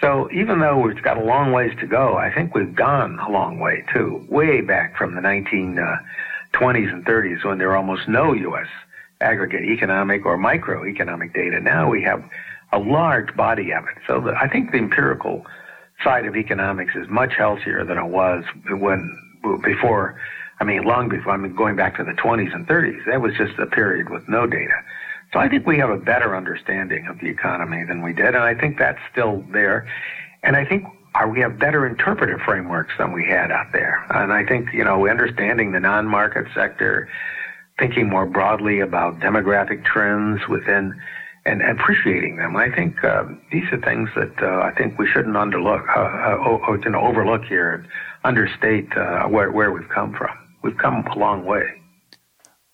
So 0.02 0.30
even 0.34 0.60
though 0.60 0.80
we've 0.80 1.02
got 1.02 1.18
a 1.18 1.24
long 1.24 1.52
ways 1.52 1.72
to 1.80 1.88
go, 1.88 2.18
I 2.18 2.34
think 2.34 2.56
we've 2.56 2.76
gone 2.76 3.20
a 3.20 3.32
long 3.32 3.60
way 3.60 3.84
too, 3.94 4.26
way 4.30 4.62
back 4.62 4.98
from 4.98 5.16
the 5.16 5.22
1920s 5.22 6.92
and 6.92 7.06
30s 7.06 7.46
when 7.46 7.58
there 7.58 7.70
were 7.70 7.78
almost 7.78 8.08
no 8.08 8.34
U.S. 8.34 8.68
aggregate 9.22 9.64
economic 9.64 10.26
or 10.26 10.38
microeconomic 10.38 11.34
data. 11.34 11.60
Now 11.60 11.90
we 11.90 12.04
have 12.04 12.24
a 12.74 12.80
large 12.80 13.36
body 13.36 13.72
of 13.72 13.84
it. 13.86 14.02
So 14.08 14.20
the, 14.20 14.34
I 14.36 14.50
think 14.50 14.72
the 14.72 14.78
empirical 14.78 15.46
side 16.04 16.26
of 16.26 16.36
economics 16.36 16.96
is 16.96 17.08
much 17.08 17.34
healthier 17.38 17.86
than 17.86 17.98
it 17.98 18.08
was 18.08 18.44
when 18.70 19.18
before. 19.64 20.20
I 20.60 20.64
mean, 20.64 20.84
long 20.84 21.10
before. 21.10 21.34
I 21.34 21.38
mean, 21.38 21.56
going 21.56 21.76
back 21.76 21.98
to 21.98 22.04
the 22.04 22.12
20s 22.12 22.54
and 22.54 22.68
30s, 22.68 23.06
that 23.06 23.22
was 23.22 23.34
just 23.38 23.58
a 23.60 23.68
period 23.68 24.10
with 24.10 24.28
no 24.28 24.48
data. 24.48 24.82
So 25.34 25.40
I 25.40 25.50
think 25.50 25.66
we 25.66 25.80
have 25.80 25.90
a 25.90 25.98
better 25.98 26.36
understanding 26.36 27.08
of 27.08 27.20
the 27.20 27.28
economy 27.28 27.84
than 27.84 28.04
we 28.04 28.14
did, 28.14 28.28
and 28.28 28.38
I 28.38 28.54
think 28.54 28.78
that's 28.78 29.00
still 29.12 29.44
there. 29.52 29.92
And 30.44 30.56
I 30.56 30.64
think 30.64 30.86
our, 31.16 31.28
we 31.28 31.40
have 31.40 31.58
better 31.58 31.88
interpretive 31.88 32.40
frameworks 32.42 32.94
than 33.00 33.12
we 33.14 33.26
had 33.26 33.52
out 33.52 33.72
there. 33.74 34.06
And 34.12 34.32
I 34.32 34.46
think, 34.46 34.72
you 34.74 34.84
know, 34.84 35.08
understanding 35.08 35.72
the 35.72 35.80
non-market 35.80 36.46
sector, 36.54 37.10
thinking 37.80 38.10
more 38.10 38.28
broadly 38.28 38.80
about 38.80 39.20
demographic 39.20 39.84
trends 39.84 40.48
within 40.48 40.94
and 41.46 41.62
appreciating 41.62 42.38
them. 42.38 42.56
I 42.56 42.70
think 42.70 43.04
uh, 43.04 43.26
these 43.52 43.66
are 43.72 43.82
things 43.82 44.10
that 44.16 44.42
uh, 44.42 44.62
I 44.62 44.72
think 44.78 45.00
we 45.00 45.08
shouldn't 45.08 45.36
underlook, 45.36 45.84
uh, 45.90 46.72
uh, 46.72 46.74
you 46.74 46.90
know, 46.92 47.02
overlook 47.02 47.44
here 47.46 47.74
and 47.74 47.88
understate 48.24 48.96
uh, 48.96 49.24
where, 49.24 49.52
where 49.52 49.72
we've 49.72 49.90
come 49.90 50.14
from. 50.14 50.38
We've 50.62 50.78
come 50.78 51.06
a 51.08 51.18
long 51.18 51.46
way. 51.46 51.83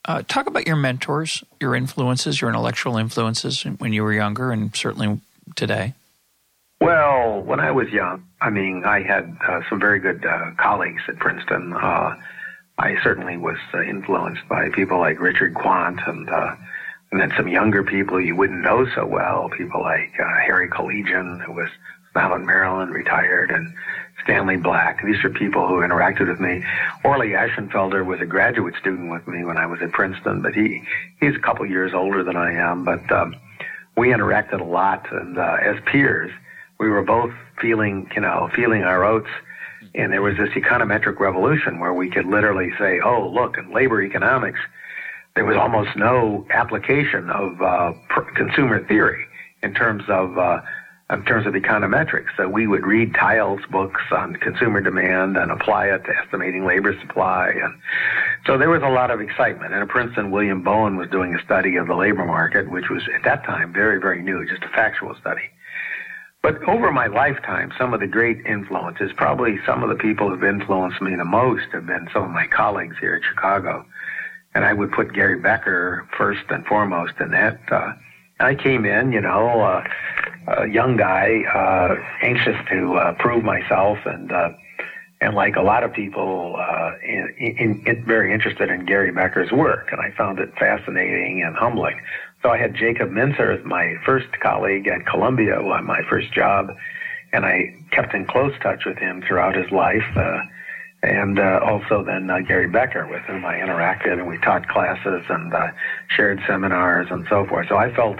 Uh, 0.10 0.24
talk 0.28 0.48
about 0.48 0.66
your 0.66 0.76
mentors, 0.76 1.44
your 1.60 1.76
influences, 1.76 2.42
your 2.42 2.50
intellectual 2.50 2.98
influences 2.98 3.62
when 3.78 3.94
you 3.94 4.02
were 4.02 4.12
younger 4.12 4.52
and 4.52 4.76
certainly 4.76 5.22
today. 5.56 5.94
Well, 6.82 7.42
when 7.44 7.60
I 7.60 7.70
was 7.70 7.90
young, 7.90 8.24
I 8.42 8.50
mean, 8.50 8.86
I 8.86 9.04
had 9.04 9.38
uh, 9.48 9.60
some 9.70 9.80
very 9.80 10.00
good 10.00 10.26
uh, 10.26 10.50
colleagues 10.58 11.04
at 11.08 11.18
Princeton. 11.18 11.74
Uh, 11.74 12.16
I 12.80 12.96
certainly 13.04 13.38
was 13.38 13.58
uh, 13.72 13.84
influenced 13.84 14.42
by 14.50 14.70
people 14.70 14.98
like 14.98 15.20
Richard 15.20 15.54
Quandt 15.54 16.00
and 16.08 16.28
uh, 16.28 16.56
and 17.12 17.22
then 17.22 17.32
some 17.38 17.48
younger 17.48 17.84
people 17.84 18.20
you 18.20 18.36
wouldn't 18.36 18.64
know 18.64 18.88
so 18.96 19.06
well, 19.06 19.52
people 19.56 19.82
like 19.82 20.12
Harry 20.14 20.70
Kelejian, 20.70 21.40
who 21.46 21.52
was 21.52 21.70
now 22.16 22.34
in 22.34 22.48
Maryland, 22.48 22.92
retired, 22.92 23.52
and 23.52 23.76
Stanley 24.24 24.58
Black. 24.58 25.04
These 25.04 25.24
are 25.24 25.30
people 25.30 25.68
who 25.68 25.76
interacted 25.76 26.28
with 26.28 26.40
me. 26.40 26.64
Orley 27.04 27.30
Ashenfelter 27.30 28.06
was 28.06 28.20
a 28.22 28.26
graduate 28.26 28.76
student 28.80 29.12
with 29.12 29.28
me 29.28 29.44
when 29.44 29.58
I 29.58 29.66
was 29.66 29.82
at 29.82 29.92
Princeton, 29.92 30.42
but 30.42 30.54
he 30.54 30.84
he's 31.20 31.36
a 31.36 31.40
couple 31.40 31.66
years 31.66 31.94
older 31.94 32.24
than 32.24 32.36
I 32.36 32.54
am. 32.54 32.84
But 32.84 33.10
um, 33.12 33.36
we 33.98 34.10
interacted 34.10 34.62
a 34.62 34.64
lot, 34.64 35.12
and 35.12 35.38
uh, 35.38 35.58
as 35.62 35.78
peers, 35.86 36.32
we 36.80 36.90
were 36.90 37.04
both 37.04 37.32
feeling, 37.62 38.10
you 38.16 38.22
know, 38.22 38.50
feeling 38.56 38.84
our 38.84 39.04
oats. 39.04 39.30
And 39.96 40.12
there 40.12 40.22
was 40.22 40.38
this 40.38 40.50
econometric 40.50 41.20
revolution 41.20 41.80
where 41.80 41.94
we 41.94 42.10
could 42.10 42.26
literally 42.26 42.72
say, 42.78 43.00
"Oh, 43.04 43.30
look, 43.34 43.58
in 43.58 43.74
labor 43.74 44.04
economics, 44.04 44.60
there 45.36 45.46
was 45.46 45.56
almost 45.58 45.96
no 45.96 46.46
application 46.52 47.30
of 47.30 47.62
uh, 47.62 47.94
pr- 48.10 48.32
consumer 48.36 48.86
theory 48.86 49.26
in 49.64 49.74
terms 49.74 50.04
of." 50.10 50.38
Uh, 50.38 50.62
in 51.12 51.26
terms 51.26 51.48
of 51.48 51.54
econometrics. 51.54 52.28
So 52.38 52.48
we 52.48 52.68
would 52.68 52.86
read 52.86 53.14
Theil's 53.14 53.62
books 53.72 54.02
on 54.12 54.36
consumer 54.36 54.80
demand 54.80 55.38
and 55.38 55.52
apply 55.52 55.88
it 55.88 56.04
to 56.06 56.16
estimating 56.24 56.66
labor 56.66 56.96
supply. 57.02 57.50
And 57.50 57.74
so 58.46 58.58
there 58.58 58.70
was 58.70 58.84
a 58.84 58.90
lot 58.90 59.10
of 59.10 59.20
excitement. 59.20 59.74
And 59.74 59.82
at 59.82 59.90
Princeton, 59.90 60.30
William 60.30 60.62
Bowen 60.62 60.98
was 60.98 61.10
doing 61.10 61.34
a 61.34 61.44
study 61.44 61.78
of 61.78 61.88
the 61.88 61.96
labor 61.96 62.26
market, 62.26 62.70
which 62.70 62.90
was 62.90 63.02
at 63.16 63.24
that 63.24 63.44
time 63.44 63.74
very, 63.74 64.00
very 64.00 64.22
new, 64.22 64.46
just 64.48 64.64
a 64.64 64.70
factual 64.70 65.16
study. 65.20 65.50
But 66.42 66.64
over 66.70 66.92
my 66.92 67.08
lifetime, 67.08 67.74
some 67.78 67.94
of 67.94 68.00
the 68.00 68.08
great 68.08 68.46
influences, 68.46 69.12
probably 69.18 69.58
some 69.66 69.84
of 69.84 69.90
the 69.90 69.96
people 69.96 70.30
who've 70.30 70.44
influenced 70.44 71.02
me 71.02 71.16
the 71.16 71.26
most 71.26 71.66
have 71.74 71.88
been 71.88 72.08
some 72.14 72.24
of 72.24 72.32
my 72.32 72.48
colleagues 72.48 72.96
here 73.02 73.16
at 73.16 73.24
Chicago. 73.28 73.84
And 74.54 74.64
I 74.64 74.74
would 74.74 74.92
put 74.92 75.14
Gary 75.14 75.40
Becker 75.40 76.08
first 76.18 76.44
and 76.50 76.66
foremost 76.66 77.14
in 77.20 77.32
that. 77.32 77.60
Uh, 77.70 77.94
I 78.40 78.56
came 78.56 78.86
in, 78.86 79.12
you 79.12 79.20
know, 79.20 79.62
uh, 79.62 79.84
a 80.48 80.68
young 80.68 80.96
guy, 80.96 81.44
uh, 81.54 81.96
anxious 82.26 82.56
to 82.70 82.96
uh, 82.96 83.14
prove 83.16 83.44
myself, 83.44 83.98
and 84.06 84.32
uh, 84.32 84.52
and 85.20 85.36
like 85.36 85.58
a 85.58 85.62
lot 85.62 85.84
of 85.84 85.92
people, 85.92 86.56
uh, 86.58 86.92
in, 87.04 87.36
in, 87.38 87.84
in 87.86 88.06
very 88.06 88.34
interested 88.34 88.70
in 88.70 88.86
Gary 88.86 89.12
Becker's 89.12 89.52
work, 89.52 89.90
and 89.92 90.00
I 90.00 90.12
found 90.12 90.40
it 90.40 90.54
fascinating 90.58 91.44
and 91.44 91.58
humbling. 91.58 92.00
So 92.42 92.50
I 92.50 92.58
had 92.58 92.74
Jacob 92.74 93.12
Mincer 93.12 93.52
as 93.52 93.66
my 93.66 93.96
first 94.06 94.28
colleague 94.40 94.88
at 94.88 95.06
Columbia, 95.06 95.62
my 95.62 96.02
first 96.10 96.32
job, 96.32 96.74
and 97.34 97.46
I 97.46 97.76
kept 97.92 98.14
in 98.14 98.26
close 98.26 98.54
touch 98.64 98.86
with 98.86 98.98
him 98.98 99.22
throughout 99.22 99.56
his 99.56 99.70
life. 99.72 100.06
Uh, 100.16 100.44
and 101.04 101.40
uh, 101.40 101.60
also 101.64 102.04
then 102.04 102.30
uh, 102.30 102.40
Gary 102.40 102.68
Becker, 102.68 103.08
with 103.08 103.22
whom 103.24 103.46
I 103.46 103.56
interacted, 103.56 104.14
and 104.14 104.28
we 104.28 104.38
taught 104.38 104.68
classes 104.68 105.24
and 105.30 105.54
uh, 105.54 105.72
shared 106.10 106.42
seminars 106.48 107.08
and 107.10 107.26
so 107.30 107.46
forth. 107.46 107.68
So 107.68 107.78
I 107.78 107.94
felt 107.94 108.20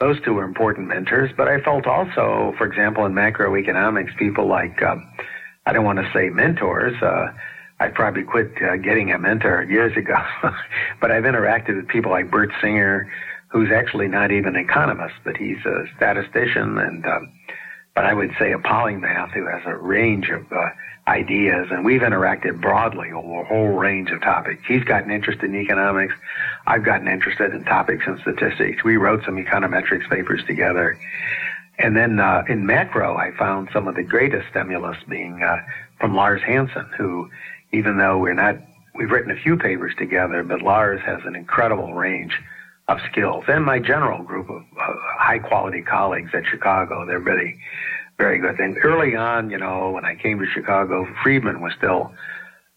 those 0.00 0.16
two 0.24 0.34
were 0.34 0.44
important 0.44 0.88
mentors. 0.88 1.30
But 1.36 1.48
I 1.48 1.60
felt 1.60 1.86
also, 1.86 2.54
for 2.56 2.66
example, 2.66 3.04
in 3.06 3.12
macroeconomics, 3.12 4.16
people 4.16 4.48
like 4.48 4.80
um, 4.82 5.08
I 5.66 5.72
don't 5.72 5.84
want 5.84 5.98
to 5.98 6.10
say 6.14 6.30
mentors. 6.30 6.94
Uh, 7.02 7.32
I 7.80 7.88
probably 7.88 8.24
quit 8.24 8.50
uh, 8.62 8.76
getting 8.76 9.12
a 9.12 9.18
mentor 9.18 9.62
years 9.64 9.96
ago, 9.96 10.16
but 11.00 11.10
I've 11.10 11.24
interacted 11.24 11.76
with 11.76 11.88
people 11.88 12.10
like 12.10 12.30
Burt 12.30 12.50
Singer, 12.60 13.10
who's 13.48 13.70
actually 13.70 14.08
not 14.08 14.32
even 14.32 14.56
an 14.56 14.64
economist, 14.64 15.14
but 15.24 15.36
he's 15.36 15.64
a 15.64 15.84
statistician 15.96 16.78
and, 16.78 17.06
um, 17.06 17.32
but 17.94 18.04
I 18.04 18.14
would 18.14 18.30
say 18.38 18.52
a 18.52 18.58
polymath 18.58 19.32
who 19.32 19.46
has 19.46 19.62
a 19.66 19.76
range 19.76 20.28
of 20.28 20.50
uh, 20.52 20.68
ideas, 21.08 21.68
and 21.70 21.84
we've 21.84 22.02
interacted 22.02 22.60
broadly 22.60 23.10
over 23.10 23.40
a 23.40 23.44
whole 23.44 23.68
range 23.68 24.10
of 24.10 24.20
topics. 24.20 24.62
He's 24.68 24.84
gotten 24.84 25.10
interested 25.10 25.46
in 25.46 25.56
economics. 25.56 26.14
I've 26.66 26.84
gotten 26.84 27.08
interested 27.08 27.54
in 27.54 27.64
topics 27.64 28.04
and 28.06 28.20
statistics. 28.20 28.84
We 28.84 28.98
wrote 28.98 29.24
some 29.24 29.42
econometrics 29.42 30.08
papers 30.10 30.44
together. 30.46 30.98
And 31.78 31.96
then 31.96 32.20
uh, 32.20 32.44
in 32.48 32.66
macro, 32.66 33.16
I 33.16 33.32
found 33.36 33.70
some 33.72 33.88
of 33.88 33.94
the 33.94 34.02
greatest 34.02 34.48
stimulus 34.50 34.98
being 35.08 35.42
uh, 35.42 35.56
from 35.98 36.14
Lars 36.14 36.42
Hansen, 36.42 36.86
who, 36.98 37.30
even 37.72 37.96
though 37.96 38.18
we're 38.18 38.34
not, 38.34 38.56
we've 38.94 39.10
written 39.10 39.30
a 39.30 39.40
few 39.40 39.56
papers 39.56 39.94
together, 39.96 40.42
but 40.42 40.60
Lars 40.60 41.00
has 41.06 41.20
an 41.24 41.34
incredible 41.34 41.94
range 41.94 42.38
of 42.88 42.98
skills. 43.10 43.44
And 43.48 43.64
my 43.64 43.78
general 43.78 44.22
group 44.22 44.50
of 44.50 44.62
uh, 44.78 44.92
high 45.18 45.38
quality 45.38 45.82
colleagues 45.82 46.30
at 46.34 46.44
Chicago, 46.46 47.06
they're 47.06 47.18
really 47.18 47.58
very 48.18 48.38
good 48.38 48.56
thing. 48.56 48.76
Early 48.82 49.14
on, 49.14 49.48
you 49.48 49.58
know, 49.58 49.90
when 49.90 50.04
I 50.04 50.16
came 50.16 50.40
to 50.40 50.46
Chicago, 50.46 51.06
Friedman 51.22 51.60
was 51.60 51.72
still 51.78 52.12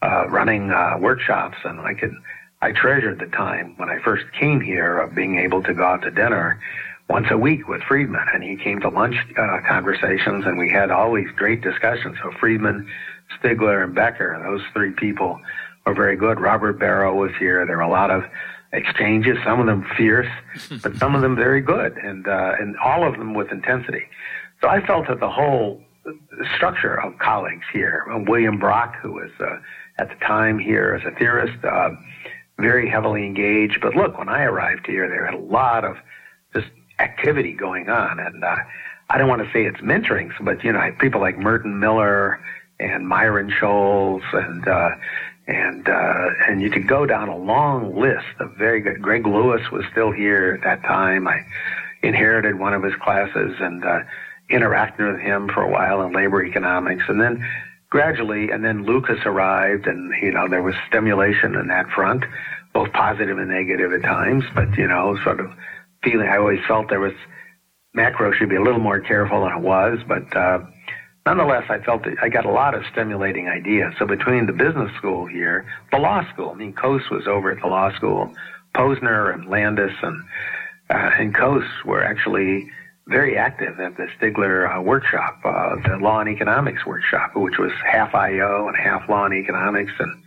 uh, 0.01 0.27
running 0.29 0.71
uh, 0.71 0.97
workshops, 0.99 1.57
and 1.65 1.79
I 1.81 1.95
could 1.95 2.13
I 2.61 2.71
treasured 2.71 3.19
the 3.19 3.25
time 3.25 3.73
when 3.77 3.89
I 3.89 3.99
first 4.03 4.25
came 4.39 4.61
here 4.61 4.99
of 4.99 5.15
being 5.15 5.39
able 5.39 5.63
to 5.63 5.73
go 5.73 5.83
out 5.83 6.03
to 6.03 6.11
dinner 6.11 6.61
once 7.09 7.27
a 7.31 7.37
week 7.37 7.67
with 7.67 7.81
Friedman, 7.81 8.25
and 8.33 8.43
he 8.43 8.55
came 8.55 8.79
to 8.81 8.89
lunch 8.89 9.15
uh, 9.35 9.57
conversations, 9.67 10.45
and 10.45 10.59
we 10.59 10.69
had 10.69 10.91
all 10.91 11.13
these 11.13 11.31
great 11.35 11.61
discussions. 11.61 12.17
So 12.21 12.31
Friedman, 12.39 12.87
Stigler, 13.39 13.83
and 13.83 13.95
Becker, 13.95 14.39
those 14.43 14.61
three 14.73 14.91
people 14.91 15.39
were 15.87 15.95
very 15.95 16.15
good. 16.15 16.39
Robert 16.39 16.77
Barro 16.77 17.15
was 17.15 17.31
here. 17.39 17.65
There 17.65 17.77
were 17.77 17.81
a 17.81 17.89
lot 17.89 18.11
of 18.11 18.23
exchanges, 18.73 19.37
some 19.43 19.59
of 19.59 19.65
them 19.65 19.85
fierce, 19.97 20.31
but 20.83 20.95
some 20.97 21.15
of 21.15 21.21
them 21.21 21.35
very 21.35 21.61
good, 21.61 21.97
and 21.97 22.27
uh, 22.27 22.55
and 22.59 22.77
all 22.77 23.07
of 23.07 23.17
them 23.17 23.33
with 23.33 23.51
intensity. 23.51 24.03
So 24.61 24.69
I 24.69 24.85
felt 24.85 25.07
that 25.07 25.19
the 25.19 25.29
whole 25.29 25.81
structure 26.55 26.99
of 26.99 27.17
colleagues 27.17 27.65
here, 27.73 28.05
William 28.27 28.59
Brock, 28.59 28.95
who 29.01 29.13
was 29.13 29.31
uh, 29.39 29.57
at 29.97 30.09
the 30.09 30.15
time 30.25 30.59
here 30.59 30.99
as 30.99 31.05
a 31.05 31.15
theorist, 31.17 31.63
uh, 31.63 31.91
very 32.59 32.89
heavily 32.89 33.25
engaged. 33.25 33.79
But 33.81 33.95
look, 33.95 34.17
when 34.17 34.29
I 34.29 34.43
arrived 34.43 34.85
here, 34.85 35.09
there 35.09 35.25
had 35.25 35.33
a 35.33 35.43
lot 35.43 35.83
of 35.83 35.97
just 36.53 36.67
activity 36.99 37.53
going 37.53 37.89
on, 37.89 38.19
and 38.19 38.43
uh, 38.43 38.55
I 39.09 39.17
don't 39.17 39.27
want 39.27 39.41
to 39.41 39.51
say 39.51 39.65
it's 39.65 39.81
mentoring, 39.81 40.31
but 40.41 40.63
you 40.63 40.71
know, 40.71 40.95
people 40.99 41.21
like 41.21 41.37
Merton 41.37 41.79
Miller 41.79 42.39
and 42.79 43.07
Myron 43.07 43.51
Scholes 43.51 44.23
and 44.33 44.67
uh, 44.67 44.89
and 45.47 45.89
uh, 45.89 46.29
and 46.47 46.61
you 46.61 46.69
could 46.69 46.87
go 46.87 47.05
down 47.05 47.29
a 47.29 47.37
long 47.37 47.99
list 47.99 48.39
of 48.39 48.55
very 48.57 48.79
good. 48.81 49.01
Gregg 49.01 49.25
Lewis 49.25 49.61
was 49.71 49.83
still 49.91 50.11
here 50.11 50.57
at 50.57 50.63
that 50.63 50.87
time. 50.87 51.27
I 51.27 51.43
inherited 52.03 52.57
one 52.59 52.73
of 52.73 52.83
his 52.83 52.93
classes, 52.95 53.55
and 53.59 53.83
uh, 53.83 53.99
interacted 54.51 55.11
with 55.11 55.21
him 55.21 55.49
for 55.49 55.63
a 55.63 55.69
while 55.69 56.01
in 56.01 56.13
labor 56.13 56.43
economics, 56.43 57.03
and 57.07 57.19
then 57.19 57.45
gradually, 57.89 58.49
and 58.49 58.63
then 58.63 58.85
Lucas 58.85 59.19
arrived, 59.25 59.87
and 59.87 60.13
you 60.21 60.31
know 60.31 60.47
there 60.47 60.63
was 60.63 60.75
stimulation 60.87 61.55
in 61.55 61.67
that 61.67 61.89
front, 61.89 62.23
both 62.73 62.91
positive 62.93 63.37
and 63.37 63.49
negative 63.49 63.93
at 63.93 64.01
times. 64.01 64.43
But 64.55 64.77
you 64.77 64.87
know, 64.87 65.17
sort 65.23 65.39
of 65.39 65.51
feeling, 66.03 66.27
I 66.27 66.37
always 66.37 66.59
felt 66.67 66.89
there 66.89 66.99
was 66.99 67.13
macro 67.93 68.31
should 68.31 68.49
be 68.49 68.55
a 68.55 68.61
little 68.61 68.79
more 68.79 68.99
careful 68.99 69.43
than 69.43 69.57
it 69.57 69.61
was, 69.61 69.99
but 70.07 70.35
uh, 70.35 70.59
nonetheless, 71.25 71.65
I 71.69 71.79
felt 71.79 72.03
that 72.03 72.15
I 72.21 72.29
got 72.29 72.45
a 72.45 72.51
lot 72.51 72.73
of 72.73 72.83
stimulating 72.91 73.47
ideas. 73.47 73.93
So 73.99 74.05
between 74.05 74.45
the 74.45 74.53
business 74.53 74.95
school 74.97 75.27
here, 75.27 75.65
the 75.91 75.99
law 75.99 76.23
school, 76.33 76.51
I 76.51 76.55
mean, 76.55 76.73
Coase 76.73 77.09
was 77.11 77.27
over 77.27 77.51
at 77.51 77.61
the 77.61 77.67
law 77.67 77.93
school, 77.95 78.33
Posner 78.73 79.33
and 79.33 79.49
Landes 79.49 79.91
and 80.01 80.23
uh, 80.89 81.11
and 81.19 81.33
Coase 81.35 81.85
were 81.85 82.03
actually 82.03 82.69
very 83.07 83.37
active 83.37 83.79
at 83.79 83.97
the 83.97 84.07
Stigler 84.17 84.77
uh, 84.77 84.81
workshop, 84.81 85.39
uh, 85.43 85.75
the 85.87 85.97
law 85.97 86.19
and 86.19 86.29
economics 86.29 86.85
workshop, 86.85 87.35
which 87.35 87.57
was 87.57 87.71
half 87.85 88.13
IO 88.13 88.67
and 88.67 88.77
half 88.77 89.07
law 89.09 89.25
and 89.25 89.33
economics. 89.33 89.91
And 89.99 90.23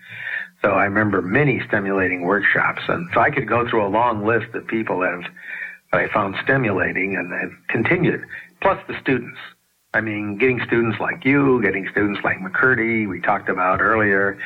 so 0.63 0.71
I 0.71 0.85
remember 0.85 1.23
many 1.23 1.61
stimulating 1.69 2.23
workshops. 2.23 2.83
And 2.89 3.09
so 3.15 3.21
I 3.21 3.31
could 3.31 3.49
go 3.49 3.69
through 3.69 3.87
a 3.87 3.89
long 3.89 4.27
list 4.27 4.55
of 4.55 4.67
people 4.67 5.01
that, 5.01 5.13
have, 5.13 5.33
that 5.93 6.01
I 6.01 6.13
found 6.13 6.37
stimulating 6.43 7.17
and 7.17 7.33
have 7.33 7.53
continued, 7.69 8.25
plus 8.61 8.79
the 8.89 8.99
students. 9.01 9.39
I 9.93 10.01
mean, 10.01 10.39
getting 10.39 10.61
students 10.67 10.99
like 10.99 11.25
you, 11.25 11.63
getting 11.63 11.87
students 11.93 12.21
like 12.25 12.39
MaCurdy, 12.39 13.09
we 13.09 13.21
talked 13.21 13.49
about 13.49 13.81
earlier, 13.81 14.37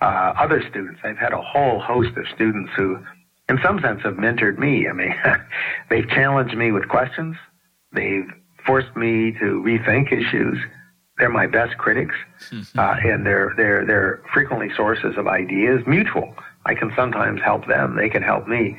uh, 0.00 0.32
other 0.38 0.62
students. 0.70 1.00
I've 1.04 1.18
had 1.18 1.32
a 1.32 1.42
whole 1.42 1.78
host 1.78 2.16
of 2.16 2.26
students 2.34 2.70
who, 2.74 2.98
in 3.48 3.58
some 3.62 3.80
sense, 3.80 4.02
have 4.02 4.14
mentored 4.14 4.58
me. 4.58 4.88
I 4.88 4.92
mean, 4.92 5.14
they've 5.90 6.08
challenged 6.08 6.56
me 6.56 6.72
with 6.72 6.88
questions. 6.88 7.36
They've 7.94 8.28
forced 8.66 8.94
me 8.96 9.32
to 9.32 9.62
rethink 9.62 10.12
issues. 10.12 10.58
They're 11.18 11.30
my 11.30 11.46
best 11.46 11.78
critics, 11.78 12.14
mm-hmm. 12.50 12.78
uh, 12.78 12.96
and 13.04 13.24
they're 13.24 13.54
they're 13.56 13.84
they're 13.86 14.22
frequently 14.32 14.70
sources 14.76 15.16
of 15.16 15.28
ideas, 15.28 15.82
mutual. 15.86 16.34
I 16.66 16.74
can 16.74 16.92
sometimes 16.96 17.40
help 17.40 17.66
them; 17.66 17.96
they 17.96 18.08
can 18.08 18.22
help 18.22 18.48
me. 18.48 18.76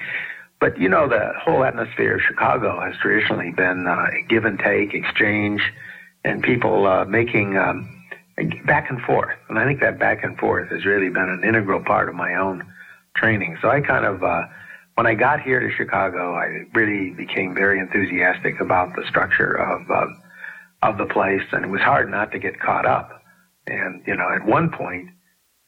But 0.59 0.77
you 0.77 0.89
know, 0.89 1.07
the 1.07 1.31
whole 1.39 1.63
atmosphere 1.63 2.15
of 2.15 2.21
Chicago 2.21 2.79
has 2.81 2.95
traditionally 3.01 3.51
been 3.51 3.87
uh, 3.87 4.07
give 4.27 4.45
and 4.45 4.59
take, 4.59 4.93
exchange, 4.93 5.61
and 6.25 6.43
people 6.43 6.87
uh, 6.87 7.05
making 7.05 7.57
um, 7.57 7.89
back 8.65 8.89
and 8.89 9.01
forth. 9.01 9.37
And 9.49 9.57
I 9.57 9.65
think 9.65 9.79
that 9.81 9.99
back 9.99 10.23
and 10.23 10.37
forth 10.37 10.69
has 10.69 10.85
really 10.85 11.09
been 11.09 11.29
an 11.29 11.43
integral 11.43 11.81
part 11.81 12.09
of 12.09 12.15
my 12.15 12.35
own 12.35 12.65
training. 13.15 13.57
So 13.61 13.69
I 13.69 13.81
kind 13.81 14.05
of, 14.05 14.23
uh, 14.23 14.43
when 14.95 15.05
I 15.05 15.13
got 15.13 15.41
here 15.41 15.59
to 15.59 15.69
Chicago, 15.75 16.33
I 16.35 16.63
really 16.73 17.11
became 17.11 17.53
very 17.53 17.79
enthusiastic 17.79 18.59
about 18.59 18.95
the 18.95 19.05
structure 19.07 19.53
of 19.53 19.89
uh, 19.91 20.07
of 20.81 20.97
the 20.97 21.05
place, 21.05 21.41
and 21.51 21.65
it 21.65 21.69
was 21.69 21.81
hard 21.81 22.09
not 22.09 22.31
to 22.31 22.39
get 22.39 22.59
caught 22.59 22.85
up. 22.85 23.21
And 23.67 24.01
you 24.07 24.15
know, 24.15 24.29
at 24.33 24.45
one 24.45 24.69
point, 24.71 25.09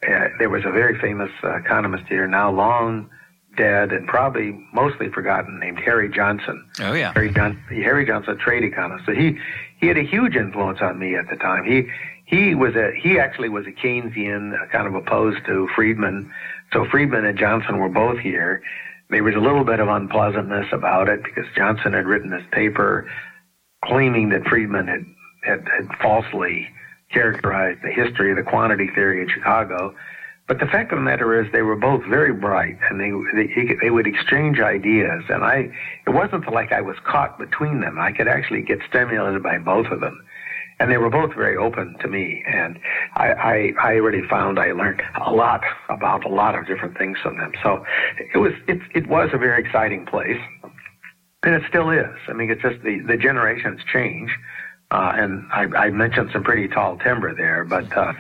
uh, 0.08 0.30
there 0.40 0.50
was 0.50 0.64
a 0.66 0.72
very 0.72 1.00
famous 1.00 1.32
uh, 1.44 1.58
economist 1.58 2.06
here, 2.08 2.28
now 2.28 2.52
long 2.52 3.10
dead 3.58 3.92
and 3.92 4.08
probably 4.08 4.52
mostly 4.72 5.10
forgotten, 5.10 5.60
named 5.60 5.80
Harry 5.80 6.10
Johnson. 6.10 6.64
Oh 6.80 6.94
yeah, 6.94 7.12
Harry, 7.14 7.32
John- 7.34 7.58
Harry 7.70 8.06
Johnson, 8.06 8.38
trade 8.38 8.64
economist. 8.64 9.06
So 9.06 9.14
he 9.14 9.38
he 9.80 9.88
had 9.88 9.98
a 9.98 10.04
huge 10.04 10.36
influence 10.36 10.80
on 10.82 11.00
me 11.00 11.16
at 11.16 11.28
the 11.30 11.36
time. 11.36 11.66
He 11.66 11.90
he 12.26 12.56
was 12.56 12.76
a 12.76 12.92
he 13.02 13.20
actually 13.20 13.50
was 13.50 13.66
a 13.66 13.72
Keynesian, 13.72 14.54
uh, 14.54 14.68
kind 14.68 14.88
of 14.88 14.96
opposed 14.96 15.46
to 15.48 15.68
Friedman. 15.76 16.32
So 16.72 16.86
Friedman 16.86 17.26
and 17.26 17.38
Johnson 17.38 17.80
were 17.80 17.90
both 17.90 18.20
here. 18.20 18.62
There 19.10 19.24
was 19.24 19.36
a 19.36 19.40
little 19.40 19.64
bit 19.64 19.80
of 19.80 19.88
unpleasantness 19.88 20.68
about 20.74 21.08
it 21.08 21.24
because 21.24 21.46
Johnson 21.56 21.94
had 21.94 22.06
written 22.06 22.30
this 22.30 22.44
paper 22.52 23.10
claiming 23.86 24.30
that 24.30 24.46
Friedman 24.46 24.88
had, 24.88 25.06
had, 25.44 25.68
had 25.70 25.98
falsely 26.02 26.68
characterized 27.12 27.80
the 27.84 27.92
history 27.92 28.32
of 28.32 28.38
the 28.38 28.44
quantity 28.44 28.90
theory 28.94 29.22
in 29.22 29.30
Chicago. 29.30 29.96
But 30.48 30.60
the 30.60 30.66
fact 30.66 30.92
of 30.92 30.98
the 30.98 31.04
matter 31.04 31.42
is, 31.42 31.52
they 31.52 31.62
were 31.62 31.76
both 31.76 32.04
very 32.06 32.34
bright, 32.34 32.78
and 32.90 33.00
they 33.00 33.12
they, 33.36 33.76
they 33.82 33.90
would 33.90 34.08
exchange 34.08 34.60
ideas. 34.60 35.24
And 35.30 35.44
I, 35.44 35.70
it 36.06 36.10
wasn't 36.10 36.52
like 36.52 36.72
I 36.72 36.82
was 36.82 36.96
caught 37.06 37.38
between 37.38 37.82
them. 37.82 38.00
I 38.00 38.14
could 38.14 38.30
actually 38.30 38.62
get 38.62 38.80
stimulated 38.88 39.44
by 39.44 39.58
both 39.58 39.88
of 39.88 40.00
them, 40.00 40.24
and 40.80 40.92
they 40.92 40.98
were 40.98 41.10
both 41.10 41.34
very 41.34 41.58
open 41.58 41.96
to 42.00 42.08
me. 42.08 42.44
And 42.48 42.80
I, 43.16 43.28
I, 43.32 43.74
I 43.82 43.92
really 43.94 44.28
found 44.28 44.60
I 44.60 44.72
learned 44.72 45.02
a 45.26 45.32
lot 45.32 45.62
about 45.90 46.26
a 46.26 46.30
lot 46.30 46.56
of 46.56 46.68
different 46.68 46.98
things 46.98 47.18
from 47.22 47.38
them. 47.38 47.52
So 47.64 47.86
it 48.34 48.38
was 48.38 48.54
it 48.68 48.80
it 48.94 49.08
was 49.08 49.30
a 49.34 49.38
very 49.38 49.64
exciting 49.64 50.06
place, 50.06 50.40
and 51.44 51.56
it 51.56 51.64
still 51.68 51.90
is. 51.90 52.16
I 52.28 52.34
mean, 52.34 52.50
it's 52.52 52.62
just 52.62 52.82
the 52.84 53.00
the 53.00 53.18
generations 53.18 53.82
change, 53.92 54.30
uh, 54.92 55.14
and 55.16 55.48
I, 55.52 55.64
I 55.76 55.90
mentioned 55.90 56.30
some 56.32 56.44
pretty 56.44 56.68
tall 56.68 56.98
timber 56.98 57.34
there, 57.36 57.64
but. 57.64 57.96
Uh, 57.96 58.14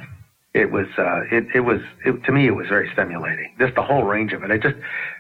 it 0.54 0.72
was 0.72 0.88
uh, 0.98 1.22
it, 1.32 1.46
it 1.54 1.60
was 1.60 1.82
it, 2.04 2.24
to 2.24 2.32
me 2.32 2.48
it 2.48 2.56
was 2.56 2.68
very 2.68 2.90
stimulating. 2.92 3.54
Just 3.60 3.76
the 3.76 3.84
whole 3.84 4.04
range 4.04 4.34
of 4.34 4.44
it. 4.44 4.50
I 4.50 4.58
just 4.58 4.76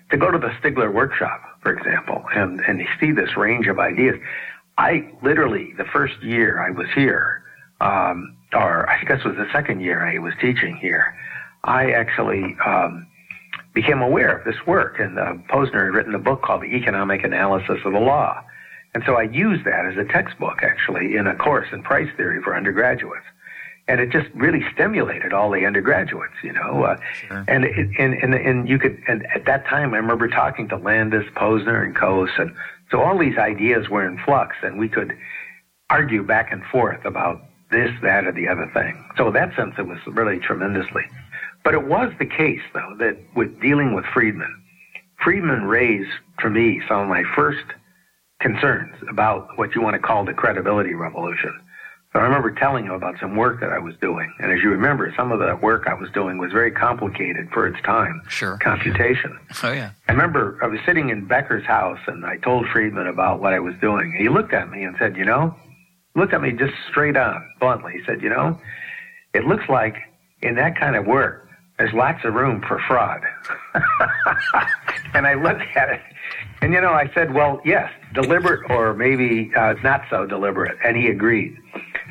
to 0.09 0.17
go 0.17 0.31
to 0.31 0.39
the 0.39 0.49
Stigler 0.59 0.91
workshop, 0.91 1.41
for 1.61 1.71
example, 1.71 2.23
and 2.33 2.59
and 2.61 2.81
see 2.99 3.11
this 3.11 3.37
range 3.37 3.67
of 3.67 3.77
ideas. 3.77 4.15
I 4.77 5.11
literally 5.21 5.73
the 5.77 5.85
first 5.85 6.21
year 6.21 6.61
I 6.61 6.69
was 6.71 6.87
here, 6.93 7.43
um, 7.81 8.35
or 8.53 8.89
I 8.89 9.03
guess 9.03 9.19
it 9.23 9.27
was 9.27 9.37
the 9.37 9.51
second 9.51 9.81
year 9.81 10.05
I 10.05 10.19
was 10.19 10.33
teaching 10.39 10.77
here. 10.77 11.15
I 11.63 11.91
actually 11.91 12.55
um, 12.65 13.07
became 13.73 14.01
aware 14.01 14.37
of 14.37 14.45
this 14.45 14.65
work, 14.65 14.99
and 14.99 15.17
uh, 15.17 15.33
Posner 15.49 15.85
had 15.85 15.93
written 15.93 16.15
a 16.15 16.19
book 16.19 16.43
called 16.43 16.61
The 16.61 16.75
Economic 16.75 17.23
Analysis 17.23 17.79
of 17.83 17.93
the 17.93 17.99
Law, 17.99 18.43
and 18.93 19.03
so 19.05 19.15
I 19.15 19.23
used 19.23 19.65
that 19.65 19.85
as 19.85 19.97
a 19.97 20.05
textbook 20.05 20.63
actually 20.63 21.15
in 21.15 21.27
a 21.27 21.35
course 21.35 21.67
in 21.71 21.81
price 21.83 22.09
theory 22.15 22.41
for 22.41 22.55
undergraduates 22.55 23.25
and 23.87 24.01
it 24.01 24.09
just 24.11 24.27
really 24.33 24.63
stimulated 24.73 25.33
all 25.33 25.49
the 25.49 25.65
undergraduates, 25.65 26.33
you 26.43 26.51
know. 26.51 26.83
Uh, 26.83 26.97
sure. 27.13 27.45
And 27.47 27.63
it, 27.63 27.89
and 27.97 28.13
and 28.15 28.33
and 28.33 28.67
you 28.67 28.77
could 28.77 29.01
and 29.07 29.25
at 29.27 29.45
that 29.45 29.65
time 29.65 29.93
I 29.93 29.97
remember 29.97 30.27
talking 30.27 30.67
to 30.69 30.77
Landes, 30.77 31.25
Posner, 31.35 31.85
and 31.85 31.95
Coase, 31.95 32.37
and 32.37 32.53
so 32.91 33.01
all 33.01 33.17
these 33.17 33.37
ideas 33.37 33.89
were 33.89 34.07
in 34.07 34.17
flux, 34.19 34.55
and 34.63 34.79
we 34.79 34.89
could 34.89 35.17
argue 35.89 36.23
back 36.23 36.51
and 36.51 36.63
forth 36.65 37.03
about 37.05 37.41
this, 37.71 37.91
that, 38.01 38.25
or 38.25 38.31
the 38.31 38.47
other 38.47 38.69
thing. 38.73 39.03
So 39.17 39.27
in 39.27 39.33
that 39.33 39.55
sense, 39.55 39.75
it 39.77 39.87
was 39.87 39.99
really 40.07 40.39
tremendously. 40.39 41.03
But 41.63 41.73
it 41.73 41.83
was 41.83 42.13
the 42.17 42.25
case, 42.25 42.61
though, 42.73 42.95
that 42.99 43.17
with 43.35 43.59
dealing 43.59 43.93
with 43.93 44.05
Friedman, 44.13 44.63
Friedman 45.23 45.63
raised 45.65 46.09
for 46.39 46.49
me 46.49 46.81
some 46.87 47.01
of 47.01 47.09
my 47.09 47.23
first 47.35 47.65
concerns 48.39 48.95
about 49.09 49.57
what 49.57 49.75
you 49.75 49.81
want 49.81 49.95
to 49.95 49.99
call 49.99 50.23
the 50.23 50.33
credibility 50.33 50.93
revolution. 50.93 51.59
So 52.13 52.19
I 52.19 52.23
remember 52.23 52.51
telling 52.51 52.85
him 52.85 52.93
about 52.93 53.19
some 53.19 53.35
work 53.35 53.59
that 53.59 53.71
I 53.71 53.79
was 53.79 53.93
doing. 53.99 54.33
And 54.39 54.51
as 54.51 54.59
you 54.63 54.69
remember, 54.69 55.13
some 55.17 55.31
of 55.31 55.39
the 55.39 55.55
work 55.61 55.87
I 55.87 55.93
was 55.93 56.09
doing 56.11 56.37
was 56.37 56.51
very 56.51 56.71
complicated 56.71 57.49
for 57.51 57.67
its 57.67 57.79
time. 57.83 58.21
Sure. 58.29 58.57
Computation. 58.61 59.37
Oh, 59.61 59.71
yeah. 59.73 59.91
I 60.07 60.13
remember 60.13 60.57
I 60.63 60.67
was 60.67 60.79
sitting 60.85 61.09
in 61.09 61.25
Becker's 61.27 61.65
house 61.65 61.99
and 62.07 62.25
I 62.25 62.37
told 62.37 62.65
Friedman 62.67 63.07
about 63.07 63.41
what 63.41 63.53
I 63.53 63.59
was 63.59 63.75
doing. 63.81 64.15
He 64.17 64.29
looked 64.29 64.53
at 64.53 64.69
me 64.71 64.83
and 64.83 64.95
said, 64.97 65.17
you 65.17 65.25
know, 65.25 65.53
looked 66.15 66.33
at 66.33 66.41
me 66.41 66.53
just 66.53 66.73
straight 66.89 67.17
on, 67.17 67.45
bluntly. 67.59 67.93
He 67.99 68.05
said, 68.05 68.21
you 68.21 68.29
know, 68.29 68.57
it 69.33 69.43
looks 69.45 69.67
like 69.67 69.97
in 70.41 70.55
that 70.55 70.79
kind 70.79 70.95
of 70.95 71.05
work, 71.05 71.49
there's 71.77 71.93
lots 71.93 72.23
of 72.23 72.33
room 72.33 72.63
for 72.67 72.79
fraud. 72.87 73.21
and 75.13 75.27
I 75.27 75.33
looked 75.35 75.61
at 75.75 75.89
it 75.89 76.01
and, 76.61 76.73
you 76.73 76.81
know, 76.81 76.91
I 76.91 77.09
said, 77.13 77.33
well, 77.33 77.61
yes, 77.63 77.91
deliberate 78.13 78.69
or 78.71 78.93
maybe 78.93 79.51
uh, 79.55 79.75
not 79.83 80.01
so 80.09 80.25
deliberate. 80.25 80.77
And 80.83 80.97
he 80.97 81.07
agreed. 81.07 81.55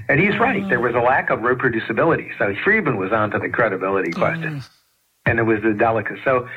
And 0.08 0.20
he's 0.20 0.38
right. 0.38 0.68
There 0.68 0.80
was 0.80 0.94
a 0.94 1.00
lack 1.00 1.30
of 1.30 1.40
reproducibility. 1.40 2.30
So 2.38 2.54
Friedman 2.62 2.96
was 2.96 3.12
onto 3.12 3.38
the 3.38 3.48
credibility 3.48 4.12
question. 4.12 4.60
Mm. 4.60 4.68
And 5.26 5.38
it 5.40 5.42
was 5.42 5.58
the 5.62 5.72
delicate. 5.72 6.18
So 6.24 6.48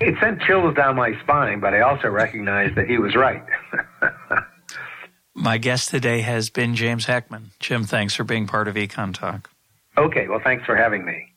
it 0.00 0.14
sent 0.20 0.40
chills 0.42 0.74
down 0.74 0.96
my 0.96 1.18
spine, 1.22 1.60
but 1.60 1.74
I 1.74 1.80
also 1.80 2.08
recognized 2.08 2.76
that 2.76 2.86
he 2.86 2.98
was 2.98 3.14
right. 3.14 3.44
my 5.34 5.58
guest 5.58 5.90
today 5.90 6.22
has 6.22 6.48
been 6.48 6.74
James 6.74 7.06
Heckman. 7.06 7.50
Jim, 7.60 7.84
thanks 7.84 8.14
for 8.14 8.24
being 8.24 8.46
part 8.46 8.68
of 8.68 8.74
EconTalk. 8.74 9.46
Okay, 9.98 10.26
well, 10.26 10.40
thanks 10.42 10.64
for 10.64 10.74
having 10.74 11.04
me. 11.04 11.30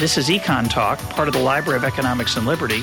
This 0.00 0.18
is 0.18 0.28
EconTalk, 0.28 0.98
part 1.10 1.28
of 1.28 1.34
the 1.34 1.40
Library 1.40 1.78
of 1.78 1.84
Economics 1.84 2.36
and 2.36 2.46
Liberty. 2.46 2.82